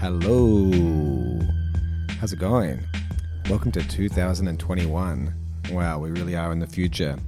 Hello. 0.00 0.70
How's 2.20 2.32
it 2.32 2.38
going? 2.38 2.86
Welcome 3.50 3.72
to 3.72 3.82
2021. 3.82 5.34
Wow, 5.72 5.98
we 5.98 6.10
really 6.10 6.36
are 6.36 6.52
in 6.52 6.60
the 6.60 6.68
future. 6.68 7.18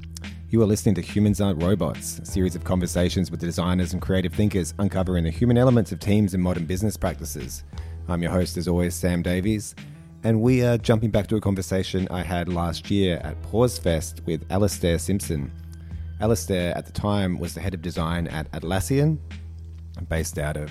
You 0.50 0.62
are 0.62 0.66
listening 0.66 0.94
to 0.94 1.00
Humans 1.00 1.40
Aren't 1.40 1.60
Robots, 1.60 2.20
a 2.20 2.24
series 2.24 2.54
of 2.54 2.62
conversations 2.62 3.28
with 3.28 3.40
designers 3.40 3.92
and 3.92 4.00
creative 4.00 4.32
thinkers 4.32 4.72
uncovering 4.78 5.24
the 5.24 5.30
human 5.30 5.58
elements 5.58 5.90
of 5.90 5.98
teams 5.98 6.32
and 6.32 6.40
modern 6.40 6.64
business 6.64 6.96
practices. 6.96 7.64
I'm 8.06 8.22
your 8.22 8.30
host, 8.30 8.56
as 8.56 8.68
always, 8.68 8.94
Sam 8.94 9.20
Davies, 9.20 9.74
and 10.22 10.40
we 10.40 10.62
are 10.62 10.78
jumping 10.78 11.10
back 11.10 11.26
to 11.26 11.36
a 11.36 11.40
conversation 11.40 12.06
I 12.08 12.22
had 12.22 12.48
last 12.48 12.88
year 12.88 13.20
at 13.24 13.42
Pausefest 13.42 14.24
with 14.26 14.46
Alastair 14.48 15.00
Simpson. 15.00 15.50
Alastair, 16.20 16.72
at 16.78 16.86
the 16.86 16.92
time, 16.92 17.40
was 17.40 17.52
the 17.52 17.60
head 17.60 17.74
of 17.74 17.82
design 17.82 18.28
at 18.28 18.48
Atlassian, 18.52 19.18
based 20.08 20.38
out 20.38 20.56
of 20.56 20.70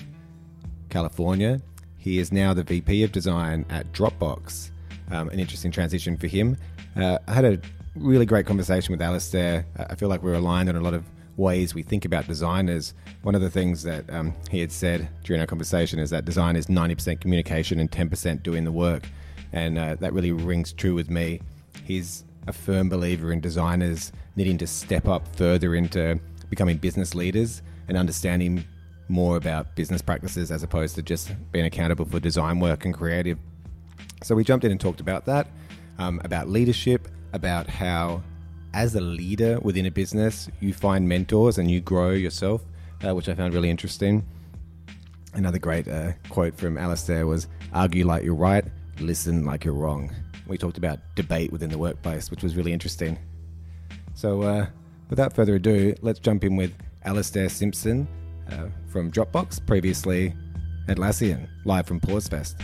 California. 0.89 1.61
He 1.99 2.17
is 2.17 2.31
now 2.31 2.53
the 2.53 2.63
VP 2.63 3.03
of 3.03 3.11
design 3.11 3.65
at 3.69 3.91
Dropbox. 3.91 4.71
Um, 5.11 5.29
an 5.29 5.39
interesting 5.39 5.69
transition 5.69 6.17
for 6.17 6.27
him. 6.27 6.57
Uh, 6.95 7.19
I 7.27 7.33
had 7.33 7.45
a 7.45 7.59
really 7.95 8.25
great 8.25 8.45
conversation 8.45 8.93
with 8.93 9.01
Alastair. 9.01 9.65
I 9.77 9.95
feel 9.95 10.07
like 10.09 10.23
we're 10.23 10.35
aligned 10.35 10.69
on 10.69 10.75
a 10.75 10.81
lot 10.81 10.93
of 10.93 11.03
ways 11.35 11.75
we 11.75 11.83
think 11.83 12.05
about 12.05 12.25
designers. 12.27 12.93
One 13.23 13.35
of 13.35 13.41
the 13.41 13.49
things 13.49 13.83
that 13.83 14.09
um, 14.13 14.33
he 14.49 14.59
had 14.59 14.71
said 14.71 15.09
during 15.23 15.41
our 15.41 15.47
conversation 15.47 15.99
is 15.99 16.09
that 16.11 16.25
design 16.25 16.55
is 16.55 16.67
90% 16.67 17.19
communication 17.19 17.79
and 17.79 17.91
10% 17.91 18.43
doing 18.43 18.63
the 18.63 18.71
work. 18.71 19.03
And 19.51 19.77
uh, 19.77 19.95
that 19.95 20.13
really 20.13 20.31
rings 20.31 20.71
true 20.71 20.95
with 20.95 21.09
me. 21.09 21.41
He's 21.83 22.23
a 22.47 22.53
firm 22.53 22.87
believer 22.87 23.31
in 23.31 23.41
designers 23.41 24.11
needing 24.35 24.57
to 24.59 24.67
step 24.67 25.07
up 25.07 25.35
further 25.35 25.75
into 25.75 26.19
becoming 26.49 26.77
business 26.77 27.13
leaders 27.13 27.61
and 27.87 27.97
understanding 27.97 28.63
more 29.09 29.35
about 29.35 29.75
business 29.75 30.01
practices 30.01 30.51
as 30.51 30.63
opposed 30.63 30.95
to 30.95 31.01
just 31.01 31.31
being 31.51 31.65
accountable 31.65 32.05
for 32.05 32.19
design 32.19 32.59
work 32.59 32.85
and 32.85 32.93
creative. 32.93 33.37
So 34.23 34.35
we 34.35 34.43
jumped 34.43 34.63
in 34.63 34.71
and 34.71 34.79
talked 34.79 35.01
about 35.01 35.25
that, 35.25 35.47
um, 35.97 36.21
about 36.23 36.47
leadership, 36.47 37.07
about 37.33 37.67
how, 37.67 38.21
as 38.73 38.95
a 38.95 39.01
leader 39.01 39.59
within 39.61 39.85
a 39.87 39.91
business, 39.91 40.49
you 40.59 40.73
find 40.73 41.09
mentors 41.09 41.57
and 41.57 41.69
you 41.69 41.81
grow 41.81 42.11
yourself, 42.11 42.63
uh, 43.05 43.15
which 43.15 43.27
I 43.27 43.33
found 43.33 43.53
really 43.53 43.69
interesting. 43.69 44.25
Another 45.33 45.59
great 45.59 45.87
uh, 45.87 46.13
quote 46.29 46.55
from 46.55 46.77
Alastair 46.77 47.25
was 47.25 47.47
argue 47.73 48.05
like 48.05 48.23
you're 48.23 48.35
right, 48.35 48.65
listen 48.99 49.45
like 49.45 49.65
you're 49.65 49.73
wrong. 49.73 50.11
We 50.47 50.57
talked 50.57 50.77
about 50.77 50.99
debate 51.15 51.51
within 51.51 51.69
the 51.69 51.77
workplace, 51.77 52.31
which 52.31 52.43
was 52.43 52.55
really 52.55 52.73
interesting. 52.73 53.17
So, 54.15 54.41
uh, 54.41 54.67
without 55.09 55.33
further 55.33 55.55
ado, 55.55 55.95
let's 56.01 56.19
jump 56.19 56.43
in 56.43 56.55
with 56.55 56.73
Alastair 57.05 57.47
Simpson 57.49 58.07
uh, 58.51 58.67
from 58.87 59.11
Dropbox, 59.11 59.65
previously 59.65 60.33
Atlassian, 60.87 61.47
live 61.65 61.85
from 61.87 61.99
Pausefest. 61.99 62.55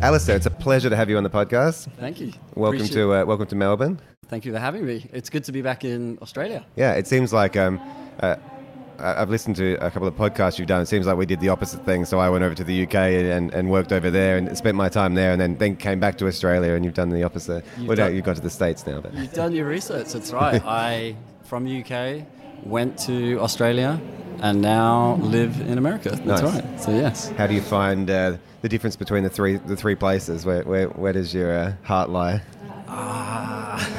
Alastair, 0.00 0.36
it's 0.36 0.46
a 0.46 0.50
pleasure 0.50 0.90
to 0.90 0.96
have 0.96 1.08
you 1.08 1.16
on 1.16 1.22
the 1.22 1.30
podcast. 1.30 1.90
Thank 1.98 2.20
you. 2.20 2.32
Welcome 2.54 2.80
Appreciate 2.80 2.94
to 3.02 3.14
uh, 3.14 3.24
welcome 3.24 3.46
to 3.46 3.54
Melbourne. 3.56 3.98
Thank 4.28 4.44
you 4.44 4.52
for 4.52 4.58
having 4.58 4.84
me. 4.84 5.08
It's 5.12 5.30
good 5.30 5.44
to 5.44 5.52
be 5.52 5.62
back 5.62 5.84
in 5.84 6.18
Australia. 6.20 6.64
Yeah, 6.76 6.92
it 6.94 7.06
seems 7.06 7.32
like 7.32 7.56
um, 7.56 7.80
uh, 8.20 8.36
I- 8.36 8.53
I've 8.98 9.30
listened 9.30 9.56
to 9.56 9.74
a 9.84 9.90
couple 9.90 10.08
of 10.08 10.14
podcasts 10.14 10.58
you've 10.58 10.68
done. 10.68 10.80
It 10.82 10.86
seems 10.86 11.06
like 11.06 11.16
we 11.16 11.26
did 11.26 11.40
the 11.40 11.48
opposite 11.48 11.84
thing. 11.84 12.04
So 12.04 12.18
I 12.18 12.28
went 12.28 12.44
over 12.44 12.54
to 12.54 12.64
the 12.64 12.84
UK 12.84 12.94
and, 12.94 13.52
and 13.52 13.70
worked 13.70 13.92
over 13.92 14.10
there 14.10 14.36
and 14.36 14.56
spent 14.56 14.76
my 14.76 14.88
time 14.88 15.14
there, 15.14 15.32
and 15.32 15.40
then, 15.40 15.56
then 15.56 15.76
came 15.76 16.00
back 16.00 16.18
to 16.18 16.26
Australia. 16.26 16.72
And 16.74 16.84
you've 16.84 16.94
done 16.94 17.10
the 17.10 17.22
opposite. 17.22 17.64
You've 17.78 17.88
well, 17.88 17.96
no, 17.96 18.06
you've 18.08 18.24
gone 18.24 18.34
to 18.36 18.40
the 18.40 18.50
states 18.50 18.86
now, 18.86 19.00
but 19.00 19.14
You've 19.14 19.32
done 19.32 19.52
your 19.52 19.66
research. 19.66 20.12
That's 20.12 20.32
right. 20.32 20.62
I 20.66 21.16
from 21.44 21.66
UK 21.66 22.24
went 22.64 22.98
to 23.00 23.38
Australia 23.40 24.00
and 24.40 24.60
now 24.60 25.14
live 25.16 25.60
in 25.60 25.78
America. 25.78 26.10
That's 26.10 26.42
Nice. 26.42 26.62
right. 26.62 26.80
So 26.80 26.90
yes. 26.90 27.28
how 27.30 27.46
do 27.46 27.54
you 27.54 27.60
find 27.62 28.10
uh, 28.10 28.36
the 28.62 28.68
difference 28.68 28.96
between 28.96 29.22
the 29.22 29.30
three 29.30 29.56
the 29.56 29.76
three 29.76 29.94
places? 29.94 30.44
Where 30.46 30.62
where, 30.62 30.88
where 30.88 31.12
does 31.12 31.34
your 31.34 31.56
uh, 31.56 31.72
heart 31.82 32.10
lie? 32.10 32.42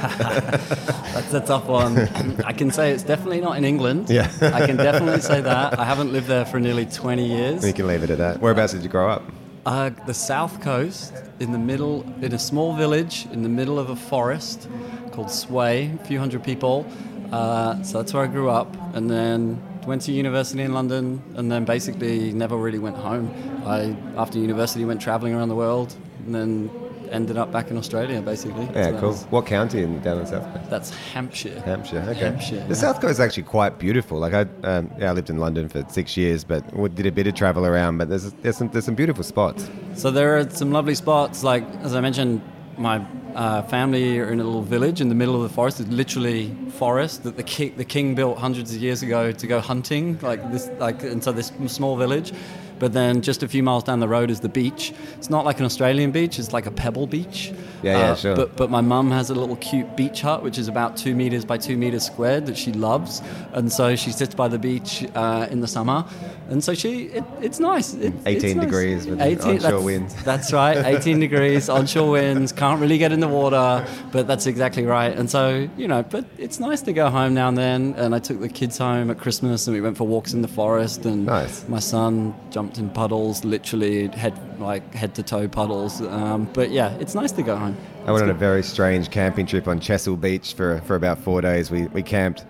That's 1.14 1.34
a 1.34 1.42
tough 1.42 1.66
one. 1.66 1.98
I 2.44 2.54
can 2.54 2.72
say 2.72 2.92
it's 2.92 3.04
definitely 3.04 3.42
not 3.42 3.58
in 3.58 3.66
England. 3.66 4.10
Yeah. 4.10 4.30
I 4.42 4.66
can 4.66 4.78
definitely 4.78 5.22
say 5.22 5.42
that. 5.42 5.80
I 5.80 5.86
haven't 5.86 6.12
lived 6.12 6.28
there 6.28 6.46
for 6.46 6.60
nearly 6.60 6.86
20 6.86 7.26
years. 7.26 7.66
You 7.66 7.74
can 7.74 7.88
leave 7.88 8.04
it 8.04 8.10
at 8.10 8.18
that. 8.18 8.42
Whereabouts 8.42 8.74
did 8.74 8.84
you 8.84 8.90
grow 8.90 9.10
up? 9.10 9.24
Uh, 9.66 9.90
the 10.06 10.14
south 10.14 10.62
coast, 10.62 11.14
in 11.40 11.52
the 11.52 11.58
middle, 11.58 12.06
in 12.22 12.34
a 12.34 12.40
small 12.40 12.76
village 12.76 13.26
in 13.32 13.42
the 13.42 13.50
middle 13.50 13.80
of 13.80 13.90
a 13.90 13.96
forest 13.96 14.70
called 15.12 15.32
Sway, 15.32 15.92
a 16.00 16.06
few 16.06 16.20
hundred 16.20 16.44
people. 16.44 16.86
Uh, 17.32 17.82
so 17.82 17.98
that's 17.98 18.14
where 18.14 18.24
I 18.24 18.28
grew 18.28 18.50
up, 18.50 18.76
and 18.94 19.10
then 19.10 19.62
went 19.88 20.04
to 20.04 20.12
university 20.12 20.62
in 20.62 20.74
London, 20.74 21.22
and 21.36 21.52
then 21.52 21.66
basically 21.66 22.32
never 22.32 22.56
really 22.56 22.78
went 22.80 22.96
home. 22.96 23.34
I 23.66 23.96
after 24.18 24.38
university 24.38 24.86
went 24.86 25.02
traveling 25.02 25.34
around 25.34 25.50
the 25.50 25.56
world, 25.56 25.96
and 26.26 26.36
then 26.36 26.70
ended 27.12 27.38
up 27.38 27.52
back 27.52 27.70
in 27.72 27.78
Australia, 27.78 28.22
basically. 28.22 28.66
Yeah, 28.74 28.92
So 28.92 29.00
cool. 29.00 29.10
was- 29.10 29.24
What 29.30 29.46
county 29.46 29.82
in 29.84 30.00
down 30.02 30.20
in 30.20 30.26
South 30.28 30.44
Coast? 30.54 30.70
that's 30.70 30.90
Hampshire. 31.14 31.60
Hampshire. 31.66 32.04
Okay. 32.10 32.20
Hampshire, 32.20 32.60
the 32.62 32.68
yeah. 32.70 32.74
South 32.74 33.00
Coast 33.02 33.12
is 33.12 33.20
actually 33.20 33.44
quite 33.44 33.78
beautiful. 33.80 34.20
Like 34.20 34.34
I, 34.34 34.46
um, 34.64 34.92
yeah, 35.00 35.10
I 35.10 35.14
lived 35.14 35.30
in 35.30 35.38
London 35.38 35.70
for 35.70 35.84
six 35.90 36.16
years, 36.18 36.44
but 36.44 36.62
we 36.76 36.90
did 36.90 37.06
a 37.06 37.12
bit 37.12 37.28
of 37.28 37.34
travel 37.36 37.66
around. 37.66 37.98
But 37.98 38.10
there's 38.10 38.32
there's 38.42 38.58
some 38.58 38.70
there's 38.70 38.86
some 38.86 38.96
beautiful 38.96 39.24
spots. 39.24 39.70
So 39.96 40.12
there 40.12 40.38
are 40.38 40.50
some 40.50 40.72
lovely 40.72 40.96
spots. 40.96 41.44
Like 41.44 41.64
as 41.84 41.94
I 41.96 42.02
mentioned, 42.02 42.42
my 42.78 43.06
uh, 43.36 43.62
family 43.64 44.20
are 44.20 44.32
in 44.32 44.40
a 44.40 44.44
little 44.44 44.62
village 44.62 45.00
in 45.02 45.10
the 45.10 45.16
middle 45.16 45.36
of 45.36 45.44
the 45.44 45.50
forest. 45.50 45.80
It's 45.80 45.90
literally 45.90 46.54
forest 46.78 47.24
that 47.24 47.36
the 47.38 47.44
king, 47.44 47.74
the 47.78 47.86
king 47.86 48.16
built 48.16 48.38
hundreds 48.38 48.74
of 48.76 48.82
years 48.82 49.02
ago 49.04 49.32
to 49.32 49.48
go 49.48 49.60
hunting. 49.60 50.18
Like 50.22 50.52
this, 50.52 50.70
like 50.80 51.04
into 51.04 51.32
this 51.32 51.52
small 51.68 51.96
village. 51.98 52.34
But 52.80 52.94
then 52.94 53.22
just 53.22 53.44
a 53.44 53.48
few 53.48 53.64
miles 53.64 53.84
down 53.84 54.00
the 54.00 54.08
road 54.08 54.30
is 54.30 54.40
the 54.42 54.50
beach. 54.50 54.94
It's 55.18 55.30
not 55.30 55.46
like 55.46 55.60
an 55.60 55.66
Australian 55.66 56.12
beach. 56.12 56.40
It's 56.40 56.54
like 56.54 56.66
a 56.66 56.72
pebble 56.72 57.08
beach. 57.08 57.52
Uh, 57.52 57.56
Yeah, 57.84 57.98
yeah, 58.00 58.16
sure. 58.16 58.36
But 58.36 58.56
but 58.58 58.70
my 58.72 58.82
mum 58.82 59.12
has 59.12 59.30
a 59.30 59.36
little 59.36 59.58
cute 59.58 59.96
beach 59.96 60.22
hut, 60.22 60.42
which 60.44 60.58
is 60.58 60.68
about 60.68 60.98
two 60.98 61.14
meters 61.16 61.46
by 61.46 61.58
two 61.58 61.78
meters 61.78 62.04
squared, 62.06 62.46
that 62.48 62.58
she 62.58 62.72
loves, 62.74 63.22
and 63.54 63.72
so 63.72 63.96
she 63.96 64.12
sits 64.12 64.34
by 64.36 64.48
the 64.48 64.58
beach 64.58 65.06
uh, 65.16 65.48
in 65.52 65.60
the 65.62 65.68
summer, 65.68 66.04
and 66.50 66.64
so 66.64 66.74
she 66.74 66.92
it, 67.20 67.24
it's 67.42 67.60
nice. 67.60 67.94
It, 67.94 68.14
it's 68.26 68.44
18 68.44 68.58
nice. 68.58 68.66
degrees 68.66 69.06
with 69.08 69.22
onshore 69.22 69.54
that's- 69.60 69.84
winds. 69.84 70.16
That's 70.32 70.52
right, 70.54 70.78
18 70.98 71.20
degrees, 71.20 71.70
onshore 71.70 72.10
winds, 72.12 72.52
can't 72.52 72.80
really 72.82 72.98
get 72.98 73.12
in 73.12 73.20
the 73.20 73.28
water, 73.28 73.86
but 74.12 74.26
that's 74.28 74.48
exactly 74.48 74.86
right. 74.86 75.14
And 75.20 75.30
so 75.30 75.70
you 75.78 75.88
know, 75.88 76.02
but 76.04 76.26
it's 76.40 76.60
nice 76.60 76.82
to 76.88 76.94
go 76.94 77.10
home 77.10 77.34
now 77.36 77.48
and 77.50 77.58
then. 77.58 77.94
And 77.98 78.16
I 78.16 78.20
took 78.20 78.40
the 78.42 78.50
kids 78.50 78.78
home 78.80 79.12
at 79.12 79.18
Christmas, 79.20 79.68
and 79.68 79.76
we 79.78 79.82
went 79.82 79.96
for 79.98 80.08
walks 80.08 80.34
in 80.34 80.42
the 80.42 80.48
forest, 80.62 81.06
and 81.06 81.26
Nice. 81.28 81.68
my 81.70 81.80
son 81.80 82.34
jumped 82.50 82.65
in 82.76 82.90
puddles, 82.90 83.44
literally 83.46 84.08
head 84.08 84.34
like 84.60 84.94
head 84.94 85.16
to 85.16 85.24
toe 85.24 85.48
puddles. 85.48 86.02
Um, 86.02 86.50
but 86.54 86.72
yeah, 86.72 86.94
it's 87.00 87.16
nice 87.16 87.32
to 87.34 87.44
go 87.44 87.56
home. 87.56 87.78
I 88.06 88.12
went 88.12 88.24
on 88.24 88.30
a 88.30 88.34
very 88.34 88.64
strange 88.64 89.10
camping 89.10 89.46
trip 89.46 89.68
on 89.68 89.80
Chesil 89.80 90.20
Beach 90.20 90.54
for, 90.54 90.80
for 90.82 90.96
about 90.96 91.18
four 91.20 91.42
days. 91.42 91.72
We, 91.72 91.88
we 91.88 92.04
camped 92.04 92.46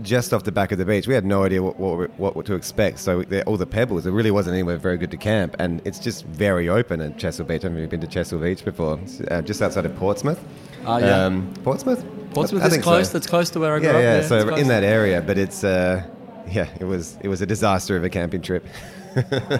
just 0.00 0.32
off 0.32 0.42
the 0.42 0.50
back 0.52 0.72
of 0.72 0.78
the 0.78 0.84
beach. 0.84 1.06
We 1.06 1.14
had 1.14 1.24
no 1.24 1.44
idea 1.44 1.62
what, 1.62 1.78
what, 1.78 2.34
what 2.36 2.46
to 2.46 2.54
expect. 2.54 2.98
So 2.98 3.22
the, 3.22 3.44
all 3.44 3.56
the 3.56 3.66
pebbles, 3.66 4.06
it 4.06 4.10
really 4.10 4.30
wasn't 4.30 4.54
anywhere 4.54 4.78
very 4.78 4.96
good 4.96 5.10
to 5.12 5.16
camp. 5.16 5.54
And 5.58 5.80
it's 5.84 5.98
just 5.98 6.24
very 6.26 6.68
open 6.68 7.00
at 7.00 7.16
Chesil 7.18 7.46
Beach. 7.46 7.64
I 7.64 7.68
haven't 7.68 7.88
been 7.90 8.00
to 8.00 8.06
Chesil 8.06 8.40
Beach 8.42 8.64
before, 8.64 8.98
uh, 9.30 9.42
just 9.42 9.60
outside 9.62 9.84
of 9.86 9.94
Portsmouth. 9.96 10.42
Ah, 10.86 10.98
yeah. 10.98 11.26
Um, 11.26 11.52
Portsmouth? 11.62 12.04
Portsmouth 12.32 12.62
I 12.62 12.66
is 12.66 12.72
think 12.72 12.84
so. 12.84 12.90
close. 12.90 13.10
That's 13.10 13.26
close 13.26 13.50
to 13.50 13.60
where 13.60 13.76
I 13.76 13.78
grew 13.78 13.88
Yeah, 13.90 13.96
up. 13.96 14.02
yeah. 14.02 14.16
it's 14.16 14.28
So 14.28 14.54
in 14.56 14.68
that 14.68 14.82
area, 14.82 15.20
but 15.20 15.36
it's 15.38 15.62
uh, 15.62 16.02
yeah, 16.50 16.66
it 16.80 16.84
was 16.84 17.18
it 17.20 17.28
was 17.28 17.42
a 17.42 17.46
disaster 17.46 17.96
of 17.96 18.02
a 18.02 18.08
camping 18.08 18.42
trip. 18.42 18.64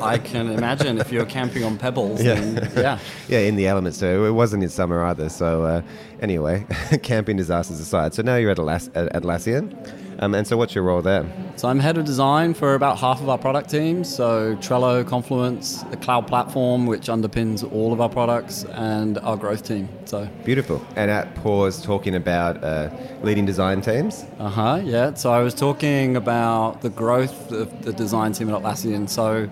I 0.00 0.18
can 0.18 0.50
imagine 0.50 0.98
if 0.98 1.12
you're 1.12 1.26
camping 1.26 1.64
on 1.64 1.78
pebbles. 1.78 2.22
Yeah. 2.22 2.34
Then, 2.34 2.72
yeah. 2.76 2.98
yeah, 3.28 3.38
in 3.40 3.56
the 3.56 3.66
elements 3.66 3.98
So 3.98 4.24
It 4.24 4.30
wasn't 4.32 4.62
in 4.62 4.68
summer 4.68 5.04
either. 5.04 5.28
So 5.28 5.64
uh, 5.64 5.82
anyway, 6.20 6.66
camping 7.02 7.36
disasters 7.36 7.80
aside. 7.80 8.14
So 8.14 8.22
now 8.22 8.36
you're 8.36 8.50
at, 8.50 8.58
Atlas- 8.58 8.90
at 8.94 9.12
Atlassian, 9.12 9.74
um, 10.22 10.34
and 10.34 10.46
so 10.46 10.56
what's 10.56 10.74
your 10.74 10.84
role 10.84 11.02
there? 11.02 11.26
So 11.56 11.68
I'm 11.68 11.80
head 11.80 11.98
of 11.98 12.04
design 12.04 12.54
for 12.54 12.74
about 12.74 12.98
half 12.98 13.20
of 13.20 13.28
our 13.28 13.36
product 13.38 13.68
teams. 13.70 14.12
So 14.14 14.56
Trello, 14.56 15.06
Confluence, 15.06 15.82
the 15.90 15.96
cloud 15.96 16.26
platform, 16.26 16.86
which 16.86 17.08
underpins 17.08 17.70
all 17.72 17.92
of 17.92 18.00
our 18.00 18.08
products, 18.08 18.64
and 18.72 19.18
our 19.18 19.36
growth 19.36 19.62
team. 19.66 19.88
So, 20.04 20.28
Beautiful. 20.44 20.84
And 20.96 21.10
at 21.10 21.34
Pause, 21.34 21.82
talking 21.82 22.14
about 22.14 22.62
uh, 22.62 22.90
leading 23.22 23.46
design 23.46 23.80
teams. 23.82 24.24
uh 24.38 24.48
huh, 24.48 24.80
yeah. 24.84 25.12
So 25.14 25.32
I 25.32 25.42
was 25.42 25.54
talking 25.54 26.16
about 26.16 26.80
the 26.82 26.90
growth 26.90 27.50
of 27.52 27.84
the 27.84 27.92
design 27.92 28.32
team 28.32 28.48
at 28.50 28.62
Atlassian. 28.62 29.08
So 29.08 29.48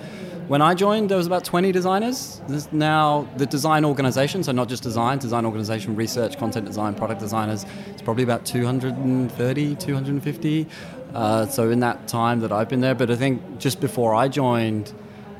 when 0.51 0.63
I 0.63 0.75
joined, 0.75 1.09
there 1.09 1.17
was 1.17 1.29
about 1.29 1.45
20 1.45 1.71
designers. 1.71 2.43
There's 2.49 2.73
now 2.73 3.29
the 3.37 3.47
design 3.47 3.85
organization, 3.85 4.43
so 4.43 4.51
not 4.51 4.69
just 4.69 4.83
design, 4.83 5.19
design 5.19 5.47
organization, 5.47 5.95
research, 5.95 6.37
content 6.39 6.67
design, 6.67 6.97
product 6.97 7.21
designers. 7.21 7.65
It's 7.87 8.03
probably 8.03 8.25
about 8.25 8.45
230, 8.45 9.77
250. 9.77 10.67
Uh, 11.15 11.47
so 11.47 11.71
in 11.71 11.79
that 11.79 12.09
time 12.09 12.41
that 12.41 12.51
I've 12.51 12.69
been 12.69 12.81
there, 12.81 12.97
but 12.97 13.13
I 13.13 13.15
think 13.15 13.61
just 13.61 13.81
before 13.81 14.13
I 14.13 14.27
joined, 14.27 14.93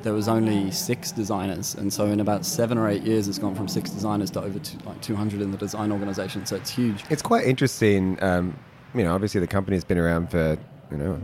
there 0.05 0.13
was 0.13 0.29
only 0.29 0.71
six 0.71 1.11
designers, 1.11 1.75
and 1.75 1.93
so 1.93 2.07
in 2.07 2.21
about 2.21 2.47
seven 2.47 2.79
or 2.79 2.89
eight 2.89 3.03
years, 3.03 3.27
it's 3.27 3.39
gone 3.39 3.57
from 3.57 3.67
six 3.67 3.91
designers 3.91 4.31
to 4.31 4.41
over 4.41 4.61
two, 4.61 4.79
like 4.87 5.03
200 5.03 5.41
in 5.41 5.51
the 5.51 5.59
design 5.59 5.91
organization. 5.91 6.47
So 6.47 6.55
it's 6.55 6.71
huge. 6.71 7.03
It's 7.11 7.21
quite 7.21 7.47
interesting. 7.47 8.17
Um, 8.23 8.57
you 8.95 9.03
know, 9.03 9.13
obviously 9.13 9.41
the 9.41 9.49
company's 9.49 9.83
been 9.83 9.99
around 9.99 10.31
for 10.31 10.57
you 10.91 10.97
know 10.97 11.21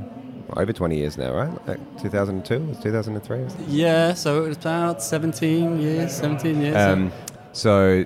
over 0.56 0.72
20 0.72 0.96
years 0.96 1.18
now, 1.18 1.34
right? 1.34 1.66
Like 1.66 2.02
2002 2.02 2.60
was 2.60 2.78
2003. 2.78 3.46
Yeah, 3.68 4.14
so 4.14 4.44
it 4.44 4.48
was 4.48 4.56
about 4.56 5.02
17 5.02 5.80
years. 5.80 6.14
17 6.16 6.60
years. 6.60 6.76
Um, 6.76 7.12
so, 7.52 8.04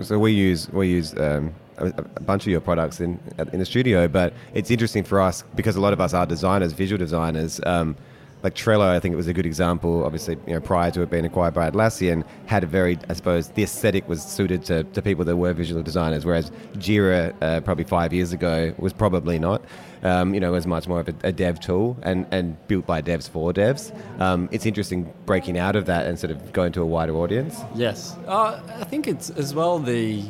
so 0.00 0.18
we 0.18 0.32
use 0.32 0.68
we 0.70 0.88
use. 0.88 1.16
Um, 1.18 1.54
a, 1.78 1.86
a 2.16 2.20
bunch 2.20 2.42
of 2.42 2.50
your 2.50 2.60
products 2.60 3.00
in 3.00 3.20
in 3.52 3.60
the 3.60 3.64
studio, 3.64 4.08
but 4.08 4.32
it's 4.52 4.68
interesting 4.68 5.04
for 5.04 5.20
us 5.20 5.44
because 5.54 5.76
a 5.76 5.80
lot 5.80 5.92
of 5.92 6.00
us 6.00 6.12
are 6.12 6.26
designers, 6.26 6.72
visual 6.72 6.98
designers. 6.98 7.60
Um, 7.64 7.94
like 8.42 8.54
Trello, 8.54 8.88
I 8.88 9.00
think 9.00 9.12
it 9.12 9.16
was 9.16 9.26
a 9.26 9.32
good 9.32 9.46
example. 9.46 10.04
Obviously, 10.04 10.36
you 10.46 10.54
know, 10.54 10.60
prior 10.60 10.90
to 10.92 11.02
it 11.02 11.10
being 11.10 11.24
acquired 11.24 11.54
by 11.54 11.70
Atlassian, 11.70 12.24
had 12.46 12.62
a 12.62 12.66
very, 12.66 12.98
I 13.08 13.14
suppose, 13.14 13.48
the 13.48 13.62
aesthetic 13.62 14.08
was 14.08 14.22
suited 14.22 14.64
to, 14.66 14.84
to 14.84 15.02
people 15.02 15.24
that 15.24 15.36
were 15.36 15.52
visual 15.52 15.82
designers, 15.82 16.24
whereas 16.24 16.50
Jira, 16.74 17.34
uh, 17.42 17.60
probably 17.60 17.84
five 17.84 18.12
years 18.12 18.32
ago, 18.32 18.74
was 18.78 18.92
probably 18.92 19.38
not. 19.38 19.62
Um, 20.04 20.32
you 20.32 20.38
know, 20.38 20.52
was 20.52 20.64
much 20.64 20.86
more 20.86 21.00
of 21.00 21.08
a, 21.08 21.14
a, 21.24 21.32
dev 21.32 21.58
tool 21.58 21.98
and, 22.02 22.24
and 22.30 22.56
built 22.68 22.86
by 22.86 23.02
devs 23.02 23.28
for 23.28 23.52
devs. 23.52 23.92
Um, 24.20 24.48
it's 24.52 24.64
interesting 24.64 25.12
breaking 25.26 25.58
out 25.58 25.74
of 25.74 25.86
that 25.86 26.06
and 26.06 26.16
sort 26.16 26.30
of 26.30 26.52
going 26.52 26.70
to 26.74 26.82
a 26.82 26.86
wider 26.86 27.16
audience. 27.16 27.58
Yes, 27.74 28.16
uh, 28.28 28.62
I 28.76 28.84
think 28.84 29.08
it's 29.08 29.30
as 29.30 29.56
well 29.56 29.80
the, 29.80 30.22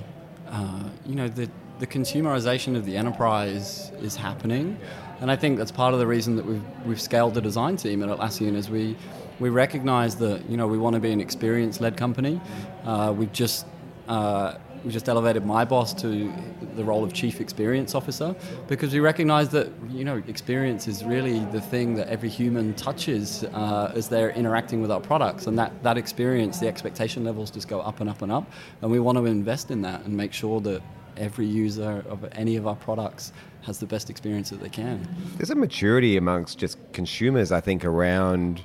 uh, 0.49 0.85
you 1.05 1.17
know, 1.17 1.29
the 1.29 1.51
the 1.79 1.87
consumerization 1.87 2.77
of 2.77 2.85
the 2.85 2.97
enterprise 2.97 3.93
is 4.01 4.17
happening. 4.17 4.79
And 5.21 5.31
I 5.31 5.37
think 5.37 5.59
that's 5.59 5.73
part 5.73 5.95
of 5.95 6.01
the 6.01 6.07
reason 6.07 6.37
that 6.37 6.47
we've, 6.47 6.63
we've 6.87 7.01
scaled 7.01 7.35
the 7.35 7.41
design 7.41 7.77
team 7.77 8.03
at 8.03 8.09
Atlassian 8.09 8.55
is 8.55 8.71
we, 8.71 8.97
we 9.41 9.49
recognize 9.49 10.17
that, 10.17 10.49
you 10.49 10.57
know, 10.57 10.67
we 10.69 10.79
want 10.79 10.95
to 10.95 11.01
be 11.01 11.11
an 11.11 11.21
experience-led 11.21 11.97
company. 11.97 12.41
Uh, 12.85 13.13
we've 13.17 13.33
just, 13.33 13.67
uh, 14.07 14.55
we 14.85 14.93
just 14.93 15.09
elevated 15.09 15.45
my 15.45 15.65
boss 15.65 15.93
to 15.93 16.33
the 16.77 16.85
role 16.85 17.03
of 17.03 17.13
chief 17.13 17.41
experience 17.41 17.97
officer 17.97 18.35
because 18.69 18.93
we 18.93 19.01
recognize 19.01 19.49
that, 19.49 19.73
you 19.91 20.05
know, 20.05 20.23
experience 20.29 20.87
is 20.87 21.05
really 21.05 21.41
the 21.47 21.61
thing 21.61 21.95
that 21.97 22.07
every 22.09 22.29
human 22.29 22.73
touches 22.75 23.43
uh, 23.43 23.93
as 23.97 24.09
they're 24.09 24.31
interacting 24.31 24.81
with 24.81 24.93
our 24.93 25.01
products. 25.01 25.49
And 25.49 25.59
that, 25.59 25.83
that 25.83 25.99
experience, 25.99 26.61
the 26.61 26.69
expectation 26.69 27.25
levels 27.25 27.51
just 27.51 27.67
go 27.67 27.81
up 27.81 28.01
and 28.01 28.09
up 28.09 28.23
and 28.23 28.31
up. 28.31 28.49
And 28.83 28.91
we 28.91 29.01
want 29.01 29.19
to 29.19 29.27
invest 29.27 29.73
in 29.73 29.83
that 29.83 30.05
and 30.05 30.17
make 30.17 30.33
sure 30.33 30.61
that 30.61 30.81
every 31.17 31.47
user 31.47 32.05
of 32.09 32.25
any 32.33 32.55
of 32.55 32.69
our 32.69 32.77
products 32.77 33.33
has 33.63 33.79
the 33.79 33.87
best 33.87 34.11
experience 34.11 34.51
that 34.51 34.61
they 34.61 34.69
can. 34.69 35.07
There's 35.37 35.51
a 35.51 35.55
maturity 35.55 36.17
amongst 36.17 36.59
just 36.59 36.79
consumers, 36.93 37.53
I 37.53 37.61
think, 37.61 37.85
around 37.85 38.63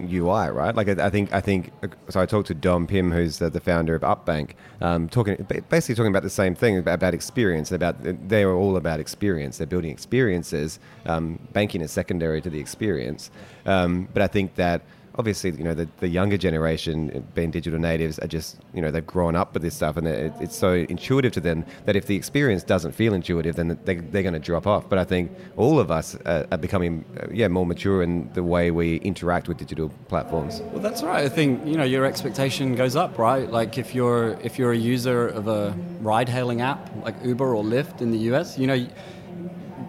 UI, 0.00 0.48
right? 0.48 0.74
Like 0.74 0.88
I, 0.88 1.10
think 1.10 1.32
I 1.32 1.40
think 1.40 1.70
so. 2.08 2.20
I 2.20 2.26
talked 2.26 2.48
to 2.48 2.54
Dom 2.54 2.86
Pym, 2.86 3.12
who's 3.12 3.38
the, 3.38 3.50
the 3.50 3.60
founder 3.60 3.94
of 3.94 4.02
Upbank, 4.02 4.52
um, 4.80 5.08
talking 5.08 5.36
basically 5.68 5.94
talking 5.94 6.10
about 6.10 6.22
the 6.22 6.30
same 6.30 6.54
thing 6.54 6.78
about, 6.78 6.94
about 6.94 7.14
experience. 7.14 7.72
About 7.72 7.96
they 8.28 8.42
are 8.42 8.54
all 8.54 8.76
about 8.76 9.00
experience. 9.00 9.58
They're 9.58 9.66
building 9.66 9.90
experiences. 9.90 10.78
Um, 11.06 11.38
banking 11.52 11.80
is 11.80 11.92
secondary 11.92 12.40
to 12.42 12.50
the 12.50 12.58
experience, 12.58 13.30
um, 13.66 14.08
but 14.12 14.22
I 14.22 14.26
think 14.26 14.56
that 14.56 14.82
obviously, 15.16 15.52
you 15.52 15.64
know, 15.64 15.74
the, 15.74 15.88
the 16.00 16.08
younger 16.08 16.36
generation, 16.36 17.26
being 17.34 17.50
digital 17.50 17.78
natives, 17.78 18.18
are 18.18 18.26
just, 18.26 18.58
you 18.72 18.82
know, 18.82 18.90
they've 18.90 19.06
grown 19.06 19.36
up 19.36 19.54
with 19.54 19.62
this 19.62 19.74
stuff 19.74 19.96
and 19.96 20.06
it, 20.06 20.32
it's 20.40 20.56
so 20.56 20.72
intuitive 20.72 21.32
to 21.32 21.40
them 21.40 21.64
that 21.84 21.96
if 21.96 22.06
the 22.06 22.16
experience 22.16 22.62
doesn't 22.62 22.92
feel 22.92 23.14
intuitive, 23.14 23.56
then 23.56 23.78
they, 23.84 23.96
they're 23.96 24.22
going 24.22 24.34
to 24.34 24.40
drop 24.40 24.66
off. 24.66 24.88
But 24.88 24.98
I 24.98 25.04
think 25.04 25.32
all 25.56 25.78
of 25.78 25.90
us 25.90 26.16
are, 26.26 26.46
are 26.50 26.58
becoming, 26.58 27.04
uh, 27.20 27.26
yeah, 27.32 27.48
more 27.48 27.66
mature 27.66 28.02
in 28.02 28.32
the 28.32 28.42
way 28.42 28.70
we 28.70 28.96
interact 28.96 29.48
with 29.48 29.58
digital 29.58 29.90
platforms. 30.08 30.60
Well, 30.72 30.82
that's 30.82 31.02
right. 31.02 31.24
I 31.24 31.28
think, 31.28 31.64
you 31.66 31.76
know, 31.76 31.84
your 31.84 32.04
expectation 32.04 32.74
goes 32.74 32.96
up, 32.96 33.18
right? 33.18 33.50
Like 33.50 33.78
if 33.78 33.94
you're, 33.94 34.38
if 34.42 34.58
you're 34.58 34.72
a 34.72 34.76
user 34.76 35.28
of 35.28 35.48
a 35.48 35.76
ride-hailing 36.00 36.60
app 36.60 36.90
like 37.04 37.14
Uber 37.24 37.54
or 37.54 37.62
Lyft 37.62 38.00
in 38.00 38.10
the 38.10 38.18
US, 38.34 38.58
you 38.58 38.66
know, 38.66 38.86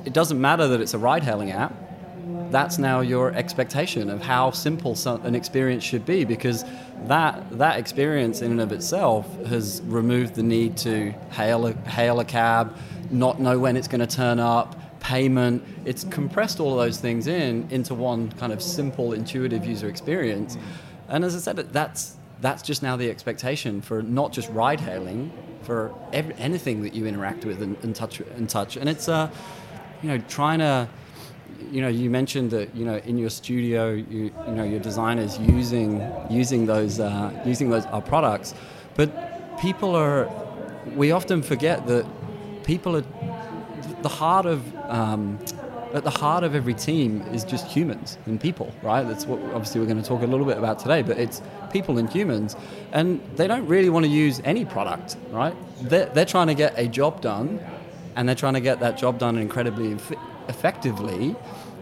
it 0.06 0.13
doesn't 0.13 0.39
matter 0.39 0.68
that 0.68 0.81
it's 0.81 0.94
a 0.94 1.00
ride-hailing 1.00 1.51
app 1.51 1.74
that's 2.56 2.78
now 2.78 3.02
your 3.02 3.34
expectation 3.34 4.10
of 4.10 4.22
how 4.22 4.50
simple 4.50 4.96
an 5.24 5.36
experience 5.36 5.84
should 5.84 6.06
be 6.06 6.24
because 6.24 6.63
that 7.04 7.34
that 7.57 7.78
experience 7.78 8.42
in 8.42 8.52
and 8.52 8.62
of 8.62 8.72
itself 8.72 9.25
has 9.48 9.81
removed 9.88 10.36
the 10.36 10.44
need 10.44 10.78
to 10.78 11.12
hail 11.31 11.68
a, 11.68 11.74
hail 11.90 12.22
a 12.22 12.25
cab, 12.25 12.74
not 13.12 13.42
know 13.42 13.60
when 13.60 13.75
it's 13.75 13.90
going 13.90 14.00
to 14.00 14.07
turn 14.07 14.40
up, 14.40 15.02
payment. 15.02 15.62
It's 15.84 16.06
compressed 16.06 16.62
all 16.62 16.80
of 16.80 16.86
those 16.86 16.98
things 16.98 17.28
in 17.28 17.68
into 17.72 17.94
one 17.94 18.31
kind 18.31 18.54
of 18.54 18.62
simple, 18.62 19.12
intuitive 19.12 19.66
user 19.66 19.90
experience. 19.90 20.57
And 21.10 21.25
as 21.25 21.36
I 21.36 21.40
said, 21.40 21.57
that's 21.74 22.16
that's 22.40 22.63
just 22.63 22.81
now 22.81 22.96
the 22.96 23.10
expectation 23.10 23.81
for 23.81 24.02
not 24.02 24.31
just 24.31 24.50
ride 24.52 24.80
hailing, 24.80 25.30
for 25.63 25.94
every, 26.13 26.34
anything 26.36 26.84
that 26.84 26.94
you 26.94 27.06
interact 27.06 27.44
with 27.44 27.62
and, 27.62 27.75
and 27.84 27.94
touch 27.94 28.22
and 28.22 28.50
touch. 28.50 28.78
And 28.78 28.88
it's 28.88 29.10
uh, 29.10 29.30
you 30.02 30.07
know 30.07 30.19
trying 30.30 30.60
to 30.60 30.88
you 31.71 31.81
know, 31.81 31.88
you 31.88 32.09
mentioned 32.09 32.51
that 32.51 32.75
you 32.75 32.85
know 32.85 32.97
in 32.97 33.17
your 33.17 33.29
studio, 33.29 33.91
you, 33.91 34.31
you 34.47 34.53
know, 34.53 34.63
your 34.63 34.79
designers 34.79 35.38
using 35.39 36.01
using 36.29 36.65
those 36.65 37.00
uh, 37.00 37.31
using 37.45 37.69
those 37.69 37.85
our 37.88 38.01
products, 38.01 38.53
but 38.95 39.09
people 39.59 39.95
are. 39.95 40.29
We 40.95 41.12
often 41.12 41.41
forget 41.41 41.88
that 41.88 42.06
people 42.63 42.95
are 42.95 43.03
the 44.01 44.09
heart 44.09 44.45
of. 44.45 44.62
Um, 44.89 45.39
at 45.95 46.03
the 46.03 46.09
heart 46.09 46.44
of 46.44 46.53
every 46.53 46.73
team 46.73 47.21
is 47.31 47.45
just 47.45 47.65
humans 47.65 48.18
and 48.25 48.39
people, 48.39 48.73
right? 48.83 49.03
That's 49.07 49.25
what 49.25 49.39
obviously 49.53 49.79
we're 49.79 49.88
going 49.88 50.01
to 50.01 50.07
talk 50.07 50.23
a 50.23 50.27
little 50.27 50.45
bit 50.45 50.57
about 50.57 50.77
today, 50.77 51.01
but 51.01 51.18
it's 51.18 51.41
people 51.71 51.97
and 51.97 52.09
humans. 52.09 52.57
And 52.91 53.21
they 53.38 53.47
don't 53.47 53.65
really 53.65 53.89
want 53.89 54.03
to 54.06 54.11
use 54.11 54.41
any 54.44 54.65
product, 54.65 55.15
right? 55.31 55.56
They're, 55.81 56.07
they're 56.07 56.25
trying 56.25 56.47
to 56.47 56.53
get 56.53 56.77
a 56.77 56.89
job 56.89 57.21
done, 57.21 57.61
and 58.18 58.27
they're 58.27 58.35
trying 58.35 58.56
to 58.56 58.61
get 58.61 58.81
that 58.81 58.97
job 58.97 59.19
done 59.19 59.38
incredibly 59.38 59.95
effectively 60.50 61.36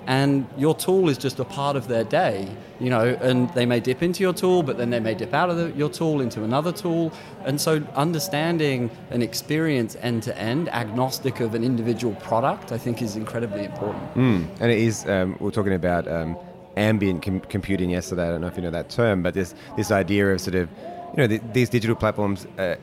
and 0.08 0.46
your 0.58 0.76
tool 0.76 1.08
is 1.08 1.18
just 1.18 1.40
a 1.40 1.46
part 1.46 1.76
of 1.76 1.88
their 1.88 2.04
day 2.04 2.48
you 2.80 2.90
know 2.90 3.18
and 3.22 3.50
they 3.54 3.66
may 3.66 3.80
dip 3.80 4.04
into 4.04 4.22
your 4.22 4.34
tool 4.34 4.62
but 4.62 4.78
then 4.78 4.90
they 4.90 5.00
may 5.00 5.14
dip 5.14 5.34
out 5.34 5.50
of 5.50 5.58
the, 5.58 5.72
your 5.72 5.90
tool 5.90 6.22
into 6.22 6.44
another 6.44 6.72
tool. 6.72 7.12
And 7.46 7.60
so 7.60 7.82
understanding 7.96 8.90
an 9.12 9.22
experience 9.22 9.96
end 10.02 10.24
to 10.24 10.38
end 10.38 10.70
agnostic 10.70 11.40
of 11.40 11.56
an 11.56 11.64
individual 11.64 12.16
product 12.16 12.72
i 12.72 12.78
think 12.78 13.02
is 13.02 13.16
incredibly 13.16 13.64
important. 13.66 14.14
Mm. 14.16 14.48
and 14.60 14.72
it 14.72 14.80
is 14.80 15.06
um, 15.08 15.38
we're 15.40 15.52
talking 15.52 15.74
about 15.74 16.08
um, 16.08 16.38
ambient 16.76 17.22
com- 17.22 17.40
computing 17.42 17.92
yesterday. 17.92 18.28
I 18.28 18.32
don't 18.32 18.42
know 18.42 18.48
if 18.48 18.58
you 18.58 18.64
know 18.64 18.72
that 18.72 18.90
term 18.90 19.24
but 19.24 19.34
this 19.34 19.56
this 19.78 19.92
idea 19.92 20.34
of 20.34 20.42
sort 20.42 20.56
of 20.56 20.70
you 21.16 21.18
know, 21.18 21.28
the, 21.28 21.40
these 21.54 21.70
digital 21.70 21.96
platforms 21.96 22.48
uh, 22.58 22.76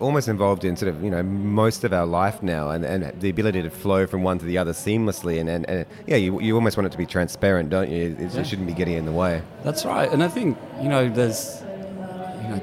almost 0.00 0.28
involved 0.28 0.64
in 0.64 0.76
sort 0.76 0.88
of, 0.94 1.02
you 1.02 1.10
know, 1.10 1.22
most 1.22 1.84
of 1.84 1.92
our 1.92 2.06
life 2.06 2.42
now 2.42 2.70
and, 2.70 2.84
and 2.84 3.20
the 3.20 3.30
ability 3.30 3.62
to 3.62 3.70
flow 3.70 4.06
from 4.06 4.22
one 4.22 4.38
to 4.38 4.44
the 4.44 4.58
other 4.58 4.72
seamlessly. 4.72 5.40
And, 5.40 5.48
and, 5.48 5.68
and 5.68 5.86
yeah, 6.06 6.16
you, 6.16 6.40
you 6.40 6.54
almost 6.54 6.76
want 6.76 6.86
it 6.86 6.92
to 6.92 6.98
be 6.98 7.06
transparent, 7.06 7.70
don't 7.70 7.90
you? 7.90 8.16
It, 8.18 8.34
yeah. 8.34 8.42
shouldn't 8.42 8.66
be 8.66 8.74
getting 8.74 8.94
in 8.94 9.04
the 9.04 9.12
way. 9.12 9.42
That's 9.62 9.84
right. 9.84 10.10
And 10.10 10.22
I 10.22 10.28
think, 10.28 10.58
you 10.82 10.88
know, 10.88 11.08
there's, 11.08 11.62
you 11.62 12.48
know, 12.48 12.60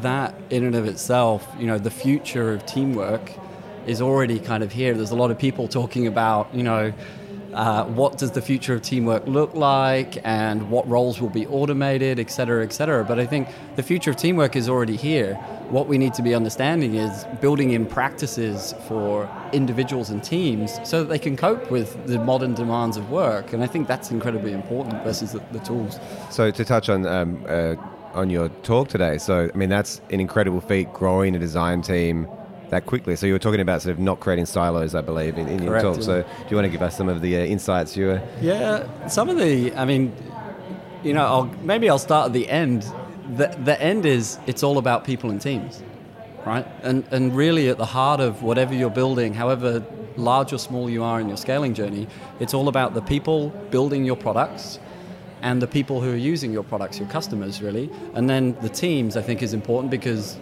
that 0.00 0.34
in 0.50 0.64
and 0.64 0.74
of 0.74 0.86
itself, 0.86 1.46
you 1.58 1.66
know, 1.66 1.78
the 1.78 1.90
future 1.90 2.52
of 2.52 2.64
teamwork 2.64 3.30
is 3.86 4.00
already 4.00 4.40
kind 4.40 4.62
of 4.62 4.72
here. 4.72 4.94
There's 4.94 5.10
a 5.10 5.16
lot 5.16 5.30
of 5.30 5.38
people 5.38 5.68
talking 5.68 6.06
about, 6.06 6.54
you 6.54 6.62
know, 6.62 6.92
uh, 7.54 7.84
what 7.86 8.18
does 8.18 8.32
the 8.32 8.42
future 8.42 8.74
of 8.74 8.82
teamwork 8.82 9.26
look 9.26 9.54
like 9.54 10.18
and 10.24 10.70
what 10.70 10.88
roles 10.88 11.20
will 11.20 11.30
be 11.30 11.46
automated, 11.46 12.18
et 12.18 12.30
cetera, 12.30 12.64
et 12.64 12.72
cetera. 12.72 13.04
But 13.04 13.18
I 13.18 13.26
think 13.26 13.48
the 13.76 13.82
future 13.82 14.10
of 14.10 14.16
teamwork 14.16 14.56
is 14.56 14.68
already 14.68 14.96
here. 14.96 15.34
What 15.70 15.86
we 15.86 15.98
need 15.98 16.14
to 16.14 16.22
be 16.22 16.34
understanding 16.34 16.94
is 16.94 17.24
building 17.40 17.70
in 17.70 17.86
practices 17.86 18.74
for 18.86 19.28
individuals 19.52 20.10
and 20.10 20.22
teams 20.22 20.78
so 20.84 21.02
that 21.02 21.08
they 21.08 21.18
can 21.18 21.36
cope 21.36 21.70
with 21.70 22.06
the 22.06 22.18
modern 22.18 22.54
demands 22.54 22.96
of 22.96 23.10
work. 23.10 23.52
And 23.52 23.62
I 23.62 23.66
think 23.66 23.88
that's 23.88 24.10
incredibly 24.10 24.52
important 24.52 25.02
versus 25.04 25.32
the, 25.32 25.42
the 25.52 25.60
tools. 25.60 25.98
So 26.30 26.50
to 26.50 26.64
touch 26.64 26.88
on 26.88 27.06
um, 27.06 27.44
uh, 27.48 27.76
on 28.12 28.30
your 28.30 28.48
talk 28.62 28.88
today, 28.88 29.18
so 29.18 29.50
I 29.52 29.56
mean 29.56 29.68
that's 29.68 30.00
an 30.10 30.20
incredible 30.20 30.60
feat 30.60 30.92
growing 30.92 31.34
a 31.34 31.38
design 31.38 31.82
team 31.82 32.28
that 32.74 32.86
quickly. 32.86 33.14
So 33.16 33.26
you 33.26 33.32
were 33.32 33.38
talking 33.38 33.60
about 33.60 33.82
sort 33.82 33.92
of 33.92 33.98
not 33.98 34.20
creating 34.20 34.46
silos, 34.46 34.94
I 34.94 35.00
believe, 35.00 35.38
in, 35.38 35.48
in 35.48 35.62
your 35.62 35.80
talk. 35.80 36.02
So 36.02 36.22
do 36.22 36.28
you 36.50 36.56
want 36.56 36.66
to 36.66 36.70
give 36.70 36.82
us 36.82 36.96
some 36.96 37.08
of 37.08 37.20
the 37.20 37.36
uh, 37.36 37.44
insights 37.44 37.96
you 37.96 38.06
were? 38.06 38.22
Yeah, 38.40 39.08
some 39.08 39.28
of 39.28 39.38
the. 39.38 39.72
I 39.74 39.84
mean, 39.84 40.12
you 41.02 41.12
know, 41.12 41.24
I'll, 41.24 41.44
maybe 41.62 41.88
I'll 41.88 41.98
start 41.98 42.26
at 42.26 42.32
the 42.32 42.48
end. 42.48 42.82
The 43.36 43.56
the 43.64 43.80
end 43.80 44.04
is 44.04 44.38
it's 44.46 44.62
all 44.62 44.78
about 44.78 45.04
people 45.04 45.30
and 45.30 45.40
teams, 45.40 45.82
right? 46.44 46.66
And 46.82 47.04
and 47.10 47.34
really 47.34 47.68
at 47.68 47.78
the 47.78 47.86
heart 47.86 48.20
of 48.20 48.42
whatever 48.42 48.74
you're 48.74 48.90
building, 48.90 49.34
however 49.34 49.82
large 50.16 50.52
or 50.52 50.58
small 50.58 50.90
you 50.90 51.02
are 51.02 51.20
in 51.20 51.28
your 51.28 51.36
scaling 51.36 51.74
journey, 51.74 52.06
it's 52.40 52.54
all 52.54 52.68
about 52.68 52.94
the 52.94 53.02
people 53.02 53.50
building 53.70 54.04
your 54.04 54.16
products 54.16 54.78
and 55.42 55.60
the 55.60 55.66
people 55.66 56.00
who 56.00 56.10
are 56.12 56.24
using 56.32 56.52
your 56.52 56.64
products, 56.64 56.98
your 56.98 57.08
customers, 57.08 57.60
really. 57.60 57.90
And 58.14 58.30
then 58.30 58.56
the 58.62 58.68
teams, 58.68 59.16
I 59.16 59.22
think, 59.22 59.42
is 59.42 59.52
important 59.52 59.90
because 59.90 60.38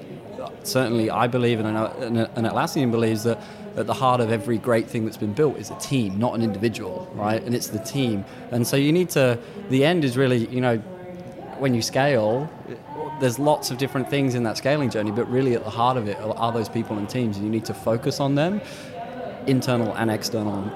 certainly 0.67 1.11
I 1.11 1.27
believe, 1.27 1.61
and, 1.61 1.77
and 1.77 2.47
Atlassian 2.47 2.91
believes 2.91 3.25
that 3.25 3.39
at 3.77 3.87
the 3.87 3.95
heart 3.95 4.21
of 4.21 4.31
every 4.31 4.59
great 4.59 4.89
thing 4.89 5.05
that's 5.05 5.17
been 5.17 5.33
built 5.33 5.57
is 5.57 5.71
a 5.71 5.79
team, 5.79 6.19
not 6.19 6.35
an 6.35 6.43
individual, 6.43 7.11
right? 7.15 7.43
And 7.43 7.55
it's 7.55 7.69
the 7.69 7.79
team. 7.79 8.25
And 8.51 8.67
so 8.67 8.77
you 8.77 8.93
need 8.93 9.11
to, 9.11 9.39
the 9.71 9.85
end 9.85 10.05
is 10.05 10.17
really, 10.17 10.47
you 10.49 10.61
know, 10.61 10.79
when 11.59 11.75
you 11.75 11.81
scale, 11.81 12.51
there's 13.21 13.39
lots 13.39 13.71
of 13.71 13.79
different 13.79 14.11
things 14.11 14.35
in 14.35 14.43
that 14.43 14.57
scaling 14.59 14.91
journey, 14.91 15.11
but 15.11 15.31
really 15.31 15.55
at 15.55 15.65
the 15.65 15.71
heart 15.71 15.97
of 15.97 16.09
it 16.09 16.19
are 16.21 16.53
those 16.53 16.69
people 16.69 16.99
and 16.99 17.09
teams, 17.09 17.37
and 17.37 17.47
you 17.47 17.51
need 17.51 17.65
to 17.65 17.75
focus 17.75 18.21
on 18.21 18.35
them, 18.35 18.61
internal 19.47 19.95
and 19.95 20.11
external. 20.11 20.71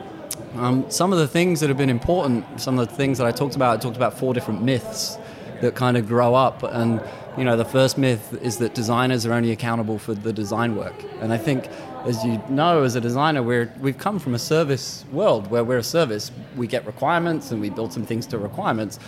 Um, 0.55 0.89
some 0.91 1.13
of 1.13 1.19
the 1.19 1.29
things 1.29 1.61
that 1.61 1.69
have 1.69 1.77
been 1.77 1.91
important, 1.91 2.61
some 2.61 2.79
of 2.79 2.89
the 2.89 2.95
things 2.95 3.19
that 3.19 3.27
I 3.27 3.33
talked 3.33 3.57
about, 3.57 3.77
I 3.77 3.81
talked 3.81 3.97
about 3.97 4.15
four 4.15 4.33
different 4.33 4.63
myths 4.63 5.19
that 5.61 5.75
kind 5.75 5.97
of 5.97 6.07
grow 6.07 6.35
up. 6.35 6.63
And, 6.63 7.01
you 7.37 7.45
know, 7.45 7.57
the 7.57 7.65
first 7.65 7.99
myth 7.99 8.39
is 8.43 8.59
that 8.59 8.75
designers 8.75 9.27
are 9.27 9.33
only 9.33 9.53
accountable 9.53 9.99
for 9.99 10.15
the 10.15 10.33
design 10.33 10.77
work. 10.77 10.95
And 11.21 11.33
I 11.33 11.39
think, 11.39 11.69
as 12.05 12.25
you 12.25 12.41
know, 12.49 12.83
as 12.83 12.95
a 12.95 13.01
designer, 13.01 13.43
we're, 13.43 13.73
we've 13.81 13.99
come 13.99 14.19
from 14.19 14.35
a 14.35 14.39
service 14.39 15.05
world 15.13 15.51
where 15.51 15.65
we're 15.65 15.79
a 15.79 15.83
service. 15.83 16.31
We 16.57 16.67
get 16.67 16.87
requirements 16.87 17.51
and 17.51 17.61
we 17.61 17.71
build 17.71 17.93
some 17.93 18.05
things 18.05 18.27
to 18.29 18.39
requirements. 18.39 18.99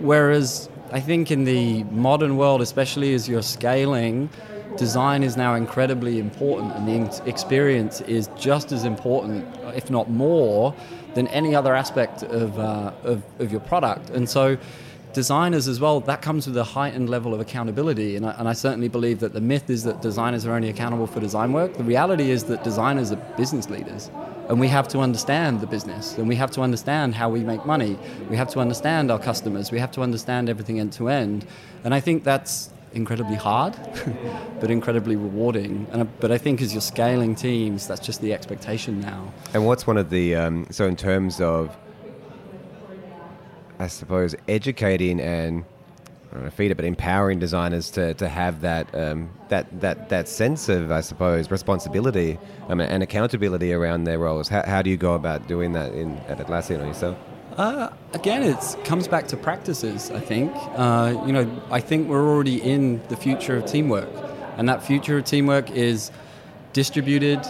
Whereas 0.00 0.68
I 0.90 1.00
think 1.00 1.30
in 1.30 1.44
the 1.44 1.84
modern 1.84 2.36
world, 2.36 2.60
especially 2.60 3.14
as 3.14 3.28
you're 3.28 3.42
scaling, 3.42 4.28
design 4.76 5.22
is 5.22 5.36
now 5.36 5.54
incredibly 5.54 6.18
important 6.18 6.72
and 6.74 6.88
the 6.88 7.22
experience 7.28 8.00
is 8.02 8.28
just 8.38 8.72
as 8.72 8.84
important, 8.84 9.46
if 9.74 9.90
not 9.90 10.10
more, 10.10 10.74
than 11.14 11.28
any 11.28 11.54
other 11.54 11.74
aspect 11.74 12.22
of, 12.22 12.58
uh, 12.58 12.92
of, 13.04 13.22
of, 13.38 13.50
your 13.50 13.60
product. 13.60 14.10
And 14.10 14.28
so 14.28 14.56
designers 15.12 15.68
as 15.68 15.80
well, 15.80 16.00
that 16.00 16.22
comes 16.22 16.46
with 16.46 16.56
a 16.56 16.64
heightened 16.64 17.08
level 17.08 17.34
of 17.34 17.40
accountability. 17.40 18.16
And 18.16 18.26
I, 18.26 18.34
and 18.38 18.48
I, 18.48 18.52
certainly 18.52 18.88
believe 18.88 19.20
that 19.20 19.32
the 19.32 19.40
myth 19.40 19.68
is 19.70 19.84
that 19.84 20.02
designers 20.02 20.46
are 20.46 20.52
only 20.52 20.68
accountable 20.68 21.06
for 21.06 21.20
design 21.20 21.52
work. 21.52 21.76
The 21.76 21.84
reality 21.84 22.30
is 22.30 22.44
that 22.44 22.64
designers 22.64 23.12
are 23.12 23.16
business 23.36 23.68
leaders. 23.68 24.10
And 24.48 24.58
we 24.60 24.68
have 24.68 24.88
to 24.88 24.98
understand 24.98 25.60
the 25.60 25.66
business 25.66 26.18
and 26.18 26.28
we 26.28 26.36
have 26.36 26.50
to 26.52 26.62
understand 26.62 27.14
how 27.14 27.28
we 27.28 27.40
make 27.40 27.64
money. 27.64 27.96
We 28.28 28.36
have 28.36 28.48
to 28.50 28.60
understand 28.60 29.10
our 29.10 29.18
customers. 29.18 29.70
We 29.70 29.78
have 29.78 29.92
to 29.92 30.02
understand 30.02 30.48
everything 30.48 30.80
end 30.80 30.92
to 30.94 31.08
end. 31.08 31.46
And 31.84 31.94
I 31.94 32.00
think 32.00 32.24
that's 32.24 32.70
incredibly 32.92 33.36
hard, 33.36 33.76
but 34.60 34.70
incredibly 34.70 35.16
rewarding. 35.16 35.86
And, 35.92 36.08
but 36.20 36.30
I 36.30 36.38
think 36.38 36.60
as 36.60 36.74
you're 36.74 36.82
scaling 36.82 37.34
teams, 37.34 37.86
that's 37.86 38.04
just 38.04 38.20
the 38.20 38.32
expectation 38.32 39.00
now. 39.00 39.32
And 39.54 39.66
what's 39.66 39.86
one 39.86 39.96
of 39.96 40.10
the, 40.10 40.34
um, 40.36 40.66
so 40.70 40.86
in 40.86 40.96
terms 40.96 41.40
of 41.40 41.76
I 43.82 43.88
suppose, 43.88 44.36
educating 44.46 45.20
and 45.20 45.64
I 46.30 46.34
don't 46.34 46.44
know, 46.44 46.50
feed 46.50 46.70
it, 46.70 46.76
but 46.76 46.84
empowering 46.84 47.40
designers 47.40 47.90
to, 47.90 48.14
to 48.14 48.28
have 48.28 48.60
that 48.60 48.94
um, 48.94 49.28
that 49.48 49.80
that 49.80 50.08
that 50.08 50.28
sense 50.28 50.68
of, 50.68 50.92
I 50.92 51.00
suppose, 51.00 51.50
responsibility 51.50 52.38
um, 52.68 52.80
and 52.80 53.02
accountability 53.02 53.72
around 53.72 54.04
their 54.04 54.20
roles. 54.20 54.48
How, 54.48 54.62
how 54.62 54.82
do 54.82 54.88
you 54.88 54.96
go 54.96 55.14
about 55.14 55.48
doing 55.48 55.72
that 55.72 55.92
in 55.94 56.16
at 56.28 56.38
Atlassian 56.38 56.80
or 56.80 56.86
yourself? 56.86 57.18
Uh, 57.56 57.90
again, 58.14 58.44
it 58.44 58.76
comes 58.84 59.08
back 59.08 59.26
to 59.28 59.36
practices. 59.36 60.12
I 60.12 60.20
think 60.20 60.52
uh, 60.76 61.20
you 61.26 61.32
know. 61.32 61.62
I 61.72 61.80
think 61.80 62.08
we're 62.08 62.26
already 62.26 62.62
in 62.62 63.02
the 63.08 63.16
future 63.16 63.56
of 63.56 63.66
teamwork, 63.66 64.08
and 64.58 64.68
that 64.68 64.84
future 64.84 65.18
of 65.18 65.24
teamwork 65.24 65.72
is 65.72 66.12
distributed, 66.72 67.44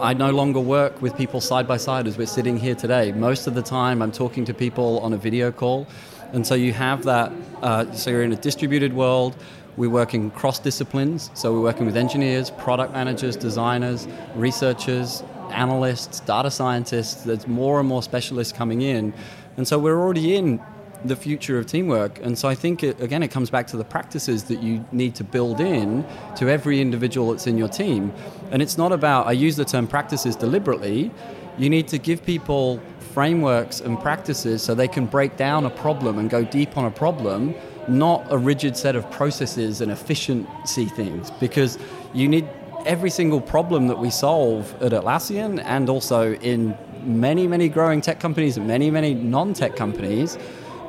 I 0.00 0.14
no 0.14 0.30
longer 0.30 0.60
work 0.60 1.02
with 1.02 1.16
people 1.16 1.40
side 1.40 1.66
by 1.66 1.76
side 1.76 2.06
as 2.06 2.16
we're 2.16 2.28
sitting 2.28 2.56
here 2.56 2.76
today. 2.76 3.10
Most 3.10 3.48
of 3.48 3.54
the 3.54 3.62
time, 3.62 4.00
I'm 4.00 4.12
talking 4.12 4.44
to 4.44 4.54
people 4.54 5.00
on 5.00 5.12
a 5.12 5.16
video 5.16 5.50
call. 5.50 5.88
And 6.32 6.46
so 6.46 6.54
you 6.54 6.72
have 6.72 7.02
that, 7.02 7.32
uh, 7.62 7.90
so 7.92 8.10
you're 8.10 8.22
in 8.22 8.32
a 8.32 8.36
distributed 8.36 8.92
world. 8.92 9.36
We're 9.76 9.90
working 9.90 10.30
cross 10.30 10.60
disciplines. 10.60 11.32
So 11.34 11.52
we're 11.52 11.62
working 11.62 11.84
with 11.84 11.96
engineers, 11.96 12.48
product 12.48 12.92
managers, 12.92 13.34
designers, 13.34 14.06
researchers, 14.36 15.24
analysts, 15.50 16.20
data 16.20 16.52
scientists. 16.52 17.24
There's 17.24 17.48
more 17.48 17.80
and 17.80 17.88
more 17.88 18.04
specialists 18.04 18.56
coming 18.56 18.82
in. 18.82 19.12
And 19.56 19.66
so 19.66 19.80
we're 19.80 20.00
already 20.00 20.36
in 20.36 20.60
the 21.04 21.16
future 21.16 21.58
of 21.58 21.66
teamwork. 21.66 22.18
And 22.22 22.38
so 22.38 22.48
I 22.48 22.54
think, 22.54 22.82
it, 22.82 23.00
again, 23.00 23.22
it 23.22 23.28
comes 23.28 23.50
back 23.50 23.66
to 23.68 23.76
the 23.76 23.84
practices 23.84 24.44
that 24.44 24.62
you 24.62 24.84
need 24.92 25.14
to 25.16 25.24
build 25.24 25.60
in 25.60 26.06
to 26.36 26.48
every 26.48 26.80
individual 26.80 27.32
that's 27.32 27.46
in 27.46 27.58
your 27.58 27.68
team. 27.68 28.12
And 28.50 28.62
it's 28.62 28.78
not 28.78 28.92
about, 28.92 29.26
I 29.26 29.32
use 29.32 29.56
the 29.56 29.64
term 29.64 29.86
practices 29.86 30.36
deliberately, 30.36 31.10
you 31.56 31.68
need 31.68 31.88
to 31.88 31.98
give 31.98 32.24
people 32.24 32.80
frameworks 33.12 33.80
and 33.80 33.98
practices 34.00 34.62
so 34.62 34.74
they 34.74 34.88
can 34.88 35.06
break 35.06 35.36
down 35.36 35.66
a 35.66 35.70
problem 35.70 36.18
and 36.18 36.30
go 36.30 36.44
deep 36.44 36.76
on 36.76 36.84
a 36.84 36.90
problem, 36.90 37.54
not 37.88 38.24
a 38.30 38.38
rigid 38.38 38.76
set 38.76 38.94
of 38.94 39.10
processes 39.10 39.80
and 39.80 39.90
efficiency 39.90 40.84
things. 40.86 41.30
Because 41.32 41.78
you 42.14 42.28
need 42.28 42.48
every 42.86 43.10
single 43.10 43.40
problem 43.40 43.88
that 43.88 43.98
we 43.98 44.10
solve 44.10 44.72
at 44.82 44.92
Atlassian 44.92 45.62
and 45.64 45.88
also 45.88 46.34
in 46.34 46.76
many, 47.02 47.46
many 47.46 47.68
growing 47.68 48.00
tech 48.00 48.20
companies 48.20 48.56
and 48.56 48.66
many, 48.66 48.90
many 48.90 49.14
non 49.14 49.52
tech 49.52 49.76
companies 49.76 50.38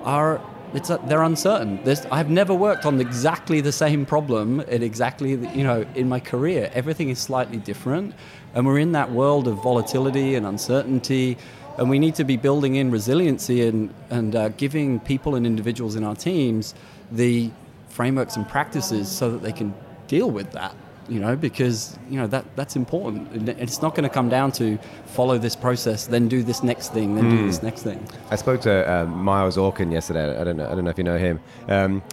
are 0.03 0.41
it's 0.74 0.89
they're 1.08 1.24
uncertain. 1.24 1.84
There's, 1.84 2.06
I've 2.08 2.29
never 2.29 2.53
worked 2.53 2.86
on 2.86 3.01
exactly 3.01 3.60
the 3.60 3.72
same 3.72 4.06
problem 4.06 4.60
in 4.62 4.84
exactly 4.84 5.36
the, 5.36 5.50
you 5.50 5.63
know 5.63 5.86
in 5.96 6.08
my 6.08 6.20
career. 6.20 6.70
Everything 6.74 7.10
is 7.10 7.20
slightly 7.20 7.58
different, 7.58 8.13
and 8.53 8.65
we're 8.65 8.79
in 8.79 8.91
that 8.91 9.12
world 9.12 9.48
of 9.48 9.62
volatility 9.63 10.36
and 10.36 10.46
uncertainty, 10.46 11.38
and 11.77 11.89
we 11.89 11.98
need 11.98 12.15
to 12.15 12.24
be 12.24 12.38
building 12.38 12.75
in 12.75 12.91
resiliency 12.91 13.68
and 13.68 13.94
and 14.10 14.36
uh, 14.36 14.50
giving 14.50 15.00
people 15.00 15.36
and 15.36 15.46
individuals 15.46 15.96
in 15.96 16.03
our 16.03 16.15
teams 16.15 16.75
the 17.12 17.50
frameworks 17.89 18.36
and 18.36 18.48
practices 18.48 19.10
so 19.10 19.32
that 19.32 19.41
they 19.41 19.51
can 19.51 19.74
deal 20.08 20.29
with 20.29 20.51
that 20.51 20.75
you 21.10 21.20
know, 21.20 21.36
because 21.36 21.98
you 22.10 22.18
know 22.18 22.28
that 22.28 22.46
that's 22.56 22.75
important. 22.75 23.50
It's 23.50 23.82
not 23.82 23.96
going 23.96 24.04
to 24.08 24.13
come 24.13 24.30
down 24.30 24.51
to 24.54 24.78
follow 25.06 25.38
this 25.38 25.56
process, 25.56 26.08
then 26.08 26.28
do 26.28 26.44
this 26.44 26.63
next 26.63 26.94
thing, 26.94 27.16
then 27.16 27.25
mm. 27.25 27.32
do 27.32 27.38
hmm. 27.38 27.48
this 27.48 27.63
next 27.63 27.84
thing. 27.84 28.06
I 28.30 28.36
spoke 28.36 28.62
to 28.62 28.89
uh, 28.92 29.06
Miles 29.06 29.58
Orkin 29.58 29.92
yesterday. 29.92 30.39
I 30.39 30.44
don't 30.44 30.58
know. 30.58 30.70
I 30.70 30.75
don't 30.75 30.84
know 30.84 30.92
if 30.92 30.98
you 30.98 31.04
know 31.04 31.18
him. 31.18 31.39
Um, 31.68 32.04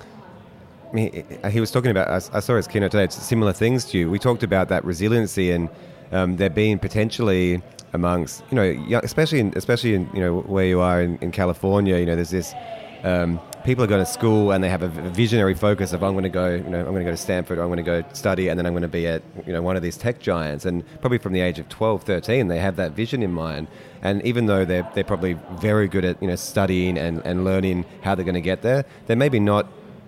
he, 0.94 1.24
he, 1.50 1.60
was 1.60 1.70
talking 1.70 1.90
about. 1.90 2.08
I, 2.08 2.16
I, 2.36 2.40
saw 2.40 2.56
his 2.56 2.66
keynote 2.66 2.92
today. 2.92 3.04
It's 3.04 3.16
similar 3.16 3.52
things 3.52 3.84
to 3.86 3.98
you. 3.98 4.10
We 4.10 4.18
talked 4.18 4.42
about 4.42 4.68
that 4.68 4.84
resiliency 4.84 5.50
and 5.50 5.68
um, 6.12 6.36
there 6.36 6.50
being 6.50 6.78
potentially 6.78 7.62
amongst 7.92 8.42
you 8.50 8.56
know, 8.56 9.00
especially 9.02 9.40
in, 9.40 9.52
especially 9.56 9.94
in 9.94 10.08
you 10.14 10.20
know 10.20 10.40
where 10.40 10.64
you 10.66 10.80
are 10.80 11.02
in, 11.02 11.18
in 11.18 11.32
California. 11.32 11.98
You 11.98 12.06
know, 12.06 12.16
there's 12.16 12.30
this. 12.30 12.54
Um, 13.02 13.40
people 13.66 13.82
are 13.82 13.88
going 13.88 14.04
to 14.04 14.10
school 14.10 14.52
and 14.52 14.62
they 14.62 14.68
have 14.68 14.82
a 14.82 14.88
visionary 14.88 15.54
focus 15.54 15.92
of 15.92 16.04
I'm 16.04 16.12
going 16.12 16.22
to 16.22 16.28
go, 16.28 16.54
you 16.54 16.62
know, 16.62 16.78
I'm 16.78 16.92
going 16.92 17.00
to 17.00 17.04
go 17.04 17.10
to 17.10 17.16
Stanford, 17.16 17.58
or 17.58 17.62
I'm 17.62 17.68
going 17.68 17.78
to 17.78 17.82
go 17.82 18.04
study, 18.12 18.46
and 18.48 18.56
then 18.56 18.64
I'm 18.64 18.72
going 18.72 18.82
to 18.82 18.88
be 18.88 19.08
at, 19.08 19.22
you 19.44 19.52
know, 19.52 19.60
one 19.60 19.76
of 19.76 19.82
these 19.82 19.96
tech 19.96 20.20
giants. 20.20 20.64
And 20.64 20.84
probably 21.00 21.18
from 21.18 21.32
the 21.32 21.40
age 21.40 21.58
of 21.58 21.68
12, 21.68 22.04
13, 22.04 22.46
they 22.46 22.60
have 22.60 22.76
that 22.76 22.92
vision 22.92 23.24
in 23.24 23.32
mind. 23.32 23.66
And 24.02 24.24
even 24.24 24.46
though 24.46 24.64
they're, 24.64 24.88
they're 24.94 25.04
probably 25.04 25.32
very 25.58 25.88
good 25.88 26.04
at, 26.04 26.22
you 26.22 26.28
know, 26.28 26.36
studying 26.36 26.96
and, 26.96 27.20
and 27.26 27.44
learning 27.44 27.84
how 28.02 28.14
they're 28.14 28.24
going 28.24 28.36
to 28.36 28.40
get 28.40 28.62
there, 28.62 28.84
they're 29.06 29.16
maybe 29.16 29.40
not 29.40 29.66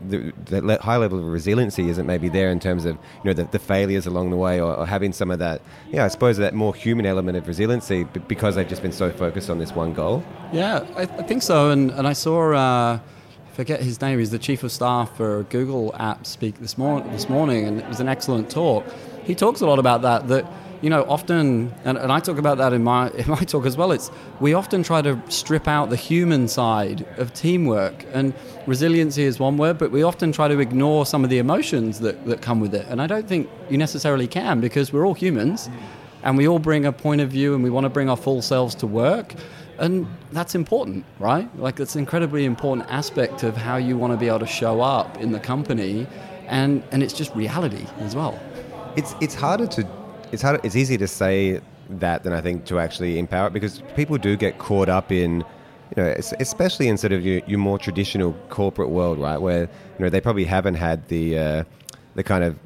the, 0.08 0.32
the, 0.44 0.78
high 0.80 0.96
level 0.96 1.18
of 1.18 1.26
resiliency 1.26 1.88
isn't 1.88 2.06
maybe 2.06 2.28
there 2.28 2.50
in 2.50 2.60
terms 2.60 2.84
of 2.84 2.94
you 2.94 3.24
know 3.24 3.32
the, 3.32 3.42
the 3.46 3.58
failures 3.58 4.06
along 4.06 4.30
the 4.30 4.36
way 4.36 4.60
or, 4.60 4.72
or, 4.72 4.86
having 4.86 5.12
some 5.12 5.28
of 5.28 5.40
that 5.40 5.60
yeah 5.90 6.04
I 6.04 6.08
suppose 6.08 6.36
that 6.36 6.54
more 6.54 6.72
human 6.72 7.04
element 7.04 7.36
of 7.36 7.48
resiliency 7.48 8.04
because 8.04 8.54
they've 8.54 8.68
just 8.68 8.80
been 8.80 8.92
so 8.92 9.10
focused 9.10 9.50
on 9.50 9.58
this 9.58 9.72
one 9.72 9.94
goal 9.94 10.22
yeah 10.52 10.86
I, 10.96 11.02
I 11.02 11.22
think 11.24 11.42
so 11.42 11.70
and, 11.70 11.90
and 11.90 12.06
I 12.06 12.12
saw 12.12 12.52
uh, 12.52 13.00
forget 13.58 13.80
his 13.80 14.00
name. 14.00 14.20
He's 14.20 14.30
the 14.30 14.38
chief 14.38 14.62
of 14.62 14.70
staff 14.70 15.16
for 15.16 15.42
Google 15.50 15.92
app 15.98 16.24
speak 16.26 16.60
this, 16.60 16.78
mor- 16.78 17.00
this 17.00 17.28
morning, 17.28 17.66
and 17.66 17.80
it 17.80 17.88
was 17.88 17.98
an 17.98 18.08
excellent 18.08 18.48
talk. 18.48 18.86
He 19.24 19.34
talks 19.34 19.62
a 19.62 19.66
lot 19.66 19.80
about 19.80 20.02
that. 20.02 20.28
That 20.28 20.46
you 20.80 20.88
know, 20.88 21.04
often, 21.08 21.74
and, 21.84 21.98
and 21.98 22.12
I 22.12 22.20
talk 22.20 22.38
about 22.38 22.58
that 22.58 22.72
in 22.72 22.84
my 22.84 23.10
in 23.20 23.28
my 23.28 23.40
talk 23.40 23.66
as 23.66 23.76
well. 23.76 23.90
It's 23.90 24.12
we 24.38 24.54
often 24.54 24.84
try 24.84 25.02
to 25.02 25.20
strip 25.28 25.66
out 25.66 25.90
the 25.90 25.96
human 25.96 26.46
side 26.46 27.04
of 27.16 27.34
teamwork, 27.34 28.06
and 28.12 28.32
resiliency 28.68 29.24
is 29.24 29.40
one 29.40 29.56
word, 29.56 29.76
but 29.76 29.90
we 29.90 30.04
often 30.04 30.30
try 30.30 30.46
to 30.46 30.60
ignore 30.60 31.04
some 31.04 31.24
of 31.24 31.30
the 31.30 31.38
emotions 31.38 31.98
that, 31.98 32.26
that 32.26 32.40
come 32.40 32.60
with 32.60 32.76
it. 32.76 32.86
And 32.88 33.02
I 33.02 33.08
don't 33.08 33.26
think 33.26 33.50
you 33.68 33.76
necessarily 33.76 34.28
can 34.28 34.60
because 34.60 34.92
we're 34.92 35.04
all 35.04 35.14
humans, 35.14 35.68
and 36.22 36.36
we 36.36 36.46
all 36.46 36.60
bring 36.60 36.86
a 36.86 36.92
point 36.92 37.22
of 37.22 37.28
view, 37.28 37.56
and 37.56 37.64
we 37.64 37.70
want 37.70 37.86
to 37.86 37.90
bring 37.90 38.08
our 38.08 38.16
full 38.16 38.40
selves 38.40 38.76
to 38.76 38.86
work 38.86 39.34
and 39.78 40.06
that's 40.32 40.54
important, 40.54 41.04
right? 41.18 41.49
Like 41.58 41.80
it's 41.80 41.94
an 41.94 42.00
incredibly 42.00 42.44
important 42.44 42.88
aspect 42.90 43.42
of 43.42 43.56
how 43.56 43.76
you 43.76 43.97
want 43.97 44.12
to 44.12 44.16
be 44.16 44.28
able 44.28 44.40
to 44.40 44.47
show 44.47 44.80
up 44.80 45.18
in 45.18 45.32
the 45.32 45.40
company, 45.40 46.06
and 46.47 46.82
and 46.92 47.02
it's 47.02 47.14
just 47.14 47.35
reality 47.35 47.87
as 47.99 48.14
well. 48.16 48.38
It's 48.97 49.14
it's 49.20 49.35
harder 49.35 49.66
to 49.68 49.87
it's 50.32 50.42
harder 50.42 50.61
it's 50.62 50.76
easier 50.76 50.99
to 50.99 51.08
say 51.08 51.61
that 51.88 52.23
than 52.23 52.32
I 52.32 52.40
think 52.40 52.64
to 52.66 52.78
actually 52.78 53.18
empower 53.18 53.47
it 53.47 53.52
because 53.52 53.82
people 53.97 54.18
do 54.18 54.37
get 54.37 54.58
caught 54.58 54.88
up 54.88 55.11
in 55.11 55.44
you 55.97 56.02
know, 56.02 56.14
especially 56.38 56.88
in 56.88 56.99
sort 56.99 57.12
of 57.12 57.25
your, 57.25 57.40
your, 57.47 57.58
more 57.58 57.78
traditional 57.78 58.35
corporate 58.50 58.90
world, 58.90 59.18
right, 59.18 59.38
where 59.38 59.62
you 59.62 60.04
know 60.04 60.11
they 60.11 60.20
probably 60.20 60.44
haven't 60.44 60.75
had 60.75 61.08
the 61.08 61.38
uh, 61.38 61.64
the 62.14 62.23
kind 62.23 62.44
of 62.44 62.58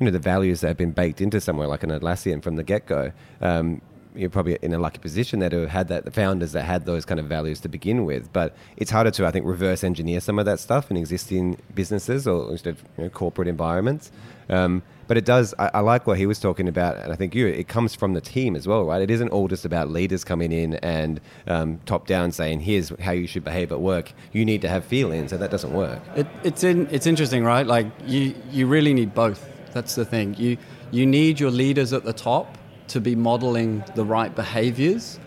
you 0.00 0.06
know 0.06 0.10
the 0.10 0.18
values 0.18 0.60
that 0.60 0.68
have 0.68 0.76
been 0.76 0.90
baked 0.90 1.20
into 1.20 1.40
somewhere 1.40 1.68
like 1.68 1.84
an 1.84 1.90
Atlassian 1.90 2.42
from 2.42 2.56
the 2.56 2.64
get 2.64 2.86
go. 2.86 3.12
Um, 3.40 3.80
you're 4.16 4.30
probably 4.30 4.58
in 4.62 4.72
a 4.72 4.78
lucky 4.78 4.98
position 4.98 5.38
there 5.38 5.50
to 5.50 5.60
have 5.60 5.68
had 5.68 5.88
that 5.88 6.04
the 6.04 6.10
founders 6.10 6.52
that 6.52 6.62
had 6.62 6.86
those 6.86 7.04
kind 7.04 7.20
of 7.20 7.26
values 7.26 7.60
to 7.60 7.68
begin 7.68 8.04
with. 8.04 8.32
But 8.32 8.56
it's 8.76 8.90
harder 8.90 9.10
to 9.12 9.26
I 9.26 9.30
think 9.30 9.46
reverse 9.46 9.84
engineer 9.84 10.20
some 10.20 10.38
of 10.38 10.44
that 10.46 10.60
stuff 10.60 10.90
in 10.90 10.96
existing 10.96 11.58
businesses 11.74 12.26
or 12.26 12.50
instead 12.50 12.76
you 12.96 13.04
know, 13.04 13.10
corporate 13.10 13.48
environments. 13.48 14.10
Um, 14.48 14.82
but 15.08 15.16
it 15.16 15.24
does. 15.24 15.54
I, 15.58 15.70
I, 15.74 15.80
like 15.80 16.06
what 16.06 16.18
he 16.18 16.26
was 16.26 16.40
talking 16.40 16.68
about, 16.68 16.96
and 16.96 17.12
I 17.12 17.16
think 17.16 17.34
you. 17.34 17.46
It 17.46 17.68
comes 17.68 17.94
from 17.94 18.14
the 18.14 18.20
team 18.20 18.56
as 18.56 18.66
well, 18.66 18.84
right? 18.84 19.00
It 19.00 19.10
isn't 19.10 19.28
all 19.28 19.46
just 19.46 19.64
about 19.64 19.88
leaders 19.88 20.24
coming 20.24 20.52
in 20.52 20.74
and 20.74 21.20
um, 21.46 21.80
top 21.86 22.06
down 22.06 22.32
saying, 22.32 22.60
"Here's 22.60 22.88
how 23.00 23.12
you 23.12 23.26
should 23.26 23.44
behave 23.44 23.70
at 23.70 23.80
work." 23.80 24.12
You 24.32 24.44
need 24.44 24.62
to 24.62 24.68
have 24.68 24.84
feelings, 24.84 25.32
and 25.32 25.40
that 25.42 25.50
doesn't 25.50 25.72
work. 25.72 26.00
It, 26.16 26.26
it's 26.42 26.64
in, 26.64 26.88
It's 26.90 27.06
interesting, 27.06 27.44
right? 27.44 27.66
Like 27.66 27.86
you, 28.04 28.34
you 28.50 28.66
really 28.66 28.94
need 28.94 29.14
both. 29.14 29.48
That's 29.72 29.94
the 29.94 30.04
thing. 30.04 30.34
You, 30.38 30.56
you 30.90 31.06
need 31.06 31.38
your 31.38 31.50
leaders 31.50 31.92
at 31.92 32.04
the 32.04 32.12
top 32.12 32.56
to 32.88 33.00
be 33.00 33.14
modeling 33.14 33.84
the 33.94 34.04
right 34.04 34.34
behaviors 34.34 35.18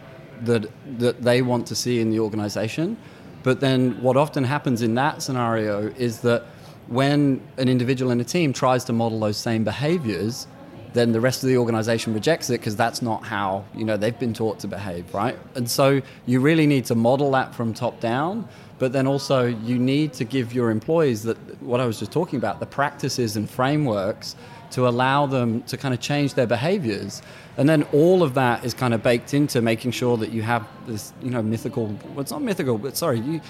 that 0.41 0.65
that 0.99 1.21
they 1.21 1.41
want 1.41 1.67
to 1.67 1.75
see 1.75 1.99
in 1.99 2.09
the 2.09 2.19
organization. 2.19 2.97
But 3.43 3.59
then, 3.59 4.01
what 4.01 4.17
often 4.17 4.43
happens 4.43 4.81
in 4.81 4.95
that 4.95 5.21
scenario 5.21 5.87
is 5.97 6.19
that 6.21 6.43
when 6.87 7.41
an 7.57 7.69
individual 7.69 8.11
in 8.11 8.19
a 8.19 8.23
team 8.23 8.51
tries 8.51 8.83
to 8.85 8.93
model 8.93 9.19
those 9.19 9.37
same 9.37 9.63
behaviors, 9.63 10.47
then 10.93 11.11
the 11.11 11.21
rest 11.21 11.43
of 11.43 11.49
the 11.49 11.57
organization 11.57 12.13
rejects 12.13 12.49
it 12.49 12.59
because 12.59 12.75
that's 12.75 13.01
not 13.01 13.23
how 13.23 13.63
you 13.75 13.85
know 13.85 13.95
they've 13.95 14.17
been 14.19 14.33
taught 14.33 14.59
to 14.59 14.67
behave, 14.67 15.13
right? 15.13 15.37
And 15.55 15.69
so 15.69 16.01
you 16.25 16.39
really 16.39 16.65
need 16.65 16.85
to 16.85 16.95
model 16.95 17.31
that 17.31 17.53
from 17.53 17.73
top 17.73 17.99
down, 17.99 18.47
but 18.79 18.91
then 18.91 19.05
also 19.07 19.45
you 19.45 19.77
need 19.77 20.13
to 20.13 20.23
give 20.23 20.51
your 20.53 20.71
employees 20.71 21.23
that 21.23 21.37
what 21.61 21.79
I 21.79 21.85
was 21.85 21.99
just 21.99 22.11
talking 22.11 22.37
about, 22.37 22.59
the 22.59 22.65
practices 22.65 23.35
and 23.37 23.49
frameworks 23.49 24.35
to 24.71 24.87
allow 24.87 25.25
them 25.25 25.61
to 25.63 25.77
kind 25.77 25.93
of 25.93 25.99
change 25.99 26.33
their 26.33 26.47
behaviors. 26.47 27.21
And 27.57 27.67
then 27.67 27.83
all 27.93 28.23
of 28.23 28.33
that 28.35 28.63
is 28.63 28.73
kind 28.73 28.93
of 28.93 29.03
baked 29.03 29.33
into 29.33 29.61
making 29.61 29.91
sure 29.91 30.17
that 30.17 30.31
you 30.31 30.41
have 30.43 30.67
this, 30.87 31.13
you 31.21 31.29
know, 31.29 31.41
mythical, 31.41 31.87
well, 32.09 32.21
it's 32.21 32.31
not 32.31 32.41
mythical, 32.41 32.77
but 32.77 32.95
sorry, 32.95 33.19
you, 33.19 33.41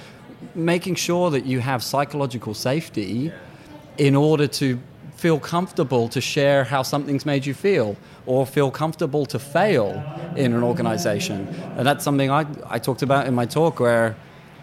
making 0.55 0.95
sure 0.95 1.29
that 1.31 1.45
you 1.45 1.59
have 1.59 1.83
psychological 1.83 2.53
safety 2.53 3.31
in 3.97 4.15
order 4.15 4.47
to 4.47 4.79
feel 5.15 5.39
comfortable 5.39 6.07
to 6.07 6.21
share 6.21 6.63
how 6.63 6.81
something's 6.81 7.25
made 7.25 7.45
you 7.45 7.53
feel 7.53 7.97
or 8.25 8.45
feel 8.45 8.71
comfortable 8.71 9.25
to 9.25 9.37
fail 9.37 10.01
in 10.37 10.53
an 10.53 10.63
organization. 10.63 11.45
And 11.75 11.85
that's 11.85 12.03
something 12.05 12.31
I, 12.31 12.45
I 12.67 12.79
talked 12.79 13.01
about 13.01 13.27
in 13.27 13.35
my 13.35 13.45
talk 13.45 13.81
where 13.81 14.15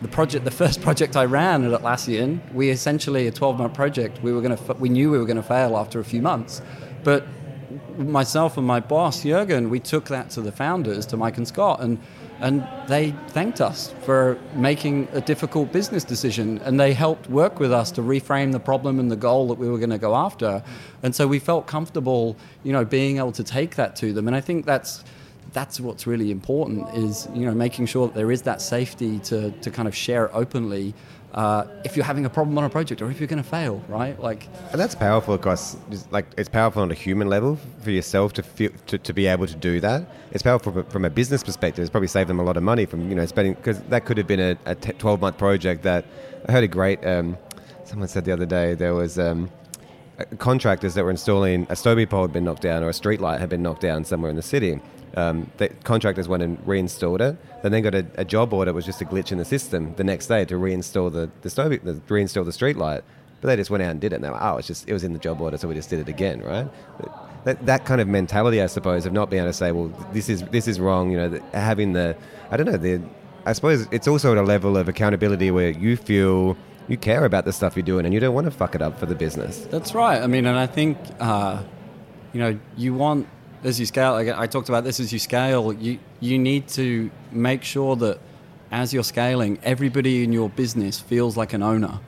the 0.02 0.08
project, 0.08 0.44
the 0.44 0.50
first 0.50 0.80
project 0.82 1.16
I 1.16 1.24
ran 1.24 1.64
at 1.64 1.80
Atlassian, 1.80 2.40
we 2.52 2.70
essentially 2.70 3.26
a 3.26 3.32
12-month 3.32 3.74
project. 3.74 4.22
We 4.22 4.32
were 4.32 4.40
going 4.40 4.56
to, 4.56 4.72
we 4.74 4.88
knew 4.88 5.10
we 5.10 5.18
were 5.18 5.24
going 5.24 5.36
to 5.36 5.42
fail 5.42 5.76
after 5.76 6.00
a 6.00 6.04
few 6.04 6.22
months, 6.22 6.60
but 7.02 7.26
myself 7.98 8.56
and 8.56 8.66
my 8.66 8.80
boss 8.80 9.22
Jurgen, 9.22 9.70
we 9.70 9.80
took 9.80 10.08
that 10.08 10.30
to 10.30 10.42
the 10.42 10.52
founders, 10.52 11.06
to 11.06 11.16
Mike 11.16 11.38
and 11.38 11.48
Scott, 11.48 11.80
and 11.80 11.98
and 12.40 12.68
they 12.86 13.12
thanked 13.28 13.60
us 13.60 13.94
for 14.02 14.38
making 14.54 15.08
a 15.12 15.20
difficult 15.20 15.72
business 15.72 16.04
decision 16.04 16.58
and 16.64 16.78
they 16.78 16.92
helped 16.92 17.30
work 17.30 17.58
with 17.58 17.72
us 17.72 17.90
to 17.90 18.02
reframe 18.02 18.52
the 18.52 18.60
problem 18.60 19.00
and 19.00 19.10
the 19.10 19.16
goal 19.16 19.48
that 19.48 19.58
we 19.58 19.68
were 19.68 19.78
going 19.78 19.90
to 19.90 19.98
go 19.98 20.14
after 20.14 20.62
and 21.02 21.14
so 21.14 21.26
we 21.26 21.38
felt 21.38 21.66
comfortable 21.66 22.36
you 22.62 22.72
know 22.72 22.84
being 22.84 23.16
able 23.16 23.32
to 23.32 23.42
take 23.42 23.76
that 23.76 23.96
to 23.96 24.12
them 24.12 24.26
and 24.26 24.36
i 24.36 24.40
think 24.40 24.66
that's 24.66 25.02
that's 25.56 25.80
what's 25.80 26.06
really 26.06 26.30
important 26.30 26.86
is 26.94 27.26
you 27.32 27.46
know 27.46 27.54
making 27.54 27.86
sure 27.86 28.08
that 28.08 28.14
there 28.14 28.30
is 28.30 28.42
that 28.42 28.60
safety 28.60 29.18
to, 29.20 29.50
to 29.62 29.70
kind 29.70 29.88
of 29.88 29.96
share 29.96 30.24
openly 30.36 30.92
uh, 31.32 31.64
if 31.82 31.96
you're 31.96 32.04
having 32.04 32.26
a 32.26 32.30
problem 32.30 32.58
on 32.58 32.64
a 32.64 32.68
project 32.68 33.00
or 33.00 33.10
if 33.10 33.18
you're 33.20 33.26
going 33.26 33.42
to 33.42 33.48
fail, 33.48 33.82
right? 33.88 34.18
Like, 34.18 34.48
and 34.72 34.80
that's 34.80 34.94
powerful 34.94 35.34
across 35.34 35.76
like 36.10 36.26
it's 36.36 36.48
powerful 36.48 36.82
on 36.82 36.90
a 36.90 36.94
human 36.94 37.28
level 37.28 37.58
for 37.80 37.90
yourself 37.90 38.34
to 38.34 38.42
feel 38.42 38.70
to, 38.86 38.98
to 38.98 39.12
be 39.14 39.26
able 39.26 39.46
to 39.46 39.56
do 39.56 39.80
that. 39.80 40.06
It's 40.30 40.42
powerful 40.42 40.84
from, 40.84 41.04
a 41.06 41.10
business 41.10 41.42
perspective. 41.42 41.82
It's 41.82 41.90
probably 41.90 42.08
saved 42.08 42.28
them 42.28 42.38
a 42.38 42.44
lot 42.44 42.58
of 42.58 42.62
money 42.62 42.84
from 42.84 43.08
you 43.08 43.16
know 43.16 43.24
spending 43.24 43.54
because 43.54 43.80
that 43.84 44.04
could 44.04 44.18
have 44.18 44.26
been 44.26 44.40
a, 44.40 44.56
a 44.66 44.74
12 44.74 45.20
month 45.22 45.38
project 45.38 45.82
that 45.84 46.04
I 46.46 46.52
heard 46.52 46.64
a 46.64 46.68
great. 46.68 47.04
Um, 47.06 47.38
someone 47.84 48.08
said 48.08 48.26
the 48.26 48.32
other 48.32 48.46
day 48.46 48.74
there 48.74 48.94
was. 48.94 49.18
Um, 49.18 49.50
contractors 50.38 50.94
that 50.94 51.04
were 51.04 51.10
installing 51.10 51.64
a 51.64 51.74
Stobie 51.74 52.08
pole 52.08 52.22
had 52.22 52.32
been 52.32 52.44
knocked 52.44 52.62
down 52.62 52.82
or 52.82 52.88
a 52.88 52.94
street 52.94 53.20
light 53.20 53.38
had 53.38 53.50
been 53.50 53.62
knocked 53.62 53.82
down 53.82 54.02
somewhere 54.02 54.30
in 54.30 54.36
the 54.36 54.40
city 54.40 54.80
um, 55.16 55.50
the 55.56 55.68
contractors 55.82 56.28
went 56.28 56.42
and 56.42 56.58
reinstalled 56.66 57.22
it. 57.22 57.36
Then 57.62 57.72
They 57.72 57.80
got 57.80 57.94
a, 57.94 58.06
a, 58.16 58.24
job 58.24 58.52
order. 58.52 58.70
It 58.70 58.74
was 58.74 58.84
just 58.84 59.00
a 59.00 59.06
glitch 59.06 59.32
in 59.32 59.38
the 59.38 59.44
system 59.46 59.94
the 59.96 60.04
next 60.04 60.26
day 60.26 60.44
to 60.44 60.54
reinstall 60.54 61.10
the 61.10 61.30
the, 61.40 61.78
the 61.82 61.94
reinstall 62.08 62.44
the 62.44 62.52
street 62.52 62.76
light. 62.76 63.02
But 63.40 63.48
they 63.48 63.56
just 63.56 63.70
went 63.70 63.82
out 63.82 63.90
and 63.90 64.00
did 64.00 64.12
it. 64.12 64.16
And 64.16 64.24
like, 64.30 64.42
oh, 64.42 64.58
it's 64.58 64.66
just 64.66 64.88
it 64.88 64.92
was 64.92 65.04
in 65.04 65.14
the 65.14 65.18
job 65.18 65.40
order, 65.40 65.56
so 65.56 65.68
we 65.68 65.74
just 65.74 65.90
did 65.90 66.00
it 66.00 66.08
again, 66.08 66.42
right? 66.42 66.68
That, 67.44 67.64
that 67.64 67.84
kind 67.84 68.00
of 68.00 68.08
mentality, 68.08 68.60
I 68.60 68.66
suppose, 68.66 69.06
of 69.06 69.12
not 69.12 69.30
being 69.30 69.42
able 69.42 69.50
to 69.50 69.56
say, 69.56 69.72
well, 69.72 69.88
this 70.12 70.28
is 70.28 70.42
this 70.44 70.68
is 70.68 70.78
wrong. 70.78 71.10
You 71.10 71.16
know, 71.16 71.40
having 71.54 71.94
the 71.94 72.16
I 72.50 72.56
don't 72.58 72.66
know 72.66 72.76
the 72.76 73.00
I 73.46 73.52
suppose 73.54 73.86
it's 73.90 74.08
also 74.08 74.32
at 74.32 74.38
a 74.38 74.42
level 74.42 74.76
of 74.76 74.88
accountability 74.88 75.50
where 75.50 75.70
you 75.70 75.96
feel 75.96 76.56
you 76.88 76.98
care 76.98 77.24
about 77.24 77.44
the 77.44 77.52
stuff 77.52 77.76
you're 77.76 77.84
doing 77.84 78.04
and 78.04 78.12
you 78.12 78.20
don't 78.20 78.34
want 78.34 78.44
to 78.44 78.50
fuck 78.50 78.74
it 78.74 78.82
up 78.82 78.98
for 78.98 79.06
the 79.06 79.14
business. 79.14 79.66
That's 79.70 79.94
right. 79.94 80.20
I 80.20 80.26
mean, 80.26 80.46
and 80.46 80.58
I 80.58 80.66
think 80.66 80.98
uh, 81.20 81.62
you 82.32 82.40
know 82.40 82.58
you 82.76 82.92
want 82.92 83.28
as 83.64 83.80
you 83.80 83.86
scale, 83.86 84.14
I 84.14 84.46
talked 84.46 84.68
about 84.68 84.84
this 84.84 85.00
as 85.00 85.12
you 85.12 85.18
scale, 85.18 85.72
you, 85.72 85.98
you 86.20 86.38
need 86.38 86.68
to 86.68 87.10
make 87.32 87.62
sure 87.62 87.96
that 87.96 88.18
as 88.70 88.92
you're 88.92 89.04
scaling, 89.04 89.58
everybody 89.62 90.24
in 90.24 90.32
your 90.32 90.48
business 90.48 91.00
feels 91.00 91.36
like 91.36 91.52
an 91.52 91.62
owner 91.62 92.00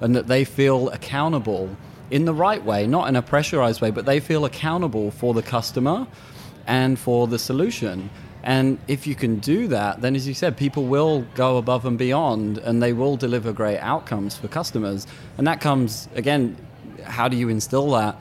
and 0.00 0.14
that 0.16 0.26
they 0.26 0.44
feel 0.44 0.88
accountable 0.90 1.76
in 2.10 2.24
the 2.24 2.34
right 2.34 2.62
way, 2.64 2.86
not 2.86 3.08
in 3.08 3.16
a 3.16 3.22
pressurized 3.22 3.80
way, 3.80 3.90
but 3.90 4.04
they 4.04 4.20
feel 4.20 4.44
accountable 4.44 5.10
for 5.10 5.34
the 5.34 5.42
customer 5.42 6.06
and 6.66 6.98
for 6.98 7.26
the 7.26 7.38
solution. 7.38 8.10
And 8.42 8.78
if 8.88 9.06
you 9.06 9.14
can 9.14 9.38
do 9.38 9.68
that, 9.68 10.02
then 10.02 10.14
as 10.14 10.28
you 10.28 10.34
said, 10.34 10.56
people 10.56 10.84
will 10.84 11.22
go 11.34 11.56
above 11.56 11.86
and 11.86 11.96
beyond 11.96 12.58
and 12.58 12.82
they 12.82 12.92
will 12.92 13.16
deliver 13.16 13.52
great 13.52 13.78
outcomes 13.78 14.36
for 14.36 14.48
customers. 14.48 15.06
And 15.38 15.46
that 15.46 15.60
comes, 15.60 16.08
again, 16.14 16.56
how 17.02 17.28
do 17.28 17.38
you 17.38 17.48
instill 17.48 17.90
that? 17.92 18.20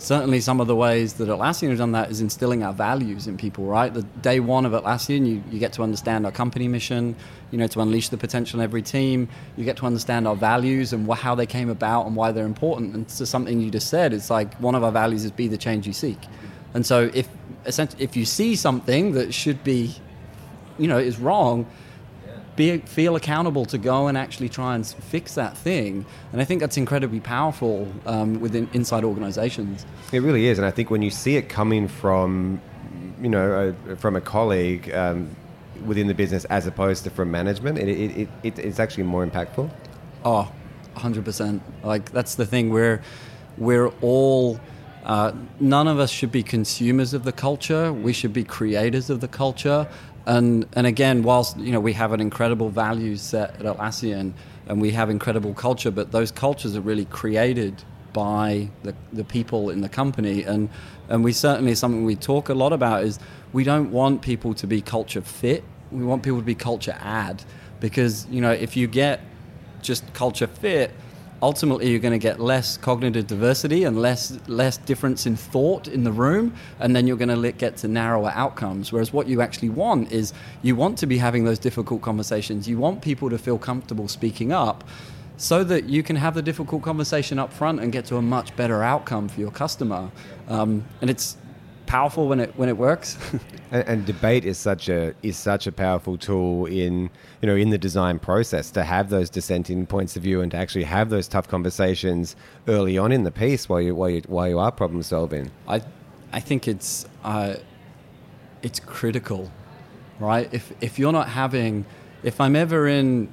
Certainly 0.00 0.40
some 0.40 0.60
of 0.60 0.66
the 0.66 0.74
ways 0.74 1.14
that 1.14 1.28
Atlassian 1.28 1.68
has 1.68 1.78
done 1.78 1.92
that 1.92 2.10
is 2.10 2.22
instilling 2.22 2.62
our 2.62 2.72
values 2.72 3.26
in 3.26 3.36
people, 3.36 3.66
right? 3.66 3.92
The 3.92 4.02
day 4.02 4.40
one 4.40 4.64
of 4.64 4.72
Atlassian, 4.72 5.26
you, 5.26 5.42
you 5.50 5.58
get 5.58 5.74
to 5.74 5.82
understand 5.82 6.24
our 6.24 6.32
company 6.32 6.68
mission, 6.68 7.14
you 7.50 7.58
know, 7.58 7.66
to 7.66 7.80
unleash 7.80 8.08
the 8.08 8.16
potential 8.16 8.60
in 8.60 8.64
every 8.64 8.80
team. 8.80 9.28
You 9.56 9.64
get 9.64 9.76
to 9.76 9.86
understand 9.86 10.26
our 10.26 10.36
values 10.36 10.94
and 10.94 11.06
wh- 11.06 11.18
how 11.18 11.34
they 11.34 11.44
came 11.44 11.68
about 11.68 12.06
and 12.06 12.16
why 12.16 12.32
they're 12.32 12.46
important. 12.46 12.94
And 12.94 13.06
to 13.08 13.26
something 13.26 13.60
you 13.60 13.70
just 13.70 13.88
said, 13.88 14.14
it's 14.14 14.30
like 14.30 14.54
one 14.54 14.74
of 14.74 14.82
our 14.82 14.92
values 14.92 15.24
is 15.24 15.32
be 15.32 15.48
the 15.48 15.58
change 15.58 15.86
you 15.86 15.92
seek. 15.92 16.18
And 16.72 16.86
so 16.86 17.10
if 17.12 17.28
essentially 17.66 18.02
if 18.02 18.16
you 18.16 18.24
see 18.24 18.56
something 18.56 19.12
that 19.12 19.34
should 19.34 19.62
be, 19.62 19.94
you 20.78 20.88
know, 20.88 20.98
is 20.98 21.18
wrong, 21.18 21.66
be, 22.60 22.78
feel 22.78 23.16
accountable 23.16 23.64
to 23.64 23.78
go 23.78 24.06
and 24.06 24.18
actually 24.18 24.50
try 24.50 24.74
and 24.74 24.86
fix 24.86 25.34
that 25.34 25.56
thing. 25.56 26.04
And 26.32 26.42
I 26.42 26.44
think 26.44 26.60
that's 26.60 26.76
incredibly 26.76 27.20
powerful 27.20 27.88
um, 28.04 28.38
within 28.40 28.68
inside 28.74 29.02
organizations. 29.02 29.86
It 30.12 30.20
really 30.20 30.46
is, 30.46 30.58
and 30.58 30.66
I 30.66 30.70
think 30.70 30.90
when 30.90 31.00
you 31.00 31.10
see 31.10 31.36
it 31.36 31.48
coming 31.48 31.88
from, 31.88 32.60
you 33.20 33.30
know, 33.30 33.74
a, 33.88 33.96
from 33.96 34.14
a 34.14 34.20
colleague 34.20 34.92
um, 34.92 35.34
within 35.86 36.06
the 36.06 36.14
business 36.14 36.44
as 36.46 36.66
opposed 36.66 37.04
to 37.04 37.10
from 37.10 37.30
management, 37.30 37.78
it, 37.78 37.88
it, 37.88 38.28
it, 38.42 38.58
it's 38.58 38.78
actually 38.78 39.04
more 39.04 39.26
impactful. 39.26 39.70
Oh, 40.24 40.52
100%. 40.96 41.60
Like 41.82 42.10
that's 42.12 42.34
the 42.34 42.44
thing. 42.44 42.70
We're 42.70 43.00
we're 43.56 43.88
all. 44.00 44.60
Uh, 45.02 45.32
none 45.58 45.88
of 45.88 45.98
us 45.98 46.10
should 46.10 46.30
be 46.30 46.42
consumers 46.42 47.14
of 47.14 47.24
the 47.24 47.32
culture. 47.32 47.90
We 47.90 48.12
should 48.12 48.34
be 48.34 48.44
creators 48.44 49.08
of 49.08 49.20
the 49.20 49.28
culture. 49.28 49.88
And 50.30 50.64
and 50.74 50.86
again, 50.86 51.24
whilst 51.24 51.56
you 51.56 51.72
know 51.72 51.80
we 51.80 51.92
have 51.94 52.12
an 52.12 52.20
incredible 52.20 52.68
value 52.70 53.16
set 53.16 53.56
at 53.56 53.62
Atlassian 53.62 54.32
and 54.68 54.80
we 54.80 54.92
have 54.92 55.10
incredible 55.10 55.54
culture, 55.54 55.90
but 55.90 56.12
those 56.12 56.30
cultures 56.30 56.76
are 56.76 56.80
really 56.80 57.06
created 57.06 57.82
by 58.12 58.70
the, 58.84 58.94
the 59.12 59.24
people 59.24 59.70
in 59.70 59.80
the 59.80 59.88
company. 59.88 60.44
And 60.44 60.68
and 61.08 61.24
we 61.24 61.32
certainly 61.32 61.74
something 61.74 62.04
we 62.04 62.14
talk 62.14 62.48
a 62.48 62.54
lot 62.54 62.72
about 62.72 63.02
is 63.02 63.18
we 63.52 63.64
don't 63.64 63.90
want 63.90 64.22
people 64.22 64.54
to 64.54 64.68
be 64.68 64.80
culture 64.80 65.20
fit. 65.20 65.64
We 65.90 66.04
want 66.04 66.22
people 66.22 66.38
to 66.38 66.44
be 66.44 66.54
culture 66.54 66.96
add 67.00 67.42
because 67.80 68.24
you 68.30 68.40
know 68.40 68.52
if 68.52 68.76
you 68.76 68.86
get 68.86 69.18
just 69.82 70.12
culture 70.14 70.46
fit 70.46 70.92
ultimately 71.42 71.90
you're 71.90 72.00
going 72.00 72.12
to 72.12 72.18
get 72.18 72.38
less 72.38 72.76
cognitive 72.76 73.26
diversity 73.26 73.84
and 73.84 74.00
less 74.00 74.38
less 74.46 74.76
difference 74.76 75.26
in 75.26 75.36
thought 75.36 75.88
in 75.88 76.04
the 76.04 76.12
room 76.12 76.54
and 76.78 76.94
then 76.94 77.06
you're 77.06 77.16
going 77.16 77.42
to 77.42 77.52
get 77.52 77.76
to 77.78 77.88
narrower 77.88 78.30
outcomes. 78.34 78.92
Whereas 78.92 79.12
what 79.12 79.26
you 79.26 79.40
actually 79.40 79.70
want 79.70 80.12
is 80.12 80.32
you 80.62 80.76
want 80.76 80.98
to 80.98 81.06
be 81.06 81.18
having 81.18 81.44
those 81.44 81.58
difficult 81.58 82.02
conversations. 82.02 82.68
You 82.68 82.78
want 82.78 83.02
people 83.02 83.30
to 83.30 83.38
feel 83.38 83.58
comfortable 83.58 84.08
speaking 84.08 84.52
up 84.52 84.84
so 85.36 85.64
that 85.64 85.84
you 85.84 86.02
can 86.02 86.16
have 86.16 86.34
the 86.34 86.42
difficult 86.42 86.82
conversation 86.82 87.38
up 87.38 87.50
front 87.50 87.80
and 87.80 87.90
get 87.90 88.04
to 88.04 88.16
a 88.16 88.22
much 88.22 88.54
better 88.56 88.82
outcome 88.82 89.26
for 89.26 89.40
your 89.40 89.50
customer. 89.50 90.10
Um, 90.48 90.84
and 91.00 91.08
it's 91.08 91.38
powerful 91.90 92.28
when 92.28 92.40
it 92.40 92.56
when 92.56 92.68
it 92.68 92.76
works. 92.76 93.18
and, 93.70 93.88
and, 93.88 94.06
debate 94.06 94.44
is 94.44 94.58
such 94.58 94.88
a 94.88 95.14
is 95.22 95.36
such 95.36 95.66
a 95.66 95.72
powerful 95.72 96.16
tool 96.16 96.66
in 96.66 97.10
you 97.40 97.46
know 97.46 97.56
in 97.56 97.70
the 97.70 97.78
design 97.78 98.18
process 98.18 98.70
to 98.70 98.84
have 98.84 99.10
those 99.10 99.28
dissenting 99.28 99.86
points 99.86 100.16
of 100.16 100.22
view 100.22 100.40
and 100.40 100.50
to 100.52 100.56
actually 100.56 100.84
have 100.84 101.10
those 101.10 101.26
tough 101.28 101.48
conversations 101.48 102.36
early 102.68 102.96
on 102.96 103.12
in 103.12 103.24
the 103.24 103.30
piece 103.30 103.68
while 103.68 103.80
you 103.80 103.94
while 103.94 104.10
you 104.10 104.22
while 104.28 104.48
you 104.48 104.58
are 104.58 104.72
problem 104.72 105.02
solving. 105.02 105.50
I 105.68 105.82
I 106.32 106.40
think 106.40 106.68
it's. 106.68 107.06
Uh, 107.24 107.56
it's 108.62 108.80
critical, 108.80 109.50
right? 110.18 110.48
If 110.52 110.72
if 110.80 110.98
you're 110.98 111.12
not 111.12 111.28
having, 111.28 111.84
if 112.22 112.40
I'm 112.40 112.56
ever 112.56 112.86
in, 112.86 113.28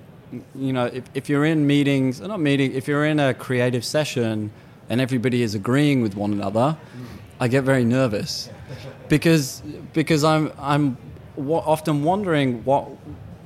you 0.55 0.73
know, 0.73 0.85
if, 0.85 1.03
if 1.13 1.29
you're 1.29 1.45
in 1.45 1.67
meetings, 1.67 2.21
not 2.21 2.39
meeting, 2.39 2.73
if 2.73 2.87
you're 2.87 3.05
in 3.05 3.19
a 3.19 3.33
creative 3.33 3.83
session 3.83 4.51
and 4.89 5.01
everybody 5.01 5.41
is 5.41 5.53
agreeing 5.53 6.01
with 6.01 6.15
one 6.15 6.31
another, 6.31 6.77
I 7.39 7.47
get 7.47 7.63
very 7.63 7.85
nervous 7.85 8.49
because 9.09 9.61
because 9.93 10.23
I'm 10.23 10.51
I'm 10.59 10.97
often 11.37 12.03
wondering 12.03 12.63
what 12.63 12.89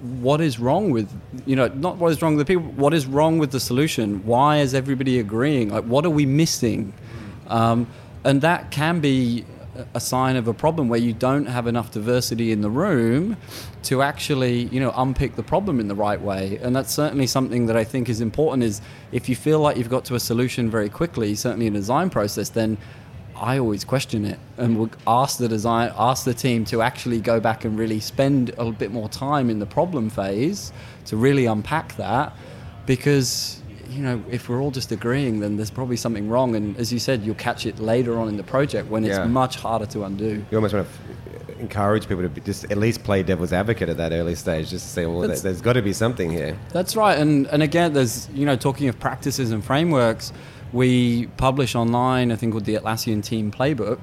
what 0.02 0.42
is 0.42 0.60
wrong 0.60 0.92
with 0.92 1.10
you 1.46 1.56
know 1.56 1.68
not 1.68 1.98
what 1.98 2.12
is 2.12 2.22
wrong 2.22 2.36
with 2.36 2.48
the 2.48 2.54
people 2.54 2.72
what 2.72 2.94
is 2.94 3.06
wrong 3.06 3.38
with 3.38 3.52
the 3.52 3.60
solution? 3.60 4.26
Why 4.26 4.60
is 4.60 4.74
everybody 4.74 5.20
agreeing? 5.20 5.70
Like 5.70 5.84
what 5.84 6.06
are 6.06 6.10
we 6.10 6.26
missing? 6.26 6.94
Um, 7.48 7.88
and 8.24 8.42
that 8.42 8.72
can 8.72 9.00
be 9.00 9.46
a 9.94 10.00
sign 10.00 10.36
of 10.36 10.48
a 10.48 10.54
problem 10.54 10.90
where 10.90 11.00
you 11.00 11.14
don't 11.14 11.46
have 11.46 11.66
enough 11.66 11.92
diversity 11.92 12.52
in 12.52 12.62
the 12.62 12.70
room 12.70 13.38
to 13.84 14.02
actually 14.02 14.64
you 14.66 14.80
know 14.80 14.94
unpick 14.96 15.36
the 15.36 15.44
problem 15.44 15.80
in 15.80 15.88
the 15.88 15.96
right 15.96 16.22
way. 16.22 16.60
And 16.62 16.76
that's 16.76 16.94
certainly 16.94 17.28
something 17.28 17.66
that 17.66 17.76
i 17.76 17.84
think 17.84 18.08
is 18.08 18.22
important 18.22 18.64
is 18.64 18.82
if 19.12 19.28
you 19.28 19.36
feel 19.36 19.60
like 19.60 19.76
you've 19.76 19.90
got 19.90 20.06
to 20.06 20.16
a 20.16 20.20
solution 20.20 20.70
very 20.72 20.90
quickly 20.90 21.36
certainly 21.36 21.68
in 21.68 21.76
a 21.76 21.80
design 21.80 22.10
process 22.10 22.50
then 22.50 22.78
I 23.42 23.58
always 23.58 23.84
question 23.84 24.24
it 24.24 24.38
and 24.58 24.78
would 24.78 24.96
ask 25.08 25.40
the 25.40 25.48
design, 25.48 25.92
ask 25.98 26.26
the 26.26 26.34
team 26.34 26.64
to 26.66 26.84
actually 26.84 27.20
go 27.20 27.40
back 27.40 27.66
and 27.66 27.78
really 27.78 28.00
spend 28.00 28.52
a 28.60 28.72
bit 28.72 28.92
more 28.92 29.10
time 29.10 29.50
in 29.50 29.58
the 29.58 29.66
problem 29.66 30.12
phase 30.12 30.72
to 31.06 31.18
really 31.18 31.48
unpack 31.48 31.96
that, 31.96 32.34
because 32.86 33.60
you 33.90 34.04
know 34.04 34.24
if 34.30 34.48
we're 34.48 34.62
all 34.62 34.70
just 34.70 34.92
agreeing, 34.92 35.40
then 35.40 35.58
there's 35.58 35.72
probably 35.72 35.98
something 35.98 36.30
wrong. 36.30 36.56
And 36.56 36.78
as 36.78 36.94
you 36.94 37.00
said, 37.00 37.24
you'll 37.24 37.34
catch 37.34 37.66
it 37.66 37.80
later 37.80 38.20
on 38.20 38.28
in 38.28 38.38
the 38.38 38.44
project 38.44 38.90
when 38.90 39.04
it's 39.04 39.18
yeah. 39.18 39.26
much 39.26 39.56
harder 39.56 39.88
to 39.88 40.04
undo. 40.04 40.46
You 40.52 40.58
almost 40.58 40.76
want 40.76 40.88
to 40.88 41.60
encourage 41.60 42.08
people 42.08 42.30
to 42.30 42.42
just 42.42 42.72
at 42.72 42.78
least 42.78 43.04
play 43.04 43.24
devil's 43.24 43.54
advocate 43.54 43.90
at 43.90 43.98
that 43.98 44.12
early 44.12 44.36
stage, 44.36 44.70
just 44.70 44.86
to 44.86 44.92
say, 44.92 45.06
well, 45.08 45.22
that's, 45.22 45.42
there's 45.42 45.62
got 45.62 45.74
to 45.74 45.82
be 45.82 45.94
something 45.94 46.30
here. 46.30 46.60
That's 46.70 46.96
right. 46.96 47.18
And 47.18 47.48
and 47.48 47.64
again, 47.64 47.94
there's 47.94 48.30
you 48.30 48.46
know 48.46 48.56
talking 48.56 48.88
of 48.88 49.00
practices 49.00 49.50
and 49.50 49.66
frameworks 49.66 50.32
we 50.74 51.28
publish 51.38 51.76
online 51.76 52.32
a 52.32 52.38
thing 52.38 52.52
called 52.52 52.66
the 52.66 52.76
Atlassian 52.76 53.24
Team 53.24 53.52
Playbook. 53.52 54.00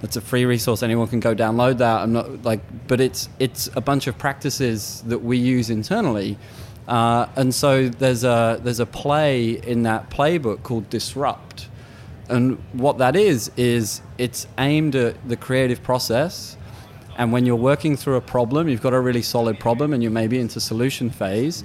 That's 0.00 0.16
a 0.16 0.20
free 0.20 0.44
resource. 0.44 0.82
Anyone 0.82 1.08
can 1.08 1.20
go 1.20 1.34
download 1.34 1.78
that. 1.78 2.02
I'm 2.02 2.12
not 2.12 2.42
like, 2.44 2.60
but 2.86 3.00
it's 3.00 3.28
it's 3.38 3.68
a 3.74 3.80
bunch 3.80 4.06
of 4.06 4.18
practices 4.18 5.02
that 5.06 5.18
we 5.18 5.38
use 5.38 5.70
internally. 5.70 6.38
Uh, 6.86 7.26
and 7.34 7.54
so 7.54 7.88
there's 7.88 8.22
a 8.22 8.60
there's 8.62 8.80
a 8.80 8.86
play 8.86 9.52
in 9.66 9.82
that 9.82 10.10
playbook 10.10 10.62
called 10.62 10.88
Disrupt, 10.90 11.68
and 12.28 12.58
what 12.72 12.98
that 12.98 13.16
is 13.16 13.50
is 13.56 14.02
it's 14.18 14.46
aimed 14.58 14.94
at 14.94 15.28
the 15.28 15.36
creative 15.36 15.82
process. 15.82 16.56
And 17.18 17.32
when 17.32 17.46
you're 17.46 17.56
working 17.56 17.96
through 17.96 18.16
a 18.16 18.20
problem, 18.20 18.68
you've 18.68 18.82
got 18.82 18.92
a 18.92 19.00
really 19.00 19.22
solid 19.22 19.58
problem, 19.58 19.94
and 19.94 20.02
you're 20.02 20.12
maybe 20.12 20.38
into 20.38 20.60
solution 20.60 21.08
phase. 21.08 21.64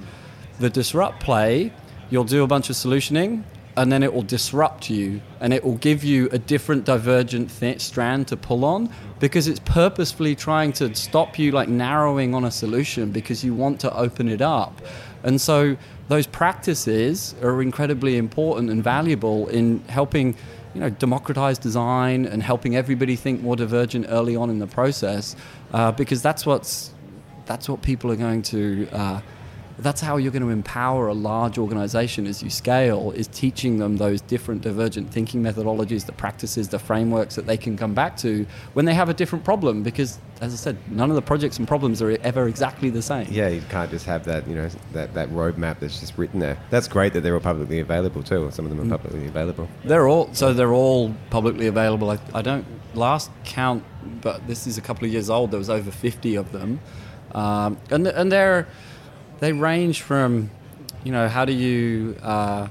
The 0.60 0.70
Disrupt 0.70 1.20
play, 1.20 1.74
you'll 2.10 2.24
do 2.24 2.44
a 2.44 2.48
bunch 2.48 2.70
of 2.70 2.78
solutioning, 2.78 3.44
and 3.78 3.92
then 3.92 4.04
it 4.04 4.14
will 4.14 4.22
disrupt 4.22 4.90
you 4.90 5.22
and 5.40 5.54
it 5.54 5.64
will 5.64 5.78
give 5.78 6.04
you 6.04 6.28
a 6.32 6.38
different 6.38 6.84
divergent 6.86 7.52
strand 7.82 8.28
to 8.28 8.38
pull 8.38 8.66
on 8.66 8.90
because 9.20 9.48
it's 9.48 9.60
purposefully 9.62 10.36
trying 10.36 10.74
to 10.74 10.94
stop 10.96 11.40
you 11.40 11.52
like 11.52 11.70
narrowing 11.70 12.34
on 12.34 12.44
a 12.44 12.52
solution 12.52 13.12
because 13.12 13.44
you 13.44 13.54
want 13.54 13.80
to 13.80 13.96
open 13.96 14.28
it 14.28 14.42
up. 14.42 14.82
And 15.24 15.40
so 15.40 15.78
those 16.08 16.28
practices 16.28 17.36
are 17.42 17.62
incredibly 17.62 18.18
important 18.18 18.70
and 18.70 18.84
valuable 18.84 19.48
in 19.48 19.80
helping 19.88 20.36
you 20.74 20.82
know 20.82 20.90
democratize 20.90 21.58
design 21.58 22.26
and 22.26 22.42
helping 22.42 22.76
everybody 22.76 23.16
think 23.16 23.42
more 23.42 23.56
divergent 23.56 24.06
early 24.10 24.36
on 24.36 24.50
in 24.50 24.60
the 24.60 24.68
process 24.68 25.36
uh, 25.74 25.92
because 25.92 26.22
that's 26.22 26.46
what's 26.46 26.92
that's 27.46 27.68
what 27.68 27.82
people 27.82 28.12
are 28.12 28.16
going 28.16 28.42
to 28.42 28.88
uh, 28.92 29.22
that's 29.82 30.02
how 30.02 30.18
you're 30.18 30.32
going 30.32 30.44
to 30.44 30.50
empower 30.50 31.08
a 31.08 31.14
large 31.14 31.58
organization 31.58 32.28
as 32.28 32.44
you 32.44 32.50
scale 32.50 33.12
is 33.12 33.28
teaching 33.28 33.80
them 33.80 33.98
those 33.98 34.22
different 34.22 34.62
divergent 34.62 35.12
thinking 35.12 35.42
methodologies 35.42 36.06
the 36.06 36.12
practices 36.12 36.70
the 36.70 36.80
frameworks 36.80 37.36
that 37.36 37.46
they 37.48 37.58
can 37.58 37.76
come 37.76 37.94
back 37.94 38.16
to 38.18 38.46
when 38.74 38.86
they 38.86 38.94
have 38.94 39.10
a 39.10 39.14
different 39.14 39.44
problem 39.44 39.84
because 39.84 40.20
as 40.42 40.54
i 40.54 40.56
said 40.56 40.78
none 40.90 41.10
of 41.10 41.16
the 41.16 41.22
projects 41.22 41.58
and 41.58 41.68
problems 41.68 42.02
are 42.02 42.12
ever 42.24 42.48
exactly 42.48 42.90
the 42.90 43.02
same. 43.02 43.28
Yeah 43.30 43.48
you 43.48 43.62
can't 43.70 43.90
just 43.90 44.06
have 44.06 44.26
that 44.26 44.48
you 44.48 44.56
know 44.56 44.70
that, 44.94 45.14
that 45.14 45.30
roadmap 45.30 45.80
that's 45.80 46.00
just 46.00 46.18
written 46.18 46.40
there. 46.40 46.58
That's 46.70 46.88
great 46.88 47.14
that 47.14 47.22
they're 47.22 47.34
all 47.34 47.40
publicly 47.40 47.80
available 47.80 48.24
too. 48.24 48.50
Some 48.52 48.66
of 48.66 48.72
them 48.72 48.80
are 48.82 48.86
mm. 48.86 49.02
publicly 49.02 49.28
available. 49.28 49.68
They're 49.84 50.08
all 50.08 50.34
so 50.34 50.54
they're 50.54 50.74
all 50.74 51.14
publicly 51.30 51.68
available. 51.68 52.10
I, 52.12 52.20
I 52.34 52.42
don't 52.42 52.66
last 52.94 53.32
count 53.46 53.84
but 54.22 54.46
this 54.48 54.68
is 54.68 54.78
a 54.78 54.82
couple 54.82 55.06
of 55.06 55.12
years 55.12 55.30
old 55.30 55.52
there 55.52 55.58
was 55.58 55.70
over 55.70 55.92
50 55.92 56.36
of 56.36 56.52
them. 56.52 56.80
Um, 57.34 57.78
and, 57.90 58.08
and 58.08 58.32
they're 58.32 58.68
they 59.42 59.52
range 59.52 60.04
from, 60.04 60.50
you 61.04 61.12
know, 61.12 61.28
how 61.28 61.44
do 61.46 61.52
you 61.52 62.16
uh, 62.22 62.68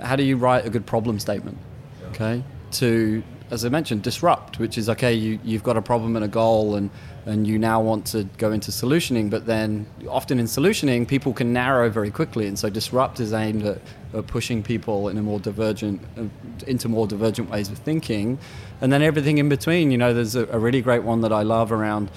how 0.00 0.16
do 0.16 0.24
you 0.24 0.36
write 0.36 0.66
a 0.66 0.70
good 0.70 0.84
problem 0.84 1.18
statement, 1.18 1.56
okay, 2.10 2.42
to 2.72 3.22
as 3.52 3.66
I 3.66 3.68
mentioned, 3.68 4.02
disrupt, 4.02 4.58
which 4.58 4.76
is 4.78 4.88
okay. 4.88 5.12
You 5.14 5.38
you've 5.44 5.62
got 5.62 5.76
a 5.76 5.82
problem 5.82 6.16
and 6.16 6.24
a 6.24 6.28
goal, 6.28 6.74
and 6.74 6.90
and 7.24 7.46
you 7.46 7.56
now 7.56 7.80
want 7.80 8.04
to 8.06 8.24
go 8.36 8.50
into 8.50 8.72
solutioning, 8.72 9.30
but 9.30 9.46
then 9.46 9.86
often 10.08 10.40
in 10.40 10.46
solutioning, 10.46 11.06
people 11.06 11.32
can 11.32 11.52
narrow 11.52 11.88
very 11.88 12.10
quickly, 12.10 12.48
and 12.48 12.58
so 12.58 12.68
disrupt 12.68 13.20
is 13.20 13.32
aimed 13.32 13.64
at, 13.64 13.80
at 14.12 14.26
pushing 14.26 14.60
people 14.60 15.08
in 15.08 15.18
a 15.18 15.22
more 15.22 15.38
divergent 15.38 16.00
uh, 16.18 16.24
into 16.66 16.88
more 16.88 17.06
divergent 17.06 17.48
ways 17.48 17.68
of 17.68 17.78
thinking, 17.78 18.38
and 18.80 18.92
then 18.92 19.02
everything 19.02 19.38
in 19.38 19.48
between. 19.48 19.92
You 19.92 19.98
know, 19.98 20.12
there's 20.12 20.34
a, 20.34 20.46
a 20.46 20.58
really 20.58 20.82
great 20.82 21.04
one 21.04 21.20
that 21.20 21.32
I 21.32 21.42
love 21.42 21.70
around 21.70 22.10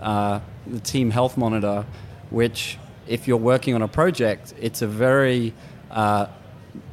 uh, 0.00 0.40
the 0.66 0.80
team 0.80 1.10
health 1.10 1.36
monitor, 1.36 1.84
which 2.30 2.78
if 3.08 3.28
you're 3.28 3.36
working 3.36 3.74
on 3.74 3.82
a 3.82 3.88
project, 3.88 4.54
it's 4.60 4.82
a 4.82 4.86
very, 4.86 5.54
uh, 5.90 6.26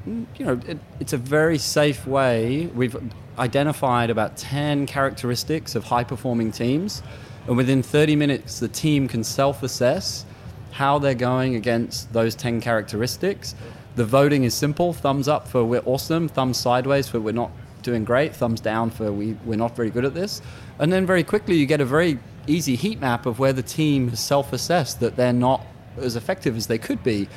you 0.06 0.46
know, 0.46 0.60
it, 0.68 0.78
it's 1.00 1.14
a 1.14 1.18
very 1.18 1.58
safe 1.58 2.06
way. 2.06 2.68
We've 2.68 2.96
identified 3.38 4.10
about 4.10 4.38
10 4.38 4.86
characteristics 4.86 5.76
of 5.76 5.84
high 5.84 6.04
performing 6.04 6.52
teams, 6.52 7.02
and 7.48 7.58
within 7.58 7.84
30 7.84 8.16
minutes, 8.16 8.60
the 8.60 8.68
team 8.68 9.08
can 9.08 9.24
self 9.24 9.64
assess 9.64 10.26
how 10.72 10.98
they're 10.98 11.14
going 11.14 11.56
against 11.56 12.12
those 12.14 12.36
10 12.36 12.62
characteristics. 12.62 13.56
The 13.96 14.06
voting 14.06 14.44
is 14.44 14.54
simple 14.56 14.92
thumbs 14.92 15.28
up 15.28 15.48
for 15.48 15.64
we're 15.64 15.84
awesome, 15.86 16.28
thumbs 16.28 16.58
sideways 16.58 17.08
for 17.08 17.20
we're 17.20 17.32
not 17.32 17.52
doing 17.84 18.04
great, 18.04 18.36
thumbs 18.36 18.60
down 18.60 18.90
for 18.90 19.12
we, 19.12 19.38
we're 19.46 19.58
not 19.58 19.76
very 19.76 19.92
good 19.92 20.06
at 20.06 20.14
this. 20.14 20.42
And 20.80 20.92
then 20.92 21.06
very 21.06 21.24
quickly, 21.24 21.56
you 21.56 21.66
get 21.66 21.82
a 21.82 21.86
very 21.86 22.18
easy 22.48 22.76
heat 22.76 23.00
map 23.00 23.26
of 23.26 23.40
where 23.40 23.54
the 23.54 23.64
team 23.64 24.10
has 24.10 24.20
self 24.20 24.52
assessed 24.52 25.00
that 25.02 25.16
they're 25.16 25.32
not 25.32 25.66
as 25.98 26.16
effective 26.16 26.56
as 26.58 26.68
they 26.68 26.78
could 26.78 27.04
be. 27.04 27.28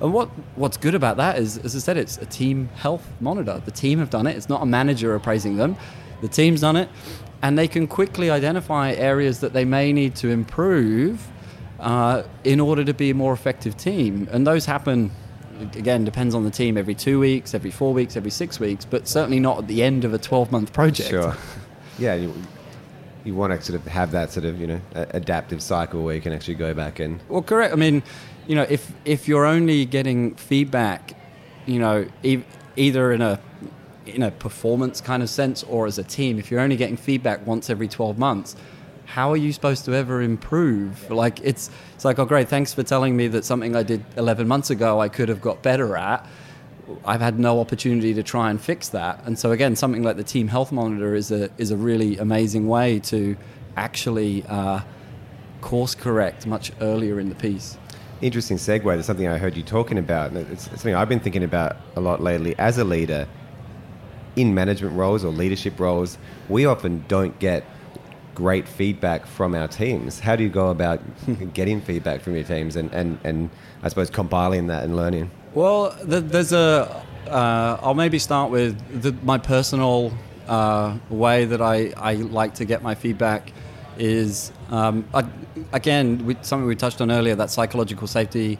And 0.00 0.12
what, 0.12 0.28
what's 0.54 0.76
good 0.76 0.94
about 0.94 1.16
that 1.16 1.38
is, 1.38 1.58
as 1.58 1.74
I 1.74 1.80
said, 1.80 1.96
it's 1.96 2.18
a 2.18 2.26
team 2.26 2.68
health 2.76 3.06
monitor. 3.20 3.60
The 3.64 3.70
team 3.72 3.98
have 3.98 4.10
done 4.10 4.26
it. 4.26 4.36
It's 4.36 4.48
not 4.48 4.62
a 4.62 4.66
manager 4.66 5.14
appraising 5.14 5.56
them. 5.56 5.76
The 6.20 6.28
team's 6.28 6.60
done 6.60 6.76
it, 6.76 6.88
and 7.42 7.58
they 7.58 7.68
can 7.68 7.86
quickly 7.86 8.30
identify 8.30 8.92
areas 8.92 9.40
that 9.40 9.52
they 9.52 9.64
may 9.64 9.92
need 9.92 10.14
to 10.16 10.28
improve 10.28 11.26
uh, 11.80 12.24
in 12.44 12.60
order 12.60 12.84
to 12.84 12.94
be 12.94 13.10
a 13.10 13.14
more 13.14 13.32
effective 13.32 13.76
team. 13.76 14.28
And 14.32 14.46
those 14.46 14.66
happen, 14.66 15.10
again, 15.74 16.04
depends 16.04 16.34
on 16.34 16.44
the 16.44 16.50
team. 16.50 16.76
Every 16.76 16.94
two 16.94 17.20
weeks, 17.20 17.54
every 17.54 17.70
four 17.70 17.92
weeks, 17.92 18.16
every 18.16 18.30
six 18.30 18.58
weeks, 18.58 18.84
but 18.84 19.06
certainly 19.06 19.40
not 19.40 19.58
at 19.58 19.68
the 19.68 19.82
end 19.82 20.04
of 20.04 20.12
a 20.14 20.18
12-month 20.18 20.72
project. 20.72 21.10
Sure. 21.10 21.36
Yeah, 22.00 22.28
you, 23.28 23.34
want 23.34 23.52
to 23.52 23.62
sort 23.62 23.78
of 23.78 23.86
have 23.86 24.10
that 24.12 24.30
sort 24.30 24.44
of 24.44 24.60
you 24.60 24.66
know 24.66 24.80
adaptive 24.94 25.62
cycle 25.62 26.02
where 26.02 26.14
you 26.14 26.20
can 26.20 26.32
actually 26.32 26.54
go 26.54 26.74
back 26.74 26.98
and 27.00 27.20
well 27.28 27.42
correct. 27.42 27.72
I 27.72 27.76
mean 27.76 28.02
you 28.46 28.54
know 28.54 28.66
if 28.68 28.92
if 29.04 29.28
you're 29.28 29.46
only 29.46 29.84
getting 29.84 30.34
feedback 30.34 31.14
you 31.66 31.78
know 31.78 32.06
e- 32.22 32.44
either 32.76 33.12
in 33.12 33.22
a 33.22 33.40
in 34.06 34.22
a 34.22 34.30
performance 34.30 35.00
kind 35.00 35.22
of 35.22 35.28
sense 35.30 35.62
or 35.64 35.86
as 35.86 35.98
a 35.98 36.04
team 36.04 36.38
if 36.38 36.50
you're 36.50 36.60
only 36.60 36.76
getting 36.76 36.96
feedback 36.96 37.46
once 37.46 37.68
every 37.68 37.88
12 37.88 38.18
months 38.18 38.56
how 39.04 39.30
are 39.32 39.36
you 39.38 39.54
supposed 39.54 39.86
to 39.86 39.94
ever 39.94 40.20
improve? 40.20 41.10
Like 41.10 41.40
it's 41.42 41.70
it's 41.94 42.04
like 42.04 42.18
oh 42.18 42.26
great 42.26 42.48
thanks 42.48 42.74
for 42.74 42.82
telling 42.82 43.16
me 43.16 43.26
that 43.28 43.44
something 43.44 43.74
i 43.74 43.82
did 43.82 44.04
11 44.16 44.46
months 44.46 44.70
ago 44.70 45.00
i 45.00 45.08
could 45.08 45.28
have 45.28 45.40
got 45.40 45.62
better 45.62 45.96
at 45.96 46.24
I've 47.04 47.20
had 47.20 47.38
no 47.38 47.60
opportunity 47.60 48.14
to 48.14 48.22
try 48.22 48.50
and 48.50 48.60
fix 48.60 48.88
that. 48.90 49.22
And 49.24 49.38
so 49.38 49.52
again, 49.52 49.76
something 49.76 50.02
like 50.02 50.16
the 50.16 50.24
Team 50.24 50.48
Health 50.48 50.72
Monitor 50.72 51.14
is 51.14 51.30
a 51.30 51.50
is 51.58 51.70
a 51.70 51.76
really 51.76 52.18
amazing 52.18 52.68
way 52.68 52.98
to 53.00 53.36
actually 53.76 54.44
uh, 54.46 54.80
course 55.60 55.94
correct 55.94 56.46
much 56.46 56.72
earlier 56.80 57.20
in 57.20 57.28
the 57.28 57.34
piece. 57.34 57.78
Interesting 58.20 58.56
segue. 58.56 58.82
There's 58.84 59.06
something 59.06 59.28
I 59.28 59.38
heard 59.38 59.56
you 59.56 59.62
talking 59.62 59.98
about. 59.98 60.32
and 60.32 60.50
It's 60.50 60.64
something 60.64 60.94
I've 60.94 61.08
been 61.08 61.20
thinking 61.20 61.44
about 61.44 61.76
a 61.94 62.00
lot 62.00 62.20
lately. 62.20 62.58
As 62.58 62.78
a 62.78 62.84
leader, 62.84 63.28
in 64.34 64.54
management 64.54 64.96
roles 64.96 65.24
or 65.24 65.32
leadership 65.32 65.78
roles, 65.78 66.18
we 66.48 66.64
often 66.64 67.04
don't 67.06 67.38
get 67.38 67.64
great 68.34 68.68
feedback 68.68 69.26
from 69.26 69.54
our 69.54 69.66
teams. 69.68 70.20
How 70.20 70.36
do 70.36 70.44
you 70.44 70.48
go 70.48 70.70
about 70.70 71.00
getting 71.54 71.80
feedback 71.80 72.20
from 72.20 72.34
your 72.34 72.44
teams 72.44 72.76
and, 72.76 72.92
and, 72.92 73.18
and 73.24 73.50
I 73.82 73.88
suppose 73.88 74.10
compiling 74.10 74.68
that 74.68 74.84
and 74.84 74.96
learning? 74.96 75.30
Well, 75.58 75.92
there's 76.04 76.52
a. 76.52 77.04
uh, 77.26 77.92
maybe 77.96 78.20
start 78.20 78.52
with 78.52 79.02
the, 79.02 79.10
my 79.24 79.38
personal 79.38 80.12
uh, 80.46 80.96
way 81.10 81.46
that 81.46 81.60
I, 81.60 81.92
I 81.96 82.14
like 82.14 82.54
to 82.54 82.64
get 82.64 82.80
my 82.80 82.94
feedback 82.94 83.52
is 83.98 84.52
um, 84.70 85.04
again 85.72 86.24
we, 86.24 86.36
something 86.42 86.68
we 86.68 86.76
touched 86.76 87.00
on 87.00 87.10
earlier 87.10 87.34
that 87.34 87.50
psychological 87.50 88.06
safety. 88.06 88.56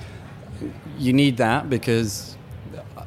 You 0.99 1.13
need 1.13 1.37
that 1.37 1.71
because, 1.71 2.37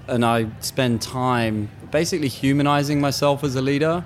and 0.08 0.24
I 0.24 0.48
spend 0.62 1.02
time 1.02 1.70
basically 1.92 2.30
humanizing 2.30 3.02
myself 3.02 3.44
as 3.44 3.58
a 3.58 3.62
leader. 3.62 4.06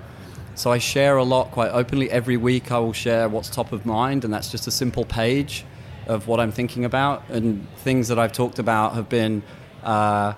So 0.56 0.72
I 0.72 0.78
share 0.78 1.16
a 1.16 1.22
lot 1.22 1.52
quite 1.52 1.70
openly. 1.70 2.10
Every 2.10 2.36
week 2.36 2.72
I 2.72 2.80
will 2.80 2.92
share 2.92 3.28
what's 3.28 3.48
top 3.48 3.70
of 3.70 3.86
mind, 3.86 4.24
and 4.24 4.34
that's 4.34 4.50
just 4.50 4.66
a 4.66 4.72
simple 4.72 5.04
page 5.04 5.64
of 6.08 6.26
what 6.26 6.40
I'm 6.40 6.50
thinking 6.50 6.84
about. 6.84 7.22
And 7.28 7.68
things 7.84 8.08
that 8.08 8.18
I've 8.18 8.32
talked 8.32 8.58
about 8.58 8.94
have 8.94 9.08
been 9.08 9.44
uh, 9.86 10.34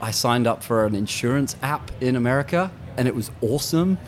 I 0.00 0.10
signed 0.12 0.46
up 0.46 0.62
for 0.62 0.84
an 0.84 0.94
insurance 0.94 1.56
app 1.62 1.90
in 2.00 2.14
America, 2.14 2.70
and 2.96 3.08
it 3.08 3.14
was 3.14 3.30
awesome. 3.40 3.98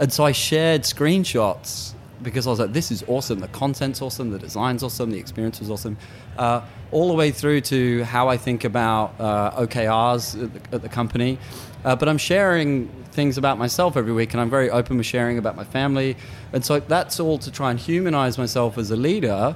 And 0.00 0.12
so 0.12 0.24
I 0.24 0.32
shared 0.32 0.82
screenshots 0.82 1.92
because 2.22 2.46
I 2.46 2.50
was 2.50 2.58
like, 2.58 2.72
this 2.72 2.90
is 2.90 3.04
awesome. 3.06 3.40
The 3.40 3.48
content's 3.48 4.00
awesome, 4.00 4.30
the 4.30 4.38
design's 4.38 4.82
awesome, 4.82 5.10
the 5.10 5.18
experience 5.18 5.60
was 5.60 5.70
awesome. 5.70 5.98
Uh, 6.36 6.62
all 6.90 7.08
the 7.08 7.14
way 7.14 7.30
through 7.30 7.60
to 7.60 8.02
how 8.04 8.28
I 8.28 8.36
think 8.36 8.64
about 8.64 9.14
uh, 9.20 9.66
OKRs 9.66 10.42
at 10.42 10.52
the, 10.52 10.76
at 10.76 10.82
the 10.82 10.88
company. 10.88 11.38
Uh, 11.84 11.94
but 11.94 12.08
I'm 12.08 12.18
sharing 12.18 12.88
things 13.12 13.38
about 13.38 13.58
myself 13.58 13.96
every 13.96 14.12
week, 14.12 14.32
and 14.32 14.40
I'm 14.40 14.50
very 14.50 14.70
open 14.70 14.96
with 14.96 15.06
sharing 15.06 15.38
about 15.38 15.54
my 15.54 15.64
family. 15.64 16.16
And 16.52 16.64
so 16.64 16.80
that's 16.80 17.20
all 17.20 17.38
to 17.38 17.50
try 17.50 17.70
and 17.70 17.78
humanize 17.78 18.38
myself 18.38 18.78
as 18.78 18.90
a 18.90 18.96
leader 18.96 19.54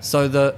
so 0.00 0.26
that 0.28 0.56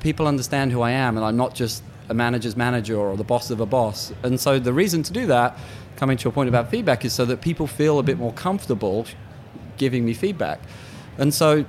people 0.00 0.26
understand 0.26 0.72
who 0.72 0.80
I 0.80 0.92
am 0.92 1.16
and 1.16 1.24
I'm 1.24 1.36
not 1.36 1.54
just 1.54 1.82
a 2.08 2.14
manager's 2.14 2.56
manager 2.56 2.96
or 2.96 3.16
the 3.16 3.24
boss 3.24 3.50
of 3.50 3.60
a 3.60 3.66
boss. 3.66 4.12
And 4.22 4.40
so 4.40 4.58
the 4.58 4.72
reason 4.72 5.02
to 5.04 5.12
do 5.12 5.26
that, 5.26 5.56
coming 5.96 6.16
to 6.16 6.24
your 6.24 6.32
point 6.32 6.48
about 6.48 6.70
feedback, 6.70 7.04
is 7.04 7.12
so 7.12 7.24
that 7.26 7.40
people 7.40 7.66
feel 7.66 7.98
a 7.98 8.02
bit 8.02 8.18
more 8.18 8.32
comfortable 8.32 9.06
giving 9.76 10.04
me 10.04 10.14
feedback. 10.14 10.60
And 11.18 11.32
so 11.34 11.64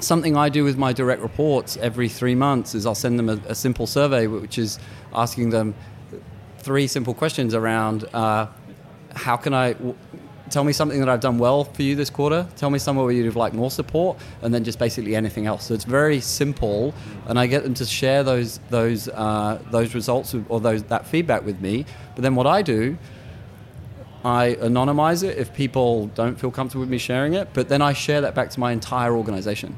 something 0.00 0.36
I 0.36 0.48
do 0.48 0.64
with 0.64 0.76
my 0.76 0.92
direct 0.92 1.22
reports 1.22 1.76
every 1.76 2.08
three 2.08 2.34
months 2.34 2.74
is 2.74 2.86
I'll 2.86 2.94
send 2.94 3.18
them 3.18 3.28
a, 3.28 3.40
a 3.48 3.54
simple 3.54 3.86
survey, 3.86 4.26
which 4.26 4.58
is 4.58 4.78
asking 5.14 5.50
them 5.50 5.74
three 6.58 6.86
simple 6.86 7.14
questions 7.14 7.54
around 7.54 8.04
uh, 8.14 8.46
how 9.14 9.36
can 9.36 9.54
I 9.54 9.76
tell 10.50 10.64
me 10.64 10.72
something 10.72 11.00
that 11.00 11.08
I've 11.08 11.20
done 11.20 11.38
well 11.38 11.64
for 11.64 11.82
you 11.82 11.96
this 11.96 12.10
quarter. 12.10 12.46
Tell 12.56 12.70
me 12.70 12.78
somewhere 12.78 13.04
where 13.04 13.14
you'd 13.14 13.34
like 13.34 13.52
more 13.52 13.70
support, 13.70 14.18
and 14.42 14.52
then 14.52 14.64
just 14.64 14.78
basically 14.78 15.16
anything 15.16 15.46
else. 15.46 15.64
So 15.64 15.74
it's 15.74 15.84
very 15.84 16.20
simple, 16.20 16.94
and 17.26 17.38
I 17.38 17.46
get 17.46 17.62
them 17.62 17.74
to 17.74 17.84
share 17.84 18.22
those 18.22 18.60
those 18.70 19.08
uh, 19.08 19.58
those 19.70 19.94
results 19.94 20.34
or 20.48 20.60
those 20.60 20.82
that 20.84 21.06
feedback 21.06 21.44
with 21.44 21.60
me. 21.60 21.86
But 22.14 22.22
then 22.22 22.34
what 22.34 22.46
I 22.46 22.62
do 22.62 22.96
I 24.24 24.56
anonymize 24.62 25.22
it 25.22 25.36
if 25.36 25.52
people 25.52 26.06
don't 26.08 26.40
feel 26.40 26.50
comfortable 26.50 26.80
with 26.80 26.88
me 26.88 26.96
sharing 26.96 27.34
it, 27.34 27.48
but 27.52 27.68
then 27.68 27.82
I 27.82 27.92
share 27.92 28.22
that 28.22 28.34
back 28.34 28.48
to 28.50 28.60
my 28.60 28.72
entire 28.72 29.14
organization. 29.14 29.76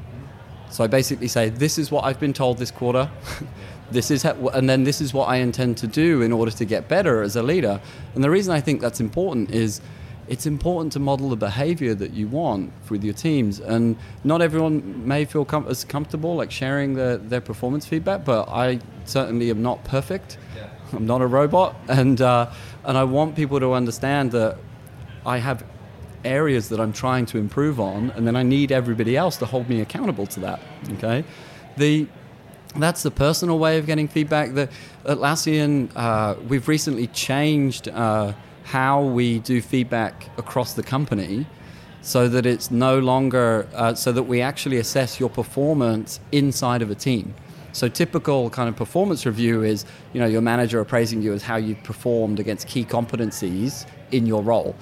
So 0.69 0.85
I 0.85 0.87
basically 0.87 1.27
say, 1.27 1.49
this 1.49 1.77
is 1.77 1.91
what 1.91 2.05
I've 2.05 2.19
been 2.19 2.31
told 2.31 2.57
this 2.57 2.71
quarter. 2.71 3.09
this 3.91 4.09
is 4.09 4.23
how, 4.23 4.35
and 4.49 4.69
then 4.69 4.85
this 4.85 5.01
is 5.01 5.13
what 5.13 5.27
I 5.27 5.37
intend 5.37 5.77
to 5.79 5.87
do 5.87 6.21
in 6.21 6.31
order 6.31 6.51
to 6.51 6.63
get 6.63 6.87
better 6.87 7.21
as 7.21 7.35
a 7.35 7.43
leader. 7.43 7.81
And 8.15 8.23
the 8.23 8.29
reason 8.29 8.53
I 8.53 8.61
think 8.61 8.79
that's 8.79 9.01
important 9.01 9.51
is 9.51 9.81
it's 10.27 10.45
important 10.45 10.93
to 10.93 10.99
model 10.99 11.29
the 11.29 11.35
behavior 11.35 11.95
that 11.95 12.11
you 12.11 12.27
want 12.27 12.71
with 12.89 13.03
your 13.03 13.13
teams. 13.13 13.59
And 13.59 13.95
not 14.23 14.41
everyone 14.41 15.07
may 15.07 15.25
feel 15.25 15.45
com- 15.45 15.67
as 15.67 15.83
comfortable 15.83 16.35
like 16.35 16.51
sharing 16.51 16.95
their, 16.95 17.17
their 17.17 17.41
performance 17.41 17.85
feedback, 17.85 18.25
but 18.25 18.49
I 18.49 18.79
certainly 19.05 19.49
am 19.49 19.61
not 19.61 19.83
perfect. 19.83 20.37
Yeah. 20.55 20.67
I'm 20.93 21.05
not 21.05 21.21
a 21.21 21.27
robot, 21.27 21.75
and 21.89 22.21
uh, 22.21 22.49
and 22.85 22.97
I 22.97 23.03
want 23.03 23.35
people 23.35 23.59
to 23.59 23.73
understand 23.73 24.31
that 24.31 24.57
I 25.25 25.37
have 25.37 25.65
areas 26.23 26.69
that 26.69 26.79
I'm 26.79 26.93
trying 26.93 27.25
to 27.27 27.37
improve 27.37 27.79
on, 27.79 28.11
and 28.11 28.25
then 28.25 28.35
I 28.37 28.43
need 28.43 28.71
everybody 28.71 29.17
else 29.17 29.35
to 29.37 29.45
hold 29.45 29.67
me 29.67 29.81
accountable 29.81 30.27
to 30.27 30.39
that. 30.41 30.61
Okay, 30.93 31.25
the 31.75 32.07
that's 32.75 33.03
the 33.03 33.11
personal 33.11 33.59
way 33.59 33.77
of 33.77 33.85
getting 33.85 34.07
feedback. 34.07 34.53
The 34.53 34.69
Atlassian, 35.05 35.91
uh, 35.95 36.35
we've 36.47 36.67
recently 36.67 37.07
changed 37.07 37.89
uh, 37.89 38.33
how 38.67 39.01
we 39.01 39.39
do 39.39 39.61
feedback 39.61 40.29
across 40.37 40.73
the 40.73 40.83
company 40.83 41.45
so 42.01 42.27
that 42.27 42.45
it's 42.45 42.69
no 42.69 42.99
longer 42.99 43.67
uh, 43.73 43.93
so 43.93 44.11
that 44.11 44.23
we 44.23 44.41
actually 44.41 44.77
assess 44.77 45.19
your 45.19 45.29
performance 45.29 46.19
inside 46.31 46.81
of 46.81 46.89
a 46.91 46.95
team 46.95 47.33
so 47.77 47.87
typical 47.87 48.49
kind 48.49 48.67
of 48.69 48.75
performance 48.75 49.23
review 49.27 49.61
is, 49.61 49.85
you 50.11 50.19
know, 50.19 50.25
your 50.25 50.41
manager 50.41 50.79
appraising 50.79 51.21
you 51.21 51.31
as 51.33 51.43
how 51.43 51.57
you 51.57 51.75
performed 51.75 52.39
against 52.39 52.67
key 52.67 52.83
competencies 52.83 53.85
in 54.11 54.25
your 54.25 54.41
role. 54.41 54.75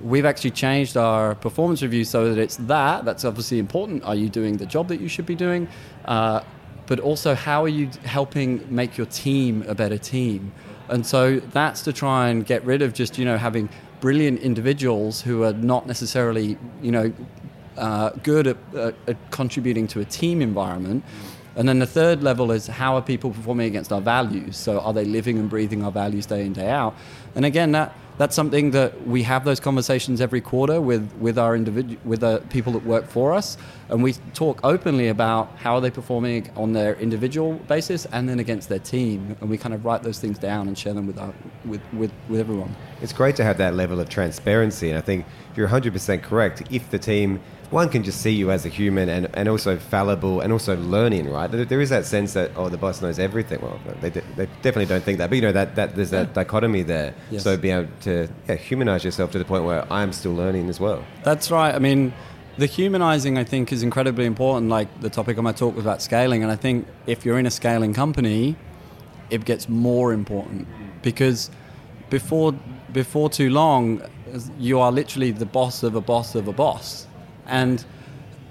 We've 0.00 0.24
actually 0.24 0.50
changed 0.50 0.96
our 0.96 1.36
performance 1.36 1.82
review 1.82 2.04
so 2.04 2.28
that 2.34 2.40
it's 2.42 2.56
that. 2.56 3.04
That's 3.04 3.24
obviously 3.24 3.60
important. 3.60 4.02
Are 4.02 4.16
you 4.16 4.28
doing 4.28 4.56
the 4.56 4.66
job 4.66 4.88
that 4.88 5.00
you 5.00 5.06
should 5.06 5.24
be 5.24 5.36
doing? 5.36 5.68
Uh, 6.04 6.40
but 6.88 6.98
also, 6.98 7.36
how 7.36 7.62
are 7.62 7.68
you 7.68 7.90
helping 8.02 8.66
make 8.74 8.96
your 8.96 9.06
team 9.06 9.64
a 9.68 9.74
better 9.76 9.96
team? 9.96 10.52
And 10.88 11.04
so 11.04 11.40
that's 11.40 11.82
to 11.82 11.92
try 11.92 12.28
and 12.28 12.44
get 12.44 12.64
rid 12.64 12.82
of 12.82 12.94
just, 12.94 13.18
you 13.18 13.24
know, 13.24 13.36
having 13.36 13.68
brilliant 14.00 14.40
individuals 14.40 15.20
who 15.20 15.42
are 15.42 15.52
not 15.52 15.86
necessarily, 15.86 16.58
you 16.82 16.92
know, 16.92 17.12
uh, 17.76 18.10
good 18.22 18.46
at, 18.46 18.56
uh, 18.74 18.92
at, 19.06 19.30
contributing 19.30 19.86
to 19.88 20.00
a 20.00 20.04
team 20.04 20.40
environment. 20.40 21.04
And 21.56 21.68
then 21.68 21.78
the 21.78 21.86
third 21.86 22.22
level 22.22 22.52
is 22.52 22.66
how 22.66 22.96
are 22.96 23.02
people 23.02 23.30
performing 23.30 23.66
against 23.66 23.92
our 23.92 24.00
values? 24.00 24.56
So 24.56 24.80
are 24.80 24.92
they 24.92 25.04
living 25.04 25.38
and 25.38 25.48
breathing 25.48 25.82
our 25.82 25.90
values 25.90 26.26
day 26.26 26.44
in, 26.44 26.52
day 26.52 26.68
out? 26.68 26.94
And 27.34 27.44
again, 27.44 27.72
that 27.72 27.94
that's 28.18 28.34
something 28.34 28.70
that 28.70 29.06
we 29.06 29.22
have 29.24 29.44
those 29.44 29.60
conversations 29.60 30.20
every 30.20 30.40
quarter 30.40 30.80
with, 30.80 31.12
with 31.20 31.38
our 31.38 31.54
individual 31.54 32.00
with 32.04 32.20
the 32.20 32.42
people 32.50 32.72
that 32.72 32.84
work 32.84 33.06
for 33.06 33.34
us. 33.34 33.58
And 33.88 34.02
we 34.02 34.14
talk 34.34 34.60
openly 34.64 35.08
about 35.08 35.50
how 35.56 35.74
are 35.74 35.80
they 35.80 35.90
performing 35.90 36.50
on 36.56 36.72
their 36.72 36.94
individual 36.96 37.54
basis 37.68 38.06
and 38.06 38.28
then 38.28 38.38
against 38.38 38.68
their 38.68 38.78
team. 38.78 39.36
And 39.40 39.50
we 39.50 39.58
kind 39.58 39.74
of 39.74 39.84
write 39.84 40.02
those 40.02 40.18
things 40.18 40.38
down 40.38 40.66
and 40.66 40.76
share 40.76 40.94
them 40.94 41.06
with 41.06 41.18
our, 41.18 41.32
with, 41.64 41.82
with, 41.92 42.12
with 42.28 42.40
everyone. 42.40 42.74
It's 43.02 43.12
great 43.12 43.36
to 43.36 43.44
have 43.44 43.58
that 43.58 43.74
level 43.74 44.00
of 44.00 44.08
transparency. 44.08 44.88
And 44.88 44.98
i 44.98 45.02
think 45.02 45.26
you're 45.54 45.68
100% 45.68 46.22
correct. 46.22 46.62
If 46.70 46.90
the 46.90 46.98
team 46.98 47.40
one 47.70 47.88
can 47.88 48.02
just 48.02 48.20
see 48.20 48.30
you 48.30 48.50
as 48.50 48.64
a 48.64 48.68
human 48.68 49.08
and, 49.08 49.28
and 49.34 49.48
also 49.48 49.76
fallible 49.76 50.40
and 50.40 50.52
also 50.52 50.76
learning, 50.76 51.28
right? 51.30 51.48
There 51.48 51.80
is 51.80 51.90
that 51.90 52.04
sense 52.04 52.32
that, 52.34 52.50
oh, 52.56 52.68
the 52.68 52.76
boss 52.76 53.02
knows 53.02 53.18
everything. 53.18 53.60
Well, 53.60 53.78
they, 54.00 54.10
de- 54.10 54.22
they 54.36 54.46
definitely 54.62 54.86
don't 54.86 55.02
think 55.02 55.18
that. 55.18 55.30
But, 55.30 55.36
you 55.36 55.42
know, 55.42 55.52
that, 55.52 55.74
that 55.76 55.96
there's 55.96 56.10
that 56.10 56.34
dichotomy 56.34 56.82
there. 56.82 57.14
Yes. 57.30 57.42
So 57.42 57.56
being 57.56 57.78
able 57.78 57.92
to 58.02 58.28
yeah, 58.48 58.54
humanize 58.54 59.04
yourself 59.04 59.32
to 59.32 59.38
the 59.38 59.44
point 59.44 59.64
where 59.64 59.90
I'm 59.92 60.12
still 60.12 60.34
learning 60.34 60.68
as 60.68 60.78
well. 60.78 61.04
That's 61.24 61.50
right. 61.50 61.74
I 61.74 61.78
mean, 61.78 62.12
the 62.58 62.66
humanizing, 62.66 63.36
I 63.38 63.44
think, 63.44 63.72
is 63.72 63.82
incredibly 63.82 64.26
important. 64.26 64.70
Like 64.70 65.00
the 65.00 65.10
topic 65.10 65.36
of 65.36 65.44
my 65.44 65.52
talk 65.52 65.74
was 65.74 65.84
about 65.84 66.02
scaling. 66.02 66.42
And 66.42 66.52
I 66.52 66.56
think 66.56 66.86
if 67.06 67.24
you're 67.24 67.38
in 67.38 67.46
a 67.46 67.50
scaling 67.50 67.94
company, 67.94 68.56
it 69.30 69.44
gets 69.44 69.68
more 69.68 70.12
important 70.12 70.68
because 71.02 71.50
before, 72.10 72.52
before 72.92 73.28
too 73.28 73.50
long, 73.50 74.02
you 74.58 74.78
are 74.78 74.92
literally 74.92 75.30
the 75.30 75.46
boss 75.46 75.82
of 75.82 75.94
a 75.94 76.00
boss 76.00 76.34
of 76.34 76.48
a 76.48 76.52
boss 76.52 77.05
and 77.48 77.84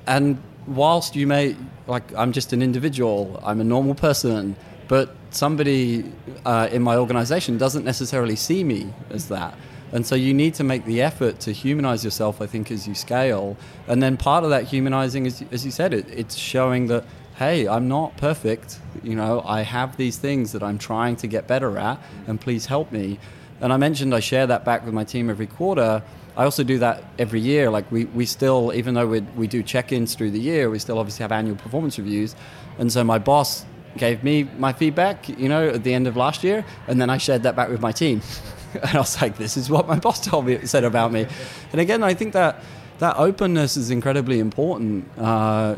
and 0.08 0.41
whilst 0.67 1.15
you 1.15 1.27
may 1.27 1.55
like 1.88 2.13
i'm 2.15 2.31
just 2.31 2.53
an 2.53 2.62
individual 2.62 3.39
i'm 3.43 3.62
a 3.62 3.63
normal 3.63 3.95
person 3.95 4.55
but 4.88 5.15
somebody 5.31 6.12
uh, 6.45 6.69
in 6.71 6.81
my 6.81 6.95
organization 6.95 7.58
doesn't 7.58 7.84
necessarily 7.84 8.36
see 8.36 8.63
me 8.63 8.93
as 9.10 9.27
that. 9.29 9.58
And 9.91 10.05
so 10.05 10.15
you 10.15 10.34
need 10.34 10.55
to 10.55 10.63
make 10.63 10.86
the 10.86 11.01
effort 11.01 11.39
to 11.41 11.51
humanize 11.51 12.03
yourself 12.03 12.41
i 12.41 12.47
think 12.47 12.71
as 12.71 12.88
you 12.88 12.95
scale. 12.95 13.55
And 13.88 14.01
then 14.01 14.17
part 14.17 14.43
of 14.43 14.49
that 14.49 14.65
humanizing 14.65 15.25
is 15.25 15.43
as 15.51 15.65
you 15.65 15.71
said 15.71 15.93
it, 15.93 16.10
it's 16.10 16.36
showing 16.36 16.88
that 16.88 17.05
hey 17.38 17.67
i'm 17.67 17.88
not 17.88 18.17
perfect. 18.17 18.79
You 19.03 19.15
know 19.15 19.41
i 19.45 19.62
have 19.62 19.95
these 19.97 20.17
things 20.17 20.51
that 20.51 20.63
i'm 20.63 20.77
trying 20.77 21.15
to 21.17 21.27
get 21.27 21.47
better 21.47 21.77
at 21.77 21.99
and 22.27 22.41
please 22.41 22.65
help 22.65 22.91
me. 22.91 23.19
And 23.62 23.71
i 23.71 23.77
mentioned 23.77 24.13
i 24.13 24.19
share 24.19 24.47
that 24.47 24.65
back 24.65 24.86
with 24.86 24.93
my 24.93 25.03
team 25.03 25.29
every 25.29 25.47
quarter 25.47 26.03
I 26.38 26.43
also 26.43 26.63
do 26.63 26.80
that 26.80 27.04
every 27.17 27.39
year. 27.39 27.69
Like 27.69 27.89
we, 27.91 28.06
we 28.06 28.26
still, 28.26 28.74
even 28.74 28.93
though 28.93 29.08
we, 29.08 29.21
we 29.21 29.48
do 29.48 29.63
check-ins 29.63 30.15
through 30.15 30.32
the 30.32 30.39
year, 30.39 30.69
we 30.69 30.80
still 30.80 31.00
obviously 31.00 31.24
have 31.24 31.32
annual 31.32 31.56
performance 31.56 31.98
reviews. 31.98 32.36
And 32.78 32.91
so 32.91 33.04
my 33.04 33.19
boss 33.19 33.65
gave 33.98 34.24
me 34.24 34.43
my 34.58 34.74
feedback, 34.74 35.30
you 35.30 35.48
know, 35.48 35.69
at 35.69 35.84
the 35.84 35.93
end 35.93 36.08
of 36.08 36.17
last 36.17 36.43
year, 36.43 36.65
and 36.88 37.00
then 37.00 37.10
I 37.10 37.17
shared 37.17 37.43
that 37.43 37.56
back 37.56 37.69
with 37.69 37.82
my 37.82 37.91
team. 37.91 38.21
and 38.74 38.95
I 38.95 39.00
was 39.00 39.21
like, 39.21 39.38
this 39.38 39.56
is 39.58 39.69
what 39.69 39.88
my 39.88 40.00
boss 40.06 40.26
told 40.26 40.45
me, 40.45 40.65
said 40.65 40.84
about 40.84 41.12
me. 41.12 41.28
And 41.71 41.82
again, 41.82 42.04
I 42.04 42.13
think 42.13 42.34
that 42.34 42.62
that 43.00 43.17
openness 43.17 43.78
is 43.78 43.91
incredibly 43.91 44.39
important, 44.39 45.06
uh, 45.17 45.76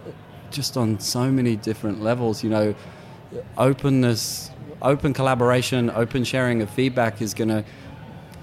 just 0.51 0.77
on 0.77 0.99
so 0.99 1.31
many 1.31 1.55
different 1.55 2.01
levels. 2.01 2.43
You 2.43 2.49
know, 2.49 2.75
openness, 3.57 4.51
open 4.81 5.13
collaboration, 5.13 5.89
open 5.91 6.23
sharing 6.23 6.61
of 6.61 6.69
feedback 6.69 7.21
is 7.21 7.33
going 7.33 7.49
to 7.49 7.63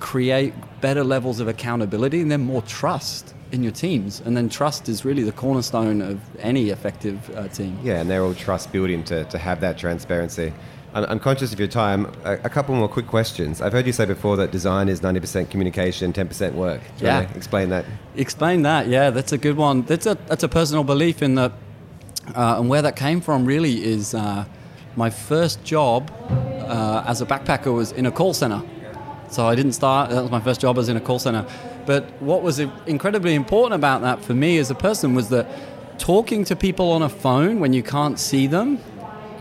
create 0.05 0.53
better 0.83 1.03
levels 1.03 1.41
of 1.41 1.49
accountability 1.49 2.21
and 2.21 2.31
then 2.31 2.43
more 2.43 2.61
trust 2.61 3.35
in 3.53 3.63
your 3.63 3.73
teams. 3.73 4.21
And 4.21 4.37
then 4.37 4.51
trust 4.51 4.87
is 4.87 5.03
really 5.03 5.23
the 5.23 5.33
cornerstone 5.33 6.03
of 6.03 6.21
any 6.41 6.69
effective 6.69 7.19
uh, 7.35 7.49
team. 7.49 7.79
Yeah, 7.83 8.03
and 8.03 8.11
they're 8.11 8.23
all 8.23 8.35
trust 8.35 8.71
building 8.71 9.03
to, 9.05 9.25
to 9.25 9.39
have 9.39 9.63
that 9.63 9.79
transparency. 9.79 10.53
I'm, 10.93 11.05
I'm 11.05 11.19
conscious 11.19 11.55
of 11.55 11.59
your 11.59 11.69
time. 11.69 12.13
A, 12.25 12.35
a, 12.35 12.51
couple 12.51 12.75
more 12.75 12.87
quick 12.87 13.07
questions. 13.07 13.63
I've 13.63 13.73
heard 13.73 13.87
you 13.87 13.95
say 13.95 14.05
before 14.05 14.37
that 14.37 14.51
design 14.51 14.91
is 14.91 15.01
90% 15.01 15.49
communication, 15.49 16.13
10% 16.13 16.53
work. 16.53 16.83
Do 16.99 17.07
yeah. 17.07 17.23
explain 17.35 17.71
that? 17.71 17.87
Explain 18.15 18.61
that. 18.61 18.89
Yeah, 18.89 19.09
that's 19.09 19.33
a 19.33 19.39
good 19.39 19.57
one. 19.57 19.83
That's 19.83 20.05
a 20.05 20.19
that's 20.27 20.43
a 20.43 20.49
personal 20.49 20.85
belief 20.85 21.23
in 21.23 21.35
that, 21.37 21.53
uh, 22.35 22.57
and 22.59 22.69
where 22.69 22.83
that 22.83 22.95
came 22.95 23.23
from 23.23 23.47
really 23.47 23.83
is 23.83 24.15
uh, 24.15 24.45
my 24.97 25.09
first 25.09 25.65
job 25.65 26.11
uh, 26.29 27.05
as 27.07 27.23
a 27.23 27.27
backpacker 27.27 27.75
was 27.75 27.91
in 27.93 28.05
a 28.05 28.13
call 28.13 28.35
center. 28.35 28.63
So 29.31 29.47
I 29.47 29.55
didn't 29.55 29.73
start. 29.73 30.11
That 30.11 30.23
was 30.23 30.31
my 30.31 30.41
first 30.41 30.61
job. 30.61 30.77
was 30.77 30.89
in 30.89 30.97
a 30.97 31.01
call 31.01 31.19
center. 31.19 31.47
But 31.87 32.05
what 32.21 32.43
was 32.43 32.59
incredibly 32.59 33.35
important 33.35 33.75
about 33.75 34.03
that 34.03 34.25
for 34.25 34.35
me 34.35 34.59
as 34.59 34.71
a 34.71 34.75
person 34.75 35.15
was 35.15 35.29
that 35.31 35.47
talking 35.99 36.45
to 36.45 36.57
people 36.57 36.91
on 36.93 37.03
a 37.03 37.09
phone 37.09 37.61
when 37.61 37.73
you 37.73 37.83
can't 37.83 38.19
see 38.19 38.47
them 38.47 38.79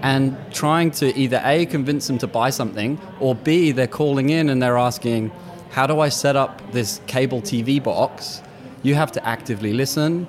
and 0.01 0.37
trying 0.51 0.91
to 0.91 1.17
either 1.17 1.41
A, 1.45 1.65
convince 1.65 2.07
them 2.07 2.17
to 2.17 2.27
buy 2.27 2.49
something, 2.49 2.99
or 3.21 3.33
B, 3.33 3.71
they're 3.71 3.87
calling 3.87 4.29
in 4.29 4.49
and 4.49 4.61
they're 4.61 4.77
asking, 4.77 5.31
How 5.71 5.87
do 5.87 6.01
I 6.01 6.09
set 6.09 6.35
up 6.35 6.61
this 6.73 6.99
cable 7.07 7.41
TV 7.41 7.81
box? 7.81 8.41
You 8.83 8.95
have 8.95 9.13
to 9.13 9.25
actively 9.25 9.71
listen, 9.71 10.27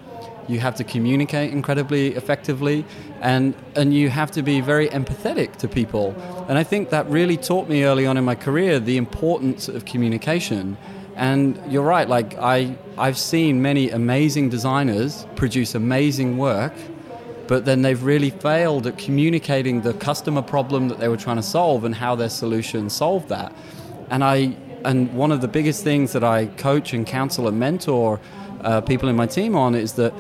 you 0.49 0.61
have 0.61 0.75
to 0.77 0.85
communicate 0.85 1.53
incredibly 1.53 2.15
effectively, 2.15 2.85
and, 3.21 3.55
and 3.75 3.95
you 3.95 4.11
have 4.11 4.31
to 4.33 4.43
be 4.43 4.61
very 4.61 4.89
empathetic 4.89 5.57
to 5.57 5.69
people. 5.69 6.15
And 6.49 6.59
I 6.59 6.65
think 6.65 6.91
that 6.91 7.09
really 7.09 7.37
taught 7.37 7.69
me 7.69 7.85
early 7.85 8.07
on 8.07 8.17
in 8.17 8.25
my 8.25 8.35
career 8.35 8.79
the 8.79 8.97
importance 8.97 9.69
of 9.69 9.85
communication. 9.85 10.77
And 11.17 11.61
you're 11.71 11.85
right, 11.85 12.09
like 12.09 12.37
I, 12.39 12.77
I've 12.99 13.19
seen 13.19 13.63
many 13.63 13.91
amazing 13.91 14.49
designers 14.51 15.27
produce 15.37 15.75
amazing 15.75 16.39
work 16.39 16.73
but 17.47 17.65
then 17.65 17.83
they've 17.83 18.03
really 18.03 18.31
failed 18.31 18.87
at 18.87 18.99
communicating 18.99 19.83
the 19.83 19.93
customer 19.95 20.43
problem 20.43 20.89
that 20.89 20.99
they 20.99 21.09
were 21.09 21.17
trying 21.17 21.37
to 21.37 21.43
solve 21.43 21.85
and 21.85 21.95
how 21.95 22.15
their 22.15 22.29
solution 22.29 22.89
solved 22.89 23.29
that. 23.29 23.53
And 24.11 24.25
I 24.25 24.57
and 24.85 25.15
one 25.15 25.33
of 25.33 25.41
the 25.41 25.49
biggest 25.49 25.83
things 25.83 26.13
that 26.13 26.23
I 26.23 26.47
coach 26.47 26.93
and 26.93 27.07
counsel 27.07 27.49
and 27.49 27.59
mentor 27.59 28.21
uh, 28.65 28.81
people 28.81 29.09
in 29.09 29.17
my 29.17 29.27
team 29.27 29.55
on 29.55 29.75
is 29.75 29.93
that 29.95 30.13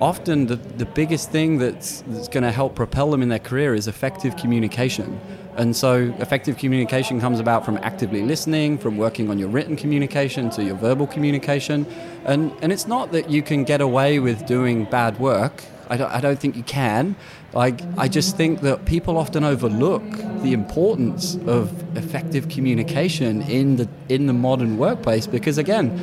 often 0.00 0.46
the, 0.46 0.56
the 0.56 0.86
biggest 0.86 1.30
thing 1.30 1.58
that's, 1.58 2.02
that's 2.06 2.28
going 2.28 2.44
to 2.44 2.52
help 2.52 2.74
propel 2.74 3.10
them 3.10 3.20
in 3.20 3.28
their 3.28 3.38
career 3.38 3.74
is 3.74 3.88
effective 3.88 4.36
communication. 4.36 5.20
And 5.56 5.74
so, 5.74 6.14
effective 6.18 6.56
communication 6.56 7.20
comes 7.20 7.40
about 7.40 7.64
from 7.64 7.78
actively 7.78 8.22
listening, 8.22 8.78
from 8.78 8.96
working 8.96 9.28
on 9.28 9.38
your 9.40 9.48
written 9.48 9.76
communication 9.76 10.50
to 10.50 10.62
your 10.62 10.76
verbal 10.76 11.08
communication. 11.08 11.84
And, 12.24 12.52
and 12.62 12.72
it's 12.72 12.86
not 12.86 13.10
that 13.10 13.28
you 13.28 13.42
can 13.42 13.64
get 13.64 13.80
away 13.80 14.20
with 14.20 14.46
doing 14.46 14.84
bad 14.84 15.18
work 15.18 15.64
I 15.90 15.96
don't, 15.96 16.10
I 16.10 16.20
don't 16.20 16.38
think 16.38 16.56
you 16.56 16.62
can. 16.62 17.16
Like, 17.52 17.80
I 17.96 18.08
just 18.08 18.36
think 18.36 18.60
that 18.60 18.84
people 18.84 19.16
often 19.16 19.42
overlook 19.42 20.02
the 20.42 20.52
importance 20.52 21.36
of 21.46 21.96
effective 21.96 22.48
communication 22.48 23.42
in 23.42 23.76
the 23.76 23.88
in 24.08 24.26
the 24.26 24.34
modern 24.34 24.76
workplace 24.76 25.26
because, 25.26 25.56
again, 25.56 25.98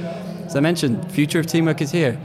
as 0.46 0.56
I 0.56 0.60
mentioned, 0.60 1.12
future 1.12 1.40
of 1.40 1.48
teamwork 1.48 1.82
is 1.82 1.92
here. 1.92 2.20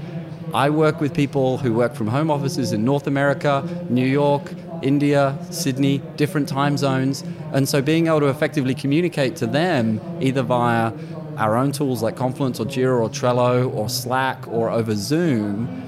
I 0.52 0.70
work 0.70 1.00
with 1.00 1.14
people 1.14 1.58
who 1.58 1.72
work 1.74 1.94
from 1.94 2.08
home 2.08 2.30
offices 2.30 2.72
in 2.72 2.84
North 2.84 3.06
America, 3.06 3.66
New 3.88 4.06
York, 4.06 4.52
India, 4.82 5.38
Sydney, 5.50 5.98
different 6.16 6.48
time 6.48 6.76
zones. 6.76 7.22
And 7.52 7.68
so 7.68 7.80
being 7.82 8.06
able 8.06 8.20
to 8.20 8.26
effectively 8.26 8.74
communicate 8.74 9.36
to 9.36 9.46
them 9.46 10.00
either 10.20 10.42
via 10.42 10.92
our 11.36 11.56
own 11.56 11.72
tools 11.72 12.02
like 12.02 12.16
Confluence 12.16 12.60
or 12.60 12.66
Jira 12.66 13.00
or 13.00 13.08
Trello 13.08 13.72
or 13.74 13.88
Slack 13.88 14.46
or 14.48 14.70
over 14.70 14.94
Zoom 14.94 15.86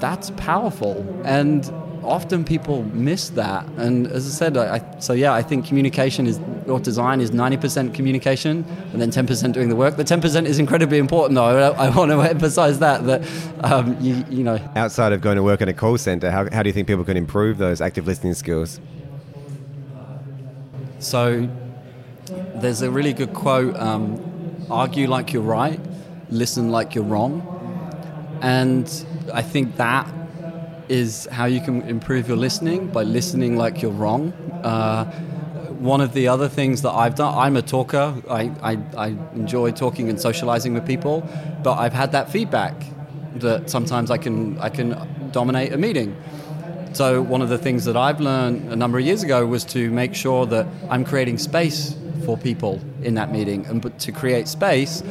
that's 0.00 0.30
powerful. 0.36 1.04
And 1.24 1.70
often 2.06 2.44
people 2.44 2.82
miss 2.84 3.30
that. 3.30 3.66
And 3.76 4.06
as 4.06 4.26
I 4.26 4.30
said, 4.30 4.56
I, 4.56 4.98
so 4.98 5.12
yeah, 5.12 5.32
I 5.32 5.42
think 5.42 5.66
communication 5.66 6.26
is, 6.26 6.40
or 6.66 6.80
design 6.80 7.20
is 7.20 7.30
90% 7.30 7.94
communication 7.94 8.64
and 8.92 9.00
then 9.00 9.10
10% 9.10 9.52
doing 9.52 9.68
the 9.68 9.76
work. 9.76 9.96
The 9.96 10.04
10% 10.04 10.46
is 10.46 10.58
incredibly 10.58 10.98
important 10.98 11.34
though. 11.34 11.72
I, 11.72 11.86
I 11.86 11.90
want 11.90 12.10
to 12.10 12.20
emphasize 12.30 12.78
that, 12.78 13.06
that 13.06 13.22
um, 13.64 13.96
you, 14.00 14.24
you 14.30 14.44
know. 14.44 14.58
Outside 14.76 15.12
of 15.12 15.20
going 15.20 15.36
to 15.36 15.42
work 15.42 15.60
in 15.60 15.68
a 15.68 15.74
call 15.74 15.98
center, 15.98 16.30
how, 16.30 16.48
how 16.50 16.62
do 16.62 16.68
you 16.68 16.72
think 16.72 16.88
people 16.88 17.04
can 17.04 17.16
improve 17.16 17.58
those 17.58 17.80
active 17.80 18.06
listening 18.06 18.34
skills? 18.34 18.80
So 20.98 21.48
there's 22.54 22.82
a 22.82 22.90
really 22.90 23.12
good 23.12 23.34
quote 23.34 23.76
um, 23.76 24.22
argue 24.70 25.08
like 25.08 25.32
you're 25.32 25.42
right, 25.42 25.80
listen 26.30 26.70
like 26.70 26.94
you're 26.94 27.04
wrong. 27.04 27.52
And 28.42 28.86
I 29.32 29.42
think 29.42 29.76
that 29.76 30.12
is 30.88 31.26
how 31.30 31.44
you 31.46 31.60
can 31.60 31.82
improve 31.82 32.28
your 32.28 32.36
listening 32.36 32.88
by 32.88 33.02
listening 33.02 33.56
like 33.56 33.82
you're 33.82 33.92
wrong. 33.92 34.32
Uh, 34.62 35.04
one 35.78 36.00
of 36.00 36.12
the 36.14 36.28
other 36.28 36.48
things 36.48 36.82
that 36.82 36.92
I've 36.92 37.14
done, 37.14 37.34
I'm 37.36 37.56
a 37.56 37.62
talker. 37.62 38.14
I, 38.30 38.50
I, 38.62 38.78
I, 38.96 39.06
enjoy 39.34 39.72
talking 39.72 40.08
and 40.08 40.20
socializing 40.20 40.72
with 40.74 40.86
people, 40.86 41.28
but 41.62 41.74
I've 41.74 41.92
had 41.92 42.12
that 42.12 42.30
feedback 42.30 42.74
that 43.36 43.68
sometimes 43.68 44.10
I 44.10 44.16
can, 44.16 44.58
I 44.58 44.70
can 44.70 45.30
dominate 45.32 45.72
a 45.72 45.76
meeting. 45.76 46.16
So, 46.94 47.20
one 47.20 47.42
of 47.42 47.50
the 47.50 47.58
things 47.58 47.84
that 47.84 47.96
I've 47.96 48.20
learned 48.20 48.72
a 48.72 48.76
number 48.76 48.98
of 48.98 49.04
years 49.04 49.22
ago 49.22 49.44
was 49.44 49.64
to 49.66 49.90
make 49.90 50.14
sure 50.14 50.46
that 50.46 50.66
I'm 50.88 51.04
creating 51.04 51.36
space 51.36 51.94
for 52.24 52.38
people 52.38 52.80
in 53.02 53.14
that 53.14 53.30
meeting. 53.30 53.66
And 53.66 53.82
but 53.82 53.98
to 54.00 54.12
create 54.12 54.48
space, 54.48 55.02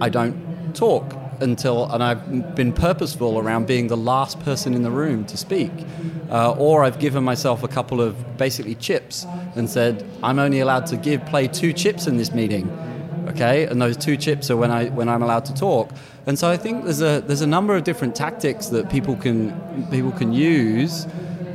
I 0.00 0.08
don't 0.08 0.74
talk 0.74 1.19
until, 1.42 1.90
and 1.90 2.02
I've 2.02 2.54
been 2.54 2.72
purposeful 2.72 3.38
around 3.38 3.66
being 3.66 3.88
the 3.88 3.96
last 3.96 4.40
person 4.40 4.74
in 4.74 4.82
the 4.82 4.90
room 4.90 5.24
to 5.26 5.36
speak. 5.36 5.72
Uh, 6.30 6.52
or 6.52 6.84
I've 6.84 6.98
given 6.98 7.24
myself 7.24 7.62
a 7.62 7.68
couple 7.68 8.00
of 8.00 8.36
basically 8.36 8.74
chips 8.76 9.26
and 9.56 9.68
said, 9.68 10.06
I'm 10.22 10.38
only 10.38 10.60
allowed 10.60 10.86
to 10.86 10.96
give, 10.96 11.26
play 11.26 11.48
two 11.48 11.72
chips 11.72 12.06
in 12.06 12.16
this 12.16 12.32
meeting. 12.32 12.70
Okay, 13.28 13.66
and 13.66 13.80
those 13.80 13.96
two 13.96 14.16
chips 14.16 14.50
are 14.50 14.56
when 14.56 14.70
I 14.72 14.86
when 14.86 15.08
I'm 15.08 15.22
allowed 15.22 15.44
to 15.44 15.54
talk. 15.54 15.90
And 16.26 16.36
so 16.36 16.50
I 16.50 16.56
think 16.56 16.84
there's 16.84 17.02
a 17.02 17.20
there's 17.20 17.42
a 17.42 17.46
number 17.46 17.76
of 17.76 17.84
different 17.84 18.16
tactics 18.16 18.68
that 18.68 18.90
people 18.90 19.14
can 19.14 19.86
people 19.90 20.10
can 20.10 20.32
use 20.32 21.06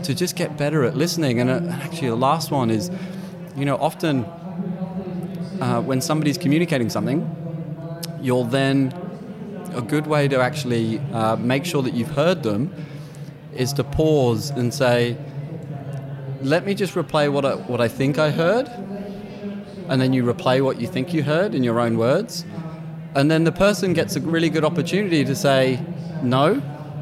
to 0.03 0.13
just 0.13 0.35
get 0.37 0.57
better 0.57 0.85
at 0.85 0.95
listening. 0.95 1.41
And 1.41 1.49
uh, 1.49 1.73
actually, 1.73 2.09
the 2.09 2.15
last 2.15 2.49
one 2.51 2.69
is, 2.69 2.89
you 3.57 3.65
know, 3.65 3.75
often 3.75 4.23
uh, 5.59 5.81
when 5.81 5.99
somebody's 5.99 6.37
communicating 6.37 6.89
something, 6.89 7.29
you'll 8.21 8.45
then 8.45 8.93
a 9.75 9.81
good 9.81 10.07
way 10.07 10.27
to 10.27 10.39
actually 10.39 10.99
uh, 11.13 11.35
make 11.35 11.65
sure 11.65 11.83
that 11.83 11.93
you've 11.93 12.11
heard 12.11 12.43
them 12.43 12.73
is 13.53 13.73
to 13.73 13.83
pause 13.83 14.49
and 14.51 14.73
say, 14.73 15.17
let 16.41 16.65
me 16.65 16.73
just 16.73 16.93
replay 16.93 17.31
what 17.31 17.45
I, 17.45 17.55
what 17.55 17.81
I 17.81 17.87
think 17.87 18.17
I 18.17 18.31
heard. 18.31 18.67
And 19.87 20.01
then 20.01 20.13
you 20.13 20.23
replay 20.23 20.63
what 20.63 20.81
you 20.81 20.87
think 20.87 21.13
you 21.13 21.23
heard 21.23 21.53
in 21.53 21.63
your 21.63 21.79
own 21.79 21.97
words. 21.97 22.45
And 23.15 23.31
then 23.31 23.43
the 23.43 23.51
person 23.51 23.93
gets 23.93 24.15
a 24.15 24.21
really 24.21 24.49
good 24.49 24.65
opportunity 24.65 25.23
to 25.23 25.35
say 25.35 25.79
no 26.21 26.61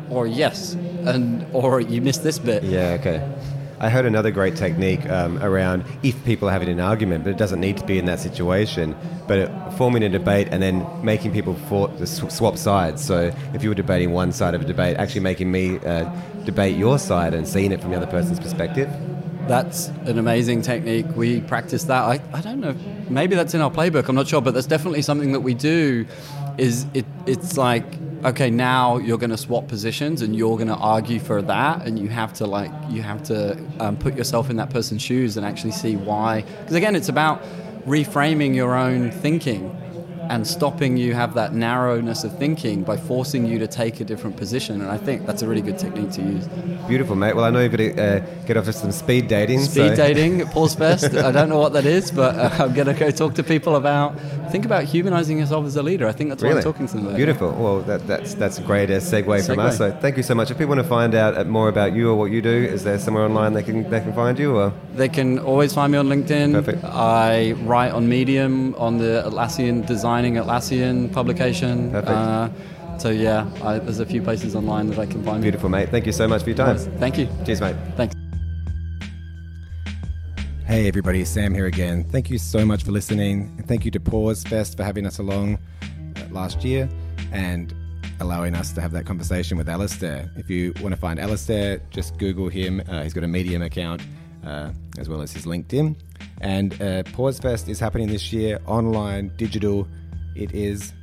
or 0.10 0.28
yes, 0.28 0.74
and 1.06 1.46
or 1.54 1.82
you 1.82 2.02
missed 2.02 2.24
this 2.24 2.38
bit. 2.40 2.64
Yeah, 2.64 2.98
okay. 3.00 3.22
I 3.84 3.90
heard 3.90 4.06
another 4.06 4.32
great 4.32 4.56
technique 4.56 5.06
um, 5.10 5.44
around 5.44 5.84
if 6.04 6.24
people 6.24 6.48
are 6.48 6.54
having 6.54 6.70
an 6.70 6.80
argument, 6.80 7.26
but 7.26 7.32
it 7.32 7.38
doesn't 7.38 7.60
need 7.60 7.76
to 7.80 7.86
be 7.86 8.00
in 8.00 8.06
that 8.06 8.22
situation, 8.22 8.96
but 9.28 9.72
forming 9.72 10.04
a 10.04 10.10
debate 10.10 10.48
and 10.52 10.64
then 10.64 10.88
making 11.04 11.34
people 11.34 11.54
for, 11.68 11.92
swap 12.06 12.58
sides. 12.58 13.04
So 13.04 13.36
if 13.54 13.62
you 13.62 13.68
were 13.68 13.76
debating 13.76 14.12
one 14.12 14.32
side 14.32 14.54
of 14.54 14.62
a 14.62 14.64
debate, 14.64 14.96
actually 14.96 15.20
making 15.20 15.52
me 15.52 15.80
uh, 15.80 16.10
debate 16.46 16.78
your 16.78 16.98
side 16.98 17.34
and 17.34 17.46
seeing 17.46 17.74
it 17.74 17.82
from 17.82 17.92
the 17.92 17.98
other 17.98 18.08
person's 18.08 18.40
perspective. 18.40 18.90
That's 19.50 19.90
an 20.06 20.18
amazing 20.18 20.62
technique. 20.62 21.08
We 21.18 21.42
practice 21.42 21.84
that. 21.84 22.04
I, 22.04 22.22
I 22.34 22.40
don't 22.40 22.62
know, 22.62 22.78
maybe 23.10 23.36
that's 23.36 23.54
in 23.54 23.60
our 23.60 23.70
playbook, 23.70 24.08
I'm 24.08 24.16
not 24.16 24.30
sure, 24.30 24.40
but 24.40 24.54
that's 24.54 24.68
definitely 24.68 25.02
something 25.02 25.34
that 25.34 25.42
we 25.42 25.56
do. 25.56 26.06
Is 26.58 26.86
it, 26.94 27.06
it's 27.26 27.58
like 27.58 27.84
okay, 28.26 28.50
now 28.50 28.98
you're 28.98 29.18
going 29.18 29.30
to 29.30 29.38
swap 29.38 29.68
positions 29.68 30.22
and 30.22 30.36
you're 30.36 30.56
going 30.56 30.68
to 30.68 30.76
argue 30.76 31.20
for 31.20 31.42
that, 31.42 31.86
and 31.86 32.00
you 32.00 32.10
have 32.10 32.34
to 32.34 32.46
like 32.46 32.72
you 32.90 33.02
have 33.02 33.24
to 33.24 33.58
um, 33.80 33.98
put 33.98 34.16
yourself 34.16 34.50
in 34.50 34.58
that 34.58 34.70
person's 34.70 35.02
shoes 35.02 35.38
and 35.38 35.46
actually 35.46 35.72
see 35.72 35.96
why. 35.96 36.42
Because 36.42 36.76
again, 36.76 36.96
it's 36.96 37.10
about 37.10 37.44
reframing 37.86 38.56
your 38.56 38.76
own 38.76 39.12
thinking 39.12 39.83
and 40.30 40.46
stopping 40.46 40.98
you 40.98 41.14
have 41.14 41.34
that 41.36 41.54
narrowness 41.54 42.24
of 42.24 42.38
thinking 42.38 42.84
by 42.84 42.98
forcing 42.98 43.46
you 43.46 43.60
to 43.60 43.68
take 43.68 44.00
a 44.00 44.04
different 44.04 44.38
position. 44.38 44.82
And 44.82 44.90
I 44.90 44.98
think 44.98 45.26
that's 45.26 45.42
a 45.42 45.48
really 45.48 45.62
good 45.62 45.78
technique 45.78 46.12
to 46.12 46.22
use. 46.22 46.48
Beautiful, 46.88 47.16
mate. 47.16 47.36
Well, 47.36 47.46
I 47.46 47.50
know 47.50 47.60
you've 47.60 47.72
got 47.72 47.78
to 47.78 48.02
uh, 48.02 48.20
get 48.46 48.58
off 48.58 48.66
to 48.66 48.74
some 48.74 48.92
speed 48.92 49.28
dating. 49.28 49.62
Speed 49.62 49.90
so. 49.90 49.96
dating 49.96 50.42
at 50.42 50.48
Pause 50.48 50.76
Fest. 50.76 51.14
I 51.16 51.32
don't 51.32 51.50
know 51.50 51.60
what 51.60 51.74
that 51.74 51.86
is, 51.86 52.12
but 52.12 52.36
uh, 52.36 52.64
I'm 52.64 52.74
going 52.74 52.88
to 52.88 52.94
go 52.94 53.12
talk 53.12 53.36
to 53.36 53.44
people 53.44 53.76
about 53.76 54.18
think 54.54 54.66
about 54.66 54.84
humanizing 54.84 55.40
yourself 55.40 55.66
as 55.66 55.76
a 55.76 55.84
leader. 55.84 56.08
I 56.08 56.12
think 56.12 56.30
that's 56.30 56.44
really? 56.44 56.56
what 56.56 56.66
I'm 56.66 56.72
talking 56.74 56.88
to 56.88 56.94
them 56.96 57.08
about. 57.08 57.18
Beautiful. 57.18 57.52
Well, 57.52 57.82
that, 57.82 58.06
that's 58.06 58.36
that's 58.36 58.60
a 58.60 58.62
great 58.62 58.90
uh, 58.92 59.00
segue, 59.00 59.26
segue, 59.26 59.48
from 59.48 59.60
us. 59.60 59.78
So 59.80 59.92
thank 59.92 60.16
you 60.16 60.24
so 60.24 60.36
much. 60.36 60.52
If 60.52 60.58
people 60.58 60.76
want 60.76 60.82
to 60.82 60.88
find 60.88 61.16
out 61.16 61.36
uh, 61.36 61.44
more 61.44 61.70
about 61.70 61.94
you 61.94 62.12
or 62.12 62.16
what 62.16 62.30
you 62.32 62.42
do, 62.42 62.50
is 62.76 62.84
there 62.84 63.00
somewhere 63.00 63.26
online 63.26 63.54
they 63.54 63.64
can 63.64 63.90
they 63.90 64.00
can 64.00 64.14
find 64.14 64.38
you? 64.38 64.56
Or 64.56 64.74
they 64.96 65.10
can 65.10 65.40
always 65.40 65.74
find 65.74 65.92
me 65.92 65.98
on 65.98 66.08
LinkedIn. 66.08 66.54
Perfect. 66.54 66.84
I 66.84 67.54
write 67.64 67.92
on 67.94 68.08
Medium 68.08 68.76
on 68.76 69.00
the 69.00 69.24
Atlassian 69.26 69.88
Designing 70.14 70.36
Atlassian 70.36 71.12
publication. 71.12 71.90
Perfect. 71.90 72.12
Uh, 72.12 72.50
so 73.00 73.10
yeah, 73.10 73.50
I, 73.64 73.80
there's 73.80 74.00
a 74.00 74.06
few 74.06 74.22
places 74.22 74.56
online 74.56 74.86
that 74.90 75.00
I 75.00 75.08
can 75.08 75.24
find. 75.24 75.42
Beautiful, 75.42 75.70
me. 75.70 75.80
mate. 75.80 75.90
Thank 75.90 76.06
you 76.06 76.12
so 76.12 76.28
much 76.28 76.44
for 76.44 76.50
your 76.50 76.58
time. 76.58 76.78
Thank 76.78 77.18
you. 77.18 77.28
Cheers, 77.48 77.62
mate. 77.62 77.76
Thanks. 77.98 78.14
Hey 80.68 80.88
everybody, 80.88 81.26
Sam 81.26 81.56
here 81.56 81.66
again. 81.66 82.04
Thank 82.04 82.30
you 82.30 82.38
so 82.38 82.64
much 82.64 82.84
for 82.84 82.92
listening. 82.92 83.52
And 83.58 83.68
thank 83.68 83.86
you 83.86 83.90
to 83.90 84.00
Pause 84.00 84.44
Fest 84.44 84.78
for 84.78 84.84
having 84.84 85.08
us 85.08 85.18
along 85.18 85.58
uh, 85.82 86.22
last 86.30 86.64
year 86.64 86.88
and 87.32 87.74
allowing 88.20 88.54
us 88.54 88.72
to 88.74 88.82
have 88.82 88.92
that 88.92 89.08
conversation 89.08 89.58
with 89.58 89.68
Alistair. 89.68 90.32
If 90.38 90.48
you 90.48 90.74
want 90.80 90.94
to 90.94 91.02
find 91.02 91.20
Alistair, 91.20 91.82
just 91.90 92.20
Google 92.20 92.50
him. 92.50 92.84
Uh, 92.88 93.02
he's 93.02 93.14
got 93.16 93.24
a 93.24 93.28
Medium 93.28 93.64
account 93.64 94.04
uh, 94.46 94.74
as 95.00 95.10
well 95.10 95.24
as 95.24 95.34
his 95.34 95.46
LinkedIn. 95.48 95.96
And 96.42 96.80
uh, 96.80 97.02
Pause 97.02 97.40
Fest 97.40 97.68
is 97.68 97.80
happening 97.80 98.10
this 98.10 98.32
year 98.32 98.60
online, 98.68 99.32
digital. 99.38 99.88
It 100.36 100.54
is 100.54 100.94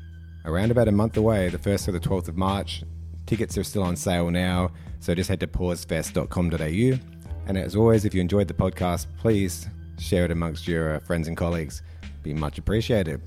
around 0.45 0.71
about 0.71 0.89
a 0.89 0.93
month 0.93 1.17
away, 1.17 1.49
the 1.49 1.59
1st 1.59 1.89
or 1.89 1.93
the 1.93 2.01
12th 2.01 2.29
of 2.29 2.37
March. 2.37 2.83
Tickets 3.27 3.57
are 3.57 3.65
still 3.65 3.83
on 3.83 3.97
sale 3.97 4.31
now, 4.31 4.73
so 4.99 5.15
just 5.15 5.29
head 5.29 5.41
to 5.41 5.47
pausefest.com.au. 5.47 6.99
And 7.47 7.59
as 7.59 7.77
always, 7.77 8.05
if 8.05 8.15
you 8.15 8.21
enjoyed 8.21 8.49
the 8.49 8.55
podcast, 8.55 9.07
please 9.19 9.69
share 9.99 10.25
it 10.25 10.31
amongst 10.31 10.67
your 10.67 10.97
uh, 10.97 10.99
friends 11.01 11.29
and 11.29 11.37
colleagues. 11.37 11.83
Be 12.23 12.35
much 12.35 12.59
appreciated. 12.59 13.21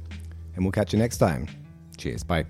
And 0.55 0.63
we'll 0.63 0.71
catch 0.71 0.93
you 0.93 0.99
next 0.99 1.17
time. 1.17 1.47
Cheers. 1.97 2.23
Bye. 2.23 2.45